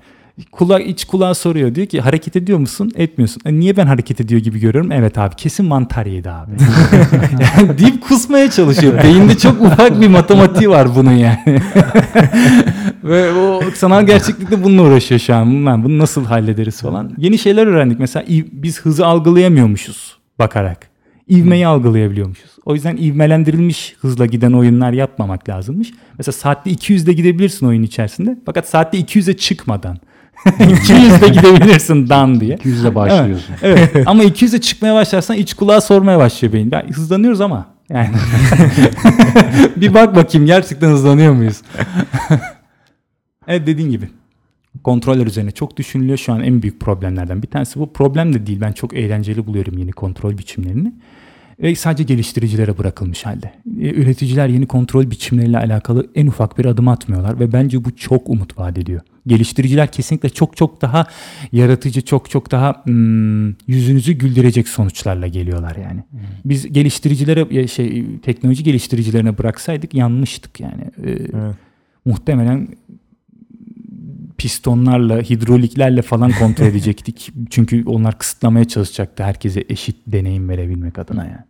Kulak 0.53 0.87
iç 0.87 1.05
kulağa 1.05 1.35
soruyor. 1.35 1.75
Diyor 1.75 1.87
ki 1.87 2.01
hareket 2.01 2.37
ediyor 2.37 2.59
musun? 2.59 2.91
Etmiyorsun. 2.97 3.43
E, 3.47 3.53
niye 3.53 3.77
ben 3.77 3.87
hareket 3.87 4.21
ediyor 4.21 4.41
gibi 4.41 4.61
görüyorum? 4.61 4.93
Evet 4.93 5.19
abi 5.19 5.35
kesin 5.35 5.67
mantar 5.67 6.07
yedi 6.07 6.31
abi. 6.31 6.51
yani 7.41 7.79
deyip 7.79 8.03
kusmaya 8.03 8.51
çalışıyor. 8.51 9.03
Beyinde 9.03 9.39
çok 9.39 9.61
ufak 9.61 10.01
bir 10.01 10.09
matematiği 10.09 10.71
var 10.71 10.97
bunun 10.97 11.13
yani. 11.13 11.39
Ve 13.05 13.33
o 13.33 13.61
sanal 13.75 14.07
gerçeklikte 14.07 14.65
bununla 14.65 14.83
uğraşıyor 14.83 15.21
şu 15.21 15.35
an. 15.35 15.51
Bunlar, 15.51 15.85
bunu 15.85 15.99
nasıl 15.99 16.25
hallederiz 16.25 16.81
falan. 16.81 17.13
Yeni 17.19 17.39
şeyler 17.39 17.67
öğrendik. 17.67 17.99
Mesela 17.99 18.27
biz 18.53 18.81
hızı 18.81 19.07
algılayamıyormuşuz 19.07 20.17
bakarak. 20.39 20.91
İvmeyi 21.29 21.67
algılayabiliyormuşuz. 21.67 22.51
O 22.65 22.75
yüzden 22.75 22.97
ivmelendirilmiş 22.97 23.95
hızla 24.01 24.27
giden 24.27 24.53
oyunlar 24.53 24.93
yapmamak 24.93 25.49
lazımmış. 25.49 25.93
Mesela 26.19 26.33
saatte 26.33 26.71
200'de 26.71 27.13
gidebilirsin 27.13 27.67
oyun 27.67 27.83
içerisinde. 27.83 28.39
Fakat 28.47 28.69
saatte 28.69 29.01
200'e 29.01 29.37
çıkmadan. 29.37 29.99
200'de 30.45 31.29
gidebilirsin 31.29 32.09
dan 32.09 32.41
diye. 32.41 32.57
200'le 32.57 32.95
başlıyorsun. 32.95 33.55
Evet 33.63 33.97
ama 34.07 34.25
200'e 34.25 34.61
çıkmaya 34.61 34.95
başlarsan 34.95 35.37
iç 35.37 35.55
kulağa 35.55 35.81
sormaya 35.81 36.19
başlıyor 36.19 36.53
beyin. 36.53 36.71
Ya, 36.73 36.87
hızlanıyoruz 36.93 37.41
ama 37.41 37.67
yani. 37.91 38.11
bir 39.77 39.95
bak 39.95 40.17
bakayım 40.17 40.47
gerçekten 40.47 40.89
hızlanıyor 40.89 41.33
muyuz? 41.33 41.63
evet 43.49 43.67
dediğin 43.67 43.91
gibi. 43.91 44.09
Kontroller 44.85 45.27
üzerine 45.27 45.51
çok 45.51 45.77
düşünülüyor. 45.77 46.19
Şu 46.19 46.33
an 46.33 46.43
en 46.43 46.63
büyük 46.63 46.81
problemlerden 46.81 47.43
bir 47.43 47.49
tanesi 47.49 47.81
bu. 47.81 47.93
Problem 47.93 48.35
de 48.35 48.47
değil. 48.47 48.61
Ben 48.61 48.73
çok 48.73 48.95
eğlenceli 48.95 49.47
buluyorum 49.47 49.79
yeni 49.79 49.93
kontrol 49.93 50.39
biçimlerini. 50.39 50.93
Ve 51.63 51.75
sadece 51.75 52.05
geliştiricilere 52.05 52.79
bırakılmış 52.79 53.27
halde. 53.27 53.53
E, 53.81 53.91
Üreticiler 53.91 54.49
yeni 54.49 54.67
kontrol 54.67 55.11
biçimleriyle 55.11 55.59
alakalı 55.59 56.07
en 56.15 56.27
ufak 56.27 56.59
bir 56.59 56.65
adım 56.65 56.89
atmıyorlar 56.89 57.41
ve 57.41 57.53
bence 57.53 57.85
bu 57.85 57.97
çok 57.97 58.29
umut 58.31 58.59
vaat 58.59 58.79
ediyor. 58.79 59.01
Geliştiriciler 59.27 59.93
kesinlikle 59.93 60.29
çok 60.29 60.57
çok 60.57 60.83
daha 60.83 61.07
yaratıcı, 61.53 62.03
çok 62.03 62.31
çok 62.31 62.51
daha 62.51 62.85
hmm, 62.85 63.49
yüzünüzü 63.49 64.13
güldürecek 64.13 64.69
sonuçlarla 64.69 65.27
geliyorlar 65.27 65.77
yani. 65.77 66.05
Biz 66.45 66.73
geliştiricilere 66.73 67.69
şey 67.69 68.07
teknoloji 68.23 68.65
geliştiricilerine 68.65 69.39
bıraksaydık 69.39 69.95
yanmıştık 69.95 70.61
yani. 70.61 70.83
E, 70.83 71.11
Evet. 71.11 71.55
muhtemelen 72.05 72.69
pistonlarla, 74.39 75.23
hidroliklerle 75.23 76.03
falan 76.03 76.33
kontrol 76.33 76.67
edecektik. 76.71 77.33
Çünkü 77.51 77.85
onlar 77.87 78.19
kısıtlamaya 78.19 78.65
çalışacaktı 78.65 79.23
herkese 79.23 79.65
eşit 79.69 79.97
deneyim 80.07 80.49
verebilmek 80.49 80.99
adına 80.99 81.25
yani. 81.25 81.50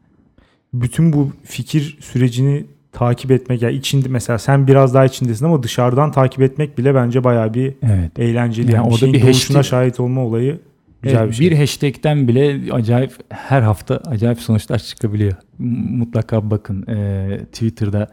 Bütün 0.72 1.12
bu 1.12 1.30
fikir 1.44 1.98
sürecini 2.00 2.64
takip 2.92 3.30
etmek 3.30 3.62
yani 3.62 3.74
içinde 3.74 4.08
mesela 4.08 4.38
sen 4.38 4.66
biraz 4.66 4.94
daha 4.94 5.04
içindesin 5.04 5.44
ama 5.44 5.62
dışarıdan 5.62 6.12
takip 6.12 6.42
etmek 6.42 6.78
bile 6.78 6.94
bence 6.94 7.24
bayağı 7.24 7.54
bir 7.54 7.74
Evet. 7.82 8.18
eğlenceli. 8.18 8.72
Yani 8.72 8.84
Yani 8.84 8.94
orada 8.94 9.06
bir 9.06 9.12
bir 9.12 9.20
hashtag- 9.22 9.64
şahit 9.64 10.00
olma 10.00 10.24
olayı 10.24 10.60
güzel 11.02 11.18
Evet, 11.18 11.30
bir 11.30 11.34
şey. 11.36 11.50
bir 11.50 11.56
hashtag'ten 11.56 12.28
bile 12.28 12.72
acayip 12.72 13.12
her 13.28 13.62
hafta 13.62 13.96
acayip 13.96 14.40
sonuçlar 14.40 14.78
çıkabiliyor. 14.78 15.32
Mutlaka 15.90 16.50
bakın 16.50 16.84
Ee, 16.88 17.40
Twitter'da 17.52 18.08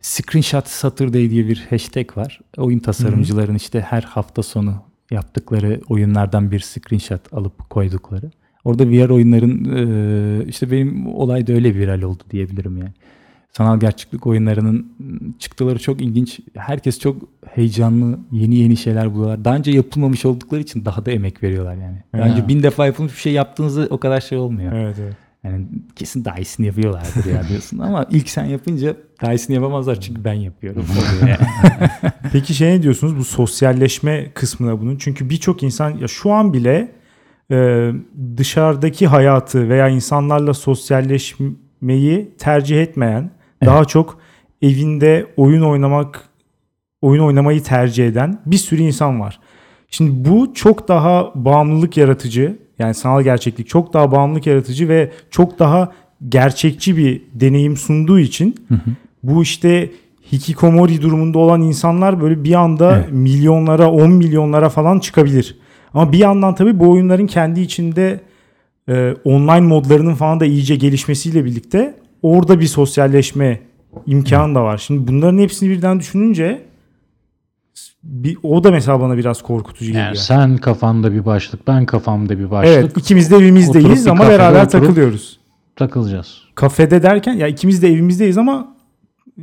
Screenshot 0.00 0.66
Saturday 0.68 1.30
diye 1.30 1.48
bir 1.48 1.66
hashtag 1.70 2.16
var. 2.16 2.40
Oyun 2.56 2.78
tasarımcıların 2.78 3.54
işte 3.54 3.80
her 3.80 4.02
hafta 4.02 4.42
sonu 4.42 4.74
yaptıkları 5.10 5.80
oyunlardan 5.88 6.50
bir 6.50 6.60
screenshot 6.60 7.32
alıp 7.32 7.70
koydukları. 7.70 8.30
Orada 8.68 8.90
VR 8.90 9.10
oyunların 9.10 9.64
e, 9.64 10.44
işte 10.48 10.70
benim 10.70 11.06
olay 11.06 11.46
da 11.46 11.52
öyle 11.52 11.74
viral 11.74 12.02
oldu 12.02 12.22
diyebilirim 12.30 12.78
yani. 12.78 12.90
Sanal 13.52 13.80
gerçeklik 13.80 14.26
oyunlarının 14.26 14.92
çıktıları 15.38 15.78
çok 15.78 16.00
ilginç. 16.00 16.40
Herkes 16.54 16.98
çok 16.98 17.16
heyecanlı, 17.54 18.18
yeni 18.32 18.56
yeni 18.56 18.76
şeyler 18.76 19.14
buluyorlar. 19.14 19.44
Daha 19.44 19.56
önce 19.56 19.70
yapılmamış 19.70 20.24
oldukları 20.24 20.60
için 20.60 20.84
daha 20.84 21.06
da 21.06 21.10
emek 21.10 21.42
veriyorlar 21.42 21.74
yani. 21.74 21.96
Daha 22.12 22.28
önce 22.28 22.48
bin 22.48 22.62
defa 22.62 22.86
yapılmış 22.86 23.12
bir 23.12 23.20
şey 23.20 23.32
yaptığınızda 23.32 23.86
o 23.90 23.98
kadar 23.98 24.20
şey 24.20 24.38
olmuyor. 24.38 24.72
Evet 24.72 24.96
evet. 25.00 25.16
Yani 25.44 25.66
kesin 25.96 26.24
daha 26.24 26.38
iyisini 26.38 26.66
yapıyorlardır 26.66 27.24
ya 27.34 27.48
diyorsun 27.48 27.78
ama 27.78 28.06
ilk 28.10 28.28
sen 28.28 28.44
yapınca 28.44 28.96
daha 29.22 29.32
iyisini 29.32 29.54
yapamazlar 29.54 30.00
çünkü 30.00 30.24
ben 30.24 30.32
yapıyorum. 30.32 30.86
Peki 32.32 32.54
şey 32.54 32.70
ne 32.70 32.82
diyorsunuz 32.82 33.16
bu 33.16 33.24
sosyalleşme 33.24 34.30
kısmına 34.34 34.80
bunun? 34.80 34.96
Çünkü 34.96 35.30
birçok 35.30 35.62
insan 35.62 35.90
ya 35.90 36.08
şu 36.08 36.32
an 36.32 36.52
bile 36.52 36.97
e, 37.50 37.90
dışarıdaki 38.36 39.06
hayatı 39.06 39.68
veya 39.68 39.88
insanlarla 39.88 40.54
sosyalleşmeyi 40.54 42.30
tercih 42.38 42.82
etmeyen, 42.82 43.30
daha 43.64 43.84
çok 43.84 44.18
evinde 44.62 45.26
oyun 45.36 45.62
oynamak, 45.62 46.28
oyun 47.02 47.22
oynamayı 47.22 47.62
tercih 47.62 48.08
eden 48.08 48.40
bir 48.46 48.56
sürü 48.56 48.82
insan 48.82 49.20
var. 49.20 49.40
Şimdi 49.90 50.28
bu 50.30 50.54
çok 50.54 50.88
daha 50.88 51.32
bağımlılık 51.34 51.96
yaratıcı, 51.96 52.58
yani 52.78 52.94
sanal 52.94 53.22
gerçeklik 53.22 53.68
çok 53.68 53.92
daha 53.92 54.12
bağımlılık 54.12 54.46
yaratıcı 54.46 54.88
ve 54.88 55.12
çok 55.30 55.58
daha 55.58 55.92
gerçekçi 56.28 56.96
bir 56.96 57.22
deneyim 57.34 57.76
sunduğu 57.76 58.18
için 58.18 58.54
bu 59.22 59.42
işte 59.42 59.90
hikikomori 60.32 61.02
durumunda 61.02 61.38
olan 61.38 61.62
insanlar 61.62 62.20
böyle 62.20 62.44
bir 62.44 62.54
anda 62.54 62.96
Evet. 62.96 63.12
milyonlara, 63.12 63.90
10 63.90 64.10
milyonlara 64.10 64.68
falan 64.68 64.98
çıkabilir. 64.98 65.58
Ama 65.94 66.12
bir 66.12 66.18
yandan 66.18 66.54
tabii 66.54 66.78
bu 66.80 66.90
oyunların 66.90 67.26
kendi 67.26 67.60
içinde 67.60 68.20
e, 68.88 69.14
online 69.24 69.60
modlarının 69.60 70.14
falan 70.14 70.40
da 70.40 70.44
iyice 70.44 70.76
gelişmesiyle 70.76 71.44
birlikte 71.44 71.94
orada 72.22 72.60
bir 72.60 72.66
sosyalleşme 72.66 73.60
imkanı 74.06 74.54
da 74.54 74.64
var. 74.64 74.78
Şimdi 74.78 75.12
bunların 75.12 75.38
hepsini 75.38 75.70
birden 75.70 76.00
düşününce 76.00 76.62
bir, 78.02 78.38
o 78.42 78.64
da 78.64 78.70
mesela 78.70 79.00
bana 79.00 79.16
biraz 79.16 79.42
korkutucu 79.42 79.86
geliyor. 79.86 80.04
Yani 80.04 80.16
sen 80.16 80.56
kafanda 80.56 81.12
bir 81.12 81.24
başlık, 81.24 81.66
ben 81.68 81.86
kafamda 81.86 82.38
bir 82.38 82.50
başlık. 82.50 82.74
evet 82.74 82.96
ikimiz 82.96 83.30
de 83.30 83.36
evimizdeyiz 83.36 84.06
ama 84.06 84.18
kafede 84.24 84.38
beraber 84.38 84.60
oturup- 84.64 84.70
takılıyoruz. 84.70 85.38
Takılacağız. 85.76 86.42
Kafede 86.54 87.02
derken 87.02 87.32
ya 87.32 87.46
ikimiz 87.46 87.82
de 87.82 87.88
evimizdeyiz 87.88 88.38
ama 88.38 88.76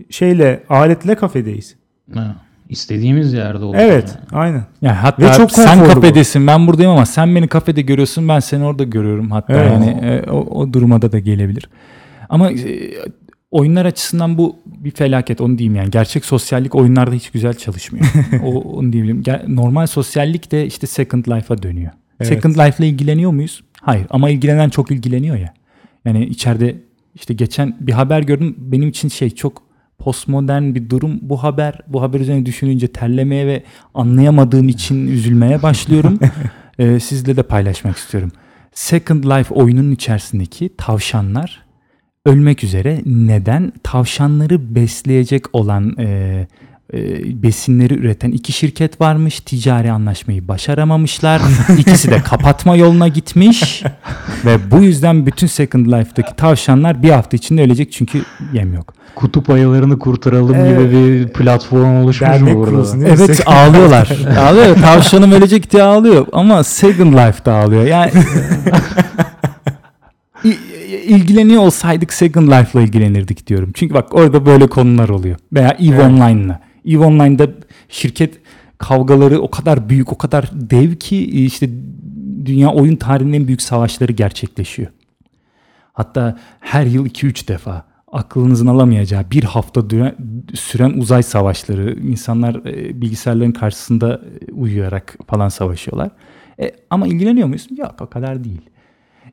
şeyle 0.09 0.63
aletle 0.69 1.15
kafedeyiz. 1.15 1.76
Ha, 2.13 2.36
İstediğimiz 2.70 3.34
yerde 3.34 3.66
olacak. 3.66 3.84
Evet, 3.86 4.18
aynen. 4.32 4.63
Yani 4.82 4.95
hatta 4.95 5.30
Ve 5.30 5.34
çok 5.34 5.51
sen 5.51 5.68
konforlu 5.80 5.89
bu. 5.89 6.01
kafedesin 6.01 6.47
ben 6.47 6.68
buradayım 6.68 6.91
ama 6.91 7.05
sen 7.05 7.36
beni 7.36 7.47
kafede 7.47 7.82
görüyorsun 7.82 8.28
ben 8.28 8.39
seni 8.39 8.63
orada 8.63 8.84
görüyorum 8.84 9.32
hatta 9.32 9.53
Evet. 9.53 9.72
yani 9.72 9.89
e, 10.05 10.32
o, 10.32 10.38
o 10.38 10.74
durumada 10.74 11.11
da 11.11 11.20
gelebilir. 11.20 11.70
Ama 12.30 12.51
e, 12.51 12.57
oyunlar 13.51 13.86
açısından 13.86 14.38
bu 14.38 14.55
bir 14.66 14.91
felaket 14.91 15.41
onu 15.41 15.57
diyeyim 15.57 15.76
yani. 15.76 15.91
Gerçek 15.91 16.26
sosyallik 16.26 16.76
oyunlarda 16.76 17.16
hiç 17.16 17.30
güzel 17.32 17.53
çalışmıyor. 17.53 18.05
o, 18.43 18.61
onu 18.61 18.93
diyebilirim. 18.93 19.24
Normal 19.55 19.88
sosyallik 19.88 20.51
de 20.51 20.66
işte 20.66 20.88
Second 20.88 21.26
Life'a 21.26 21.63
dönüyor. 21.63 21.91
Evet. 22.20 22.30
Second 22.30 22.55
Life'la 22.55 22.86
ilgileniyor 22.86 23.32
muyuz? 23.32 23.63
Hayır 23.82 24.07
ama 24.09 24.30
ilgilenen 24.30 24.70
çok 24.70 24.91
ilgileniyor 24.91 25.38
ya. 25.38 25.53
Yani 26.05 26.26
içeride 26.26 26.76
işte 27.16 27.34
geçen 27.34 27.76
bir 27.80 27.93
haber 27.93 28.22
gördüm 28.22 28.55
benim 28.57 28.89
için 28.89 29.09
şey 29.09 29.30
çok 29.30 29.64
postmodern 30.06 30.76
bir 30.76 30.89
durum. 30.89 31.20
Bu 31.22 31.43
haber 31.43 31.80
bu 31.88 32.01
haber 32.01 32.20
üzerine 32.20 32.45
düşününce 32.45 32.88
terlemeye 32.88 33.47
ve 33.47 33.64
anlayamadığım 33.93 34.70
için 34.70 35.08
üzülmeye 35.08 35.62
başlıyorum. 35.64 36.20
Ee, 36.80 36.99
sizle 36.99 37.38
de 37.38 37.43
paylaşmak 37.43 37.97
istiyorum. 37.97 38.32
Second 38.74 39.24
Life 39.24 39.53
oyunun 39.53 39.91
içerisindeki 39.91 40.70
tavşanlar 40.78 41.66
ölmek 42.26 42.64
üzere. 42.64 43.01
Neden? 43.06 43.74
Tavşanları 43.84 44.76
besleyecek 44.76 45.43
olan 45.53 45.95
e, 45.99 46.47
besinleri 47.43 47.93
üreten 47.93 48.31
iki 48.31 48.53
şirket 48.53 49.01
varmış. 49.01 49.39
Ticari 49.39 49.91
anlaşmayı 49.91 50.47
başaramamışlar. 50.47 51.41
İkisi 51.77 52.11
de 52.11 52.21
kapatma 52.21 52.75
yoluna 52.75 53.07
gitmiş. 53.07 53.83
Ve 54.45 54.71
bu 54.71 54.83
yüzden 54.83 55.25
bütün 55.25 55.47
Second 55.47 55.86
Life'daki 55.88 56.36
tavşanlar 56.36 57.03
bir 57.03 57.09
hafta 57.09 57.38
içinde 57.38 57.63
ölecek 57.63 57.91
çünkü 57.91 58.21
yem 58.53 58.73
yok. 58.73 58.93
Kutup 59.15 59.49
ayılarını 59.49 59.99
kurtaralım 59.99 60.55
Evet. 60.55 60.79
gibi 60.79 60.91
bir 60.91 61.27
platform 61.27 61.95
oluşmuş 62.03 62.39
mu 62.41 62.47
burada? 62.55 62.71
kurulsun? 62.71 63.01
Evet 63.01 63.41
ağlıyorlar. 63.45 64.09
ağlıyor. 64.39 64.75
Tavşanım 64.75 65.31
ölecek 65.31 65.71
diye 65.71 65.83
ağlıyor. 65.83 66.27
Ama 66.33 66.63
Second 66.63 67.13
Life'da 67.13 67.53
ağlıyor. 67.53 67.83
Yani 67.86 68.11
ilgileniyor 71.05 71.61
olsaydık 71.61 72.13
Second 72.13 72.47
Life'la 72.47 72.81
ilgilenirdik 72.81 73.47
diyorum. 73.47 73.71
Çünkü 73.75 73.93
bak 73.93 74.15
orada 74.15 74.45
böyle 74.45 74.67
konular 74.67 75.09
oluyor. 75.09 75.36
Veya 75.53 75.77
EVE 75.79 75.95
Evet. 75.95 76.05
Online'la. 76.05 76.59
EVE 76.86 77.05
Online'da 77.05 77.47
şirket 77.89 78.39
kavgaları 78.77 79.41
o 79.41 79.51
kadar 79.51 79.89
büyük, 79.89 80.13
o 80.13 80.17
kadar 80.17 80.49
dev 80.53 80.95
ki 80.95 81.45
işte 81.45 81.69
dünya 82.45 82.69
oyun 82.69 82.95
tarihinin 82.95 83.33
en 83.33 83.47
büyük 83.47 83.61
savaşları 83.61 84.11
gerçekleşiyor. 84.11 84.91
Hatta 85.93 86.39
her 86.59 86.86
yıl 86.86 87.05
2-3 87.05 87.47
defa 87.47 87.86
aklınızın 88.11 88.67
alamayacağı 88.67 89.31
bir 89.31 89.43
hafta 89.43 89.83
süren 90.53 90.89
uzay 90.89 91.23
savaşları, 91.23 91.99
insanlar 91.99 92.55
e, 92.55 93.01
bilgisayarların 93.01 93.51
karşısında 93.51 94.21
e, 94.47 94.51
uyuyarak 94.51 95.17
falan 95.27 95.49
savaşıyorlar. 95.49 96.09
E, 96.59 96.71
ama 96.89 97.07
ilgileniyor 97.07 97.47
muyuz? 97.47 97.67
Yok 97.77 97.95
o 98.01 98.07
kadar 98.07 98.43
değil. 98.43 98.61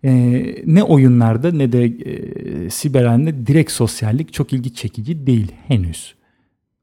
E, 0.05 0.13
ne 0.67 0.83
oyunlarda 0.83 1.53
ne 1.53 1.73
de 1.73 1.85
e, 1.85 2.71
siber 2.71 3.05
alemde 3.05 3.47
direkt 3.47 3.73
sosyallik 3.73 4.33
çok 4.33 4.53
ilgi 4.53 4.75
çekici 4.75 5.27
değil 5.27 5.53
henüz. 5.69 6.15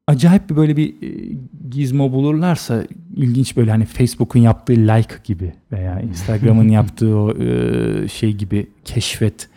Acayip 0.10 0.50
bir 0.50 0.56
böyle 0.56 0.78
bir 0.78 0.90
e, 0.90 1.38
gizmo 1.70 2.12
bulurlarsa 2.12 2.84
ilginç 3.16 3.58
böyle 3.58 3.72
hani 3.72 3.86
Facebook'un 3.86 4.40
yaptığı 4.40 4.74
like 4.74 5.16
gibi 5.24 5.54
veya 5.72 6.00
Instagram'ın 6.10 6.70
yaptığı 6.70 7.18
o 7.18 7.38
e, 7.38 8.08
şey 8.08 8.34
gibi 8.34 8.68
keşfet 8.86 9.50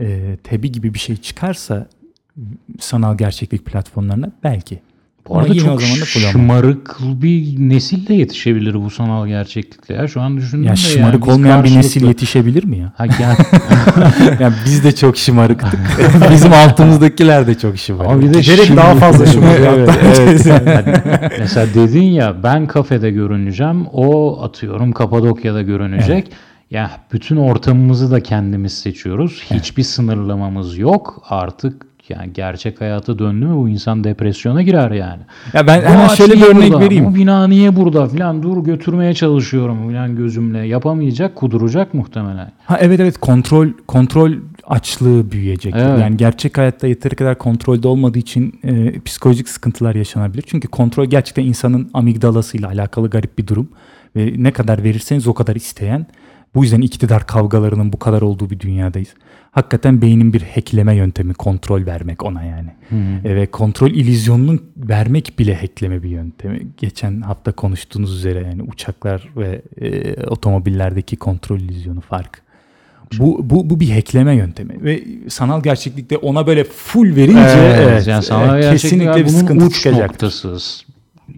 e, 0.00 0.36
tebi 0.44 0.72
gibi 0.72 0.94
bir 0.94 0.98
şey 0.98 1.16
çıkarsa 1.16 1.88
sanal 2.80 3.18
gerçeklik 3.18 3.66
platformlarına 3.66 4.32
belki. 4.44 4.80
Bu 5.28 5.34
Ama 5.34 5.42
arada 5.42 5.54
yine 5.54 5.64
çok 5.64 5.76
o 5.76 5.80
zaman 5.80 6.00
da 6.00 6.04
full 6.04 6.22
ama. 6.22 6.32
şımarık 6.32 6.96
bir 7.00 7.54
nesil 7.58 8.06
de 8.06 8.14
yetişebilir 8.14 8.74
bu 8.74 8.90
sanal 8.90 9.26
gerçeklikte 9.28 9.94
ya. 9.94 10.08
Şu 10.08 10.20
an 10.20 10.36
düşündüm 10.36 10.64
Ya 10.64 10.72
de 10.72 10.76
şımarık 10.76 11.26
yani 11.26 11.32
olmayan 11.36 11.64
bir 11.64 11.76
nesil 11.76 12.06
yetişebilir 12.06 12.64
mi 12.64 12.78
ya? 12.78 12.92
Ha 12.96 13.06
gel. 13.06 13.36
yani 14.40 14.54
biz 14.64 14.84
de 14.84 14.94
çok 14.94 15.16
şımarıktık. 15.16 15.80
Bizim 16.32 16.52
altımızdakiler 16.52 17.46
de 17.46 17.58
çok 17.58 17.78
şımarık. 17.78 18.10
Ama 18.10 18.20
bir 18.20 18.34
de 18.34 18.42
şimdi- 18.42 18.76
daha 18.76 18.94
fazla 18.94 19.26
şımarıyor 19.26 19.72
Evet, 20.18 20.46
hatta. 20.50 20.74
Hani 20.74 21.30
mesela 21.38 21.74
dedin 21.74 22.02
ya 22.02 22.42
ben 22.42 22.66
kafede 22.66 23.10
görüneceğim. 23.10 23.86
O 23.92 24.38
atıyorum 24.42 24.92
Kapadokya'da 24.92 25.62
görünecek. 25.62 26.30
Ya 26.70 26.90
bütün 27.12 27.36
ortamımızı 27.36 28.10
da 28.10 28.22
kendimiz 28.22 28.72
seçiyoruz. 28.78 29.42
Hiçbir 29.50 29.82
sınırlamamız 29.82 30.78
yok. 30.78 31.22
Artık 31.28 31.86
yani 32.10 32.32
gerçek 32.32 32.80
hayata 32.80 33.18
döndü 33.18 33.46
mü 33.46 33.56
bu 33.56 33.68
insan 33.68 34.04
depresyona 34.04 34.62
girer 34.62 34.90
yani. 34.90 35.22
Ya 35.52 35.66
ben 35.66 35.82
Bu 35.82 35.86
hemen 35.86 36.08
şöyle 36.08 36.34
bir 36.34 36.42
örnek 36.42 36.72
burada? 36.72 36.84
vereyim. 36.84 37.04
Bu 37.04 37.14
bina 37.14 37.46
niye 37.46 37.76
burada 37.76 38.06
filan 38.06 38.42
dur 38.42 38.64
götürmeye 38.64 39.14
çalışıyorum 39.14 39.88
filan 39.88 40.16
gözümle. 40.16 40.58
Yapamayacak 40.58 41.36
kuduracak 41.36 41.94
muhtemelen. 41.94 42.52
Ha 42.64 42.78
evet 42.80 43.00
evet 43.00 43.18
kontrol 43.18 43.68
kontrol 43.86 44.32
açlığı 44.64 45.30
büyüyecek. 45.32 45.74
Evet. 45.76 46.00
Yani 46.00 46.16
gerçek 46.16 46.58
hayatta 46.58 46.86
yeteri 46.86 47.16
kadar 47.16 47.38
kontrolde 47.38 47.88
olmadığı 47.88 48.18
için 48.18 48.60
e, 48.64 49.00
psikolojik 49.00 49.48
sıkıntılar 49.48 49.94
yaşanabilir. 49.94 50.44
Çünkü 50.46 50.68
kontrol 50.68 51.04
gerçekten 51.04 51.44
insanın 51.44 51.90
amigdalasıyla 51.94 52.68
alakalı 52.68 53.10
garip 53.10 53.38
bir 53.38 53.46
durum 53.46 53.68
ve 54.16 54.32
ne 54.36 54.50
kadar 54.52 54.82
verirseniz 54.84 55.26
o 55.26 55.34
kadar 55.34 55.56
isteyen. 55.56 56.06
Bu 56.54 56.62
yüzden 56.62 56.80
iktidar 56.80 57.26
kavgalarının 57.26 57.92
bu 57.92 57.98
kadar 57.98 58.22
olduğu 58.22 58.50
bir 58.50 58.60
dünyadayız. 58.60 59.08
Hakikaten 59.50 60.02
beynin 60.02 60.32
bir 60.32 60.42
hackleme 60.42 60.96
yöntemi, 60.96 61.34
kontrol 61.34 61.86
vermek 61.86 62.24
ona 62.24 62.44
yani. 62.44 62.70
E, 63.24 63.36
ve 63.36 63.46
kontrol 63.46 63.90
illüzyonunu 63.90 64.60
vermek 64.76 65.38
bile 65.38 65.54
hackleme 65.54 66.02
bir 66.02 66.08
yöntemi. 66.08 66.60
Geçen 66.76 67.20
hafta 67.20 67.52
konuştuğunuz 67.52 68.14
üzere 68.14 68.42
yani 68.46 68.62
uçaklar 68.62 69.28
ve 69.36 69.62
e, 69.80 70.14
otomobillerdeki 70.24 71.16
kontrol 71.16 71.60
illüzyonu 71.60 72.00
fark. 72.00 72.42
Bu, 73.18 73.50
bu, 73.50 73.70
bu 73.70 73.80
bir 73.80 73.90
hackleme 73.90 74.34
yöntemi 74.34 74.84
ve 74.84 75.04
sanal 75.28 75.62
gerçeklikte 75.62 76.16
ona 76.16 76.46
böyle 76.46 76.64
full 76.64 77.16
verince 77.16 77.76
evet, 77.82 78.06
yani 78.06 78.22
sanal 78.22 78.62
e, 78.62 78.70
kesinlikle 78.70 79.16
bir 79.16 79.28
bunun 79.28 79.38
sıkıntı 79.38 79.64
uç 79.64 79.76
çıkacak. 79.76 80.10
noktası. 80.10 80.58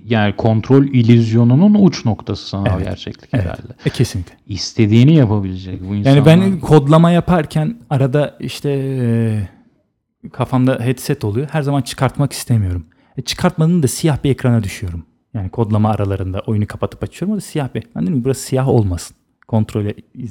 Yani 0.04 0.36
kontrol 0.36 0.84
illüzyonunun 0.84 1.74
uç 1.84 2.04
noktası 2.04 2.48
sanal 2.48 2.66
Evet. 2.76 2.84
gerçeklik 2.88 3.30
Evet. 3.32 3.44
herhalde. 3.44 3.72
E, 3.86 3.90
kesinlikle. 3.90 4.34
İstediğini 4.46 5.14
yapabilecek 5.14 5.80
bu 5.88 5.94
insanlar. 5.94 6.16
Yani 6.16 6.26
ben 6.26 6.60
kodlama 6.60 7.10
yaparken 7.10 7.76
arada 7.90 8.36
işte 8.40 8.70
e, 8.70 10.28
kafamda 10.32 10.78
headset 10.80 11.24
oluyor. 11.24 11.48
Her 11.52 11.62
zaman 11.62 11.82
çıkartmak 11.82 12.32
istemiyorum. 12.32 12.86
E, 13.16 13.22
çıkartmadığında 13.22 13.82
da 13.82 13.88
siyah 13.88 14.24
bir 14.24 14.30
ekrana 14.30 14.62
düşüyorum. 14.62 15.04
Yani 15.34 15.50
kodlama 15.50 15.90
aralarında 15.90 16.40
oyunu 16.46 16.66
kapatıp 16.66 17.02
açıyorum. 17.02 17.34
O 17.34 17.36
da 17.36 17.40
siyah 17.40 17.74
bir. 17.74 17.82
Ben 17.96 18.02
dedim 18.02 18.24
burası 18.24 18.42
siyah 18.42 18.68
olmasın. 18.68 19.16
Kontrole 19.48 19.94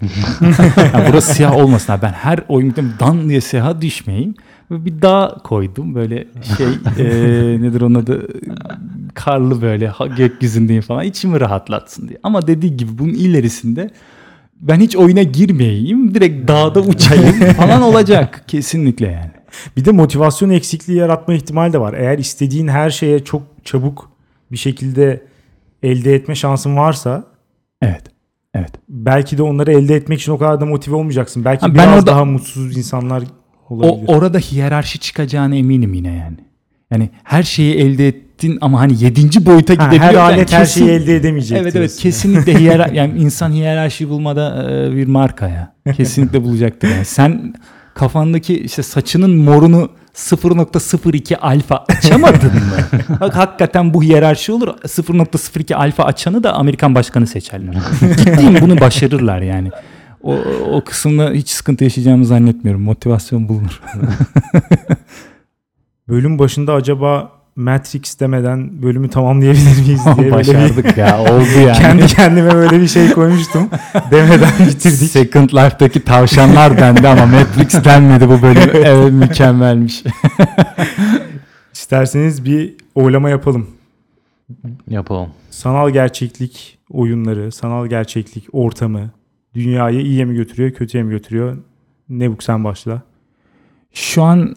yani 0.94 1.06
burası 1.10 1.34
siyah 1.34 1.56
olmasın. 1.58 1.94
abi. 1.94 2.02
Ben 2.02 2.12
her 2.12 2.40
oyunda 2.48 2.82
dan 3.00 3.30
diye 3.30 3.42
siyaha 3.42 3.82
düşmeyeyim. 3.82 4.36
Bir 4.70 5.02
dağ 5.02 5.38
koydum. 5.44 5.96
Böyle 5.96 6.28
şey 6.58 6.68
e, 7.06 7.62
nedir 7.62 7.82
onun 7.82 7.96
adı 7.96 8.28
karlı 9.14 9.62
böyle 9.62 9.92
gökyüzündeyim 10.18 10.82
falan. 10.82 11.04
İçimi 11.06 11.40
rahatlatsın 11.40 12.08
diye. 12.08 12.20
Ama 12.24 12.48
dediği 12.48 12.78
gibi 12.78 12.98
bunun 12.98 13.14
ilerisinde 13.14 13.90
ben 14.62 14.80
hiç 14.80 14.96
oyuna 14.96 15.24
girmeyeyim. 15.24 16.14
Direkt 16.16 16.48
dağda 16.48 16.80
uçayım 16.82 17.34
falan 17.58 17.82
olacak. 17.82 18.44
Kesinlikle 18.48 19.06
yani. 19.08 19.32
Bir 19.78 19.86
de 19.86 19.92
motivasyon 19.92 20.50
eksikliği 20.50 21.00
yaratma 21.00 21.34
ihtimali 21.34 21.74
de 21.74 21.80
var. 21.80 21.94
Eğer 21.94 22.18
istediğin 22.18 22.68
her 22.68 22.90
şeye 22.90 23.24
çok 23.24 23.42
çabuk 23.64 24.10
bir 24.52 24.58
şekilde 24.58 25.24
elde 25.84 26.16
etme 26.16 26.36
şansın 26.36 26.76
varsa 26.78 27.24
Evet. 27.82 28.04
Evet. 28.54 28.72
belki 28.90 29.38
de 29.38 29.44
onları 29.44 29.72
elde 29.72 29.96
etmek 29.96 30.20
için 30.22 30.32
o 30.32 30.38
kadar 30.38 30.62
da 30.62 30.66
motive 30.66 30.96
olmayacaksın. 30.96 31.46
Belki 31.46 31.62
Ha, 31.62 31.68
ben 31.68 31.74
biraz 31.76 31.94
orada- 32.00 32.08
daha 32.12 32.26
mutsuz 32.26 32.78
insanlar 32.78 33.24
O, 33.70 33.76
olabilir. 33.76 34.08
orada 34.08 34.38
hiyerarşi 34.40 35.00
çıkacağına 35.00 35.56
eminim 35.56 35.94
yine 35.94 36.08
yani. 36.16 36.38
Yani 36.92 37.10
her 37.24 37.44
şeyi 37.44 37.76
elde 37.76 38.08
ettin 38.08 38.58
ama 38.62 38.80
hani 38.80 39.04
yedinci 39.04 39.46
boyuta 39.46 39.74
Ha, 39.78 39.86
gidebiliyor. 39.86 40.22
her 40.22 40.32
alet 40.34 40.52
her 40.54 40.62
kesin- 40.66 40.80
şeyi 40.86 40.90
elde 40.92 41.16
edemeyecek. 41.16 41.58
Evet 41.62 41.76
evet 41.76 41.96
kesinlikle 41.98 42.60
hiyerar 42.60 42.90
yani 42.92 43.20
insan 43.20 43.52
hiyerarşi 43.52 44.10
bulmada 44.10 44.72
e, 44.72 44.96
bir 44.96 45.08
marka 45.08 45.48
ya. 45.48 45.74
Kesinlikle 45.98 46.44
bulacaktır 46.44 46.88
yani. 46.90 47.06
Sen 47.06 47.54
kafandaki 47.94 48.60
işte 48.60 48.84
saçının 48.84 49.36
morunu 49.38 49.90
0.02 50.16 51.36
alfa 51.38 51.86
açamadın 51.90 52.54
mı? 52.54 53.00
Bak 53.22 53.36
hakikaten 53.36 53.94
bu 53.94 54.04
hiyerarşi 54.04 54.52
olur. 54.52 54.68
0.02 54.68 55.76
alfa 55.76 56.04
açanı 56.04 56.44
da 56.44 56.54
Amerikan 56.54 56.96
başkanı 56.96 57.28
seçerler. 57.28 57.74
Ciddiyim 58.18 58.58
bunu 58.62 58.80
başarırlar 58.80 59.42
yani. 59.42 59.70
O, 60.24 60.36
o 60.72 60.84
kısımda 60.84 61.32
hiç 61.32 61.50
sıkıntı 61.50 61.84
yaşayacağımı 61.84 62.26
zannetmiyorum. 62.26 62.82
Motivasyon 62.82 63.50
bulunur. 63.50 63.82
Bölüm 66.10 66.40
başında 66.40 66.74
acaba 66.74 67.32
Matrix 67.56 68.20
demeden 68.20 68.82
bölümü 68.82 69.10
tamamlayabilir 69.10 69.78
miyiz 69.82 70.02
diye 70.06 70.18
böyle 70.18 70.28
bir 70.28 70.32
Başardık 70.32 70.98
ya 70.98 71.22
oldu 71.22 71.60
yani. 71.68 71.78
kendi 71.78 72.08
kendime 72.08 72.54
böyle 72.56 72.82
bir 72.82 72.88
şey 72.88 73.12
koymuştum. 73.12 73.70
demeden 74.12 74.68
bitirdik. 74.68 75.12
Second 75.12 75.50
Life'daki 75.50 76.04
tavşanlar 76.04 76.78
dendi 76.78 77.08
ama 77.08 77.26
Matrix 77.26 77.84
denmedi 77.84 78.30
bu 78.30 78.42
bölüm. 78.42 78.70
Evet 78.74 79.12
mükemmelmiş. 79.14 80.04
İsterseniz 81.74 82.46
bir 82.46 82.76
oylama 82.96 83.30
yapalım. 83.30 83.68
Yapalım. 84.90 85.30
Sanal 85.50 85.90
gerçeklik 85.90 86.78
oyunları, 86.92 87.52
sanal 87.52 87.88
gerçeklik 87.88 88.46
ortamı 88.52 89.10
dünyayı 89.56 90.02
iyiye 90.02 90.26
mi 90.26 90.36
götürüyor, 90.36 90.72
kötüye 90.72 91.04
mi 91.04 91.10
götürüyor? 91.10 91.58
Ne 92.10 92.38
bu 92.38 92.42
sen 92.42 92.64
başla. 92.64 93.02
Şu 93.94 94.24
an 94.24 94.56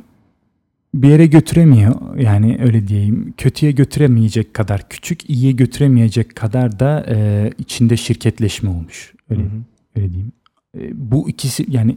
bir 0.95 1.09
yere 1.09 1.27
götüremiyor. 1.27 2.17
Yani 2.19 2.59
öyle 2.63 2.89
diyeyim. 2.89 3.35
Kötüye 3.37 3.73
götüremeyecek 3.73 4.55
kadar 4.55 4.89
küçük, 4.89 5.31
iyiye 5.31 5.53
götüremeyecek 5.53 6.37
kadar 6.37 6.81
da 6.81 7.07
e, 7.09 7.51
içinde 7.59 7.97
şirketleşme 7.97 8.71
olmuş. 8.71 9.15
Öyle, 9.31 9.43
Hı 9.43 9.47
hı. 9.47 9.51
öyle 9.97 10.09
diyeyim. 10.09 10.33
E, 10.79 11.11
bu 11.11 11.29
ikisi 11.29 11.67
yani 11.69 11.97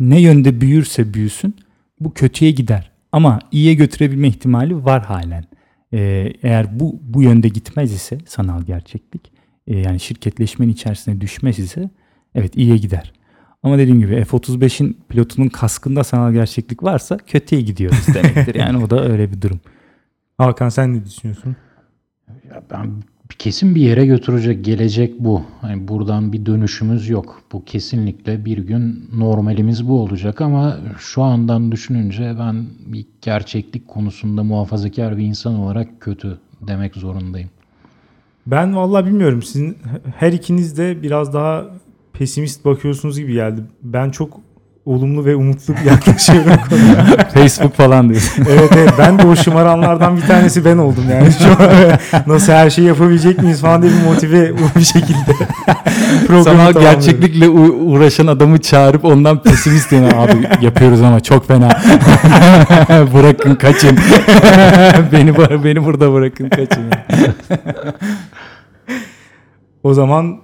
ne 0.00 0.20
yönde 0.20 0.60
büyürse 0.60 1.14
büyüsün 1.14 1.54
bu 2.00 2.14
kötüye 2.14 2.50
gider. 2.50 2.90
Ama 3.12 3.38
iyiye 3.52 3.74
götürebilme 3.74 4.28
ihtimali 4.28 4.84
var 4.84 5.02
halen. 5.04 5.44
Ee, 5.92 6.32
eğer 6.42 6.80
bu 6.80 7.00
bu 7.02 7.22
yönde 7.22 7.48
gitmez 7.48 7.92
ise 7.92 8.18
sanal 8.26 8.62
gerçeklik 8.62 9.32
e, 9.66 9.78
yani 9.78 10.00
şirketleşmenin 10.00 10.72
içerisine 10.72 11.20
düşmez 11.20 11.58
ise 11.58 11.90
evet 12.34 12.56
iyiye 12.56 12.76
gider. 12.76 13.12
Ama 13.62 13.78
dediğim 13.78 14.00
gibi 14.00 14.24
F-35'in 14.24 14.98
pilotunun 15.08 15.48
kaskında 15.48 16.04
sanal 16.04 16.32
gerçeklik 16.32 16.82
varsa 16.82 17.16
kötüye 17.16 17.60
gidiyoruz 17.60 18.06
demektir. 18.14 18.54
Yani 18.54 18.84
o 18.84 18.90
da 18.90 19.04
öyle 19.04 19.32
bir 19.32 19.42
durum. 19.42 19.60
Hakan 20.38 20.68
sen 20.68 20.94
ne 20.94 21.04
düşünüyorsun? 21.04 21.56
Ya 22.50 22.62
ben 22.70 22.90
kesin 23.38 23.74
bir 23.74 23.80
yere 23.80 24.06
götürecek 24.06 24.64
gelecek 24.64 25.14
bu. 25.18 25.42
Hani 25.60 25.88
buradan 25.88 26.32
bir 26.32 26.46
dönüşümüz 26.46 27.08
yok. 27.08 27.42
Bu 27.52 27.64
kesinlikle 27.64 28.44
bir 28.44 28.58
gün 28.58 29.10
normalimiz 29.14 29.88
bu 29.88 30.00
olacak 30.00 30.40
ama 30.40 30.76
şu 30.98 31.22
andan 31.22 31.72
düşününce 31.72 32.36
ben 32.38 32.66
bir 32.86 33.06
gerçeklik 33.22 33.88
konusunda 33.88 34.42
muhafazakar 34.42 35.16
bir 35.16 35.24
insan 35.24 35.54
olarak 35.54 36.00
kötü 36.00 36.38
demek 36.60 36.94
zorundayım. 36.94 37.50
Ben 38.46 38.76
vallahi 38.76 39.06
bilmiyorum. 39.06 39.42
Sizin 39.42 39.78
her 40.16 40.32
ikiniz 40.32 40.78
de 40.78 41.02
biraz 41.02 41.34
daha 41.34 41.66
pesimist 42.18 42.64
bakıyorsunuz 42.64 43.18
gibi 43.18 43.32
geldi. 43.32 43.60
Ben 43.82 44.10
çok 44.10 44.40
olumlu 44.86 45.24
ve 45.24 45.36
umutlu 45.36 45.74
yaklaşıyorum 45.86 46.52
konuya. 46.70 47.28
Facebook 47.34 47.74
falan 47.74 48.08
diyorsun. 48.08 48.44
evet 48.50 48.72
evet 48.76 48.92
ben 48.98 49.18
de 49.18 49.26
o 49.26 49.36
şımaranlardan 49.36 50.16
bir 50.16 50.22
tanesi 50.22 50.64
ben 50.64 50.78
oldum 50.78 51.04
yani. 51.10 51.32
Şu 51.38 51.48
an 51.48 51.68
nasıl 52.26 52.52
her 52.52 52.70
şeyi 52.70 52.88
yapabilecek 52.88 53.42
miyiz 53.42 53.60
falan 53.60 53.82
diye 53.82 53.92
bir 53.92 54.06
motive 54.06 54.52
bir 54.76 54.84
şekilde. 54.84 55.32
tamamlıyorum. 56.26 56.80
gerçeklikle 56.80 57.48
uğraşan 57.48 58.26
adamı 58.26 58.60
çağırıp 58.60 59.04
ondan 59.04 59.42
pesimist 59.42 59.90
deme 59.90 60.12
abi 60.12 60.64
yapıyoruz 60.64 61.02
ama 61.02 61.20
çok 61.20 61.48
fena. 61.48 61.68
bırakın 63.14 63.54
kaçın. 63.54 63.98
beni 65.12 65.36
beni 65.64 65.84
burada 65.84 66.12
bırakın 66.12 66.48
kaçın. 66.48 66.84
O 69.82 69.94
zaman 69.94 70.43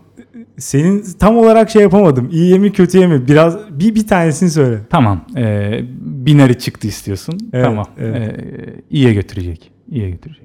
senin 0.60 1.04
tam 1.18 1.38
olarak 1.38 1.70
şey 1.70 1.82
yapamadım. 1.82 2.28
İyiye 2.32 2.58
mi 2.58 2.72
kötüye 2.72 3.06
mi? 3.06 3.28
Biraz 3.28 3.56
bir 3.70 3.94
bir 3.94 4.06
tanesini 4.06 4.50
söyle. 4.50 4.78
Tamam. 4.90 5.24
E, 5.36 5.80
binari 6.00 6.58
çıktı 6.58 6.88
istiyorsun. 6.88 7.38
Evet, 7.52 7.64
tamam. 7.64 7.86
evet. 7.98 8.38
E, 8.38 8.44
iyiye 8.90 9.14
götürecek. 9.14 9.70
İyiye 9.90 10.10
götürecek. 10.10 10.44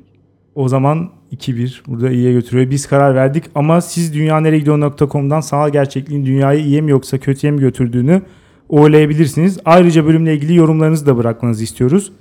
O 0.56 0.68
zaman 0.68 1.10
2-1 1.36 1.82
burada 1.88 2.12
iyiye 2.12 2.34
götürüyor. 2.34 2.70
Biz 2.70 2.88
karar 2.88 3.16
verdik 3.16 3.44
ama 3.56 3.82
siz 3.82 4.14
dünyaneregidiyor.com'dan 4.14 5.42
sanal 5.42 5.70
gerçekliğin 5.70 6.26
dünyayı 6.26 6.60
iyiye 6.66 6.82
mi 6.82 6.92
yoksa 6.92 7.18
kötüye 7.18 7.52
mi 7.52 7.60
götürdüğünü 7.60 8.22
oylayabilirsiniz. 8.70 9.60
Ayrıca 9.66 10.06
bölümle 10.06 10.34
ilgili 10.34 10.56
yorumlarınızı 10.56 11.06
da 11.06 11.18
bırakmanızı 11.18 11.64
istiyoruz. 11.64 12.12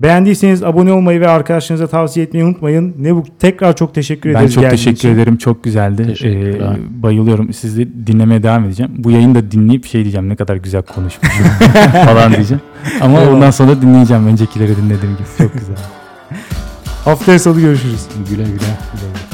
Beğendiyseniz 0.00 0.62
abone 0.62 0.92
olmayı 0.92 1.20
ve 1.20 1.28
arkadaşlarınıza 1.28 1.86
tavsiye 1.86 2.26
etmeyi 2.26 2.44
unutmayın. 2.44 2.94
Ne 2.98 3.14
bu 3.14 3.24
tekrar 3.38 3.76
çok 3.76 3.94
teşekkür 3.94 4.30
Ben 4.30 4.38
ederiz. 4.38 4.54
çok 4.54 4.62
geldiğin 4.62 4.76
teşekkür 4.76 4.96
için. 4.98 5.08
ederim. 5.14 5.36
Çok 5.36 5.64
güzeldi. 5.64 6.14
Ee, 6.24 7.02
bayılıyorum. 7.02 7.52
Sizi 7.52 8.06
dinlemeye 8.06 8.42
devam 8.42 8.64
edeceğim. 8.64 8.92
Bu 8.98 9.10
yayını 9.10 9.34
da 9.34 9.50
dinleyip 9.50 9.86
şey 9.86 10.02
diyeceğim. 10.02 10.28
Ne 10.28 10.36
kadar 10.36 10.56
güzel 10.56 10.82
konuşmuşum 10.82 11.44
falan 12.06 12.32
diyeceğim. 12.32 12.62
Ama 13.00 13.20
Eyvallah. 13.20 13.34
ondan 13.34 13.50
sonra 13.50 13.82
dinleyeceğim. 13.82 14.26
Öncekileri 14.26 14.76
dinlediğim 14.76 15.14
gibi. 15.16 15.28
Çok 15.38 15.52
güzel. 15.52 15.76
Haftaya 17.04 17.38
salı 17.38 17.60
görüşürüz. 17.60 18.06
Güle 18.30 18.42
güle. 18.42 18.52
Güle 18.52 18.52
güle. 18.54 19.31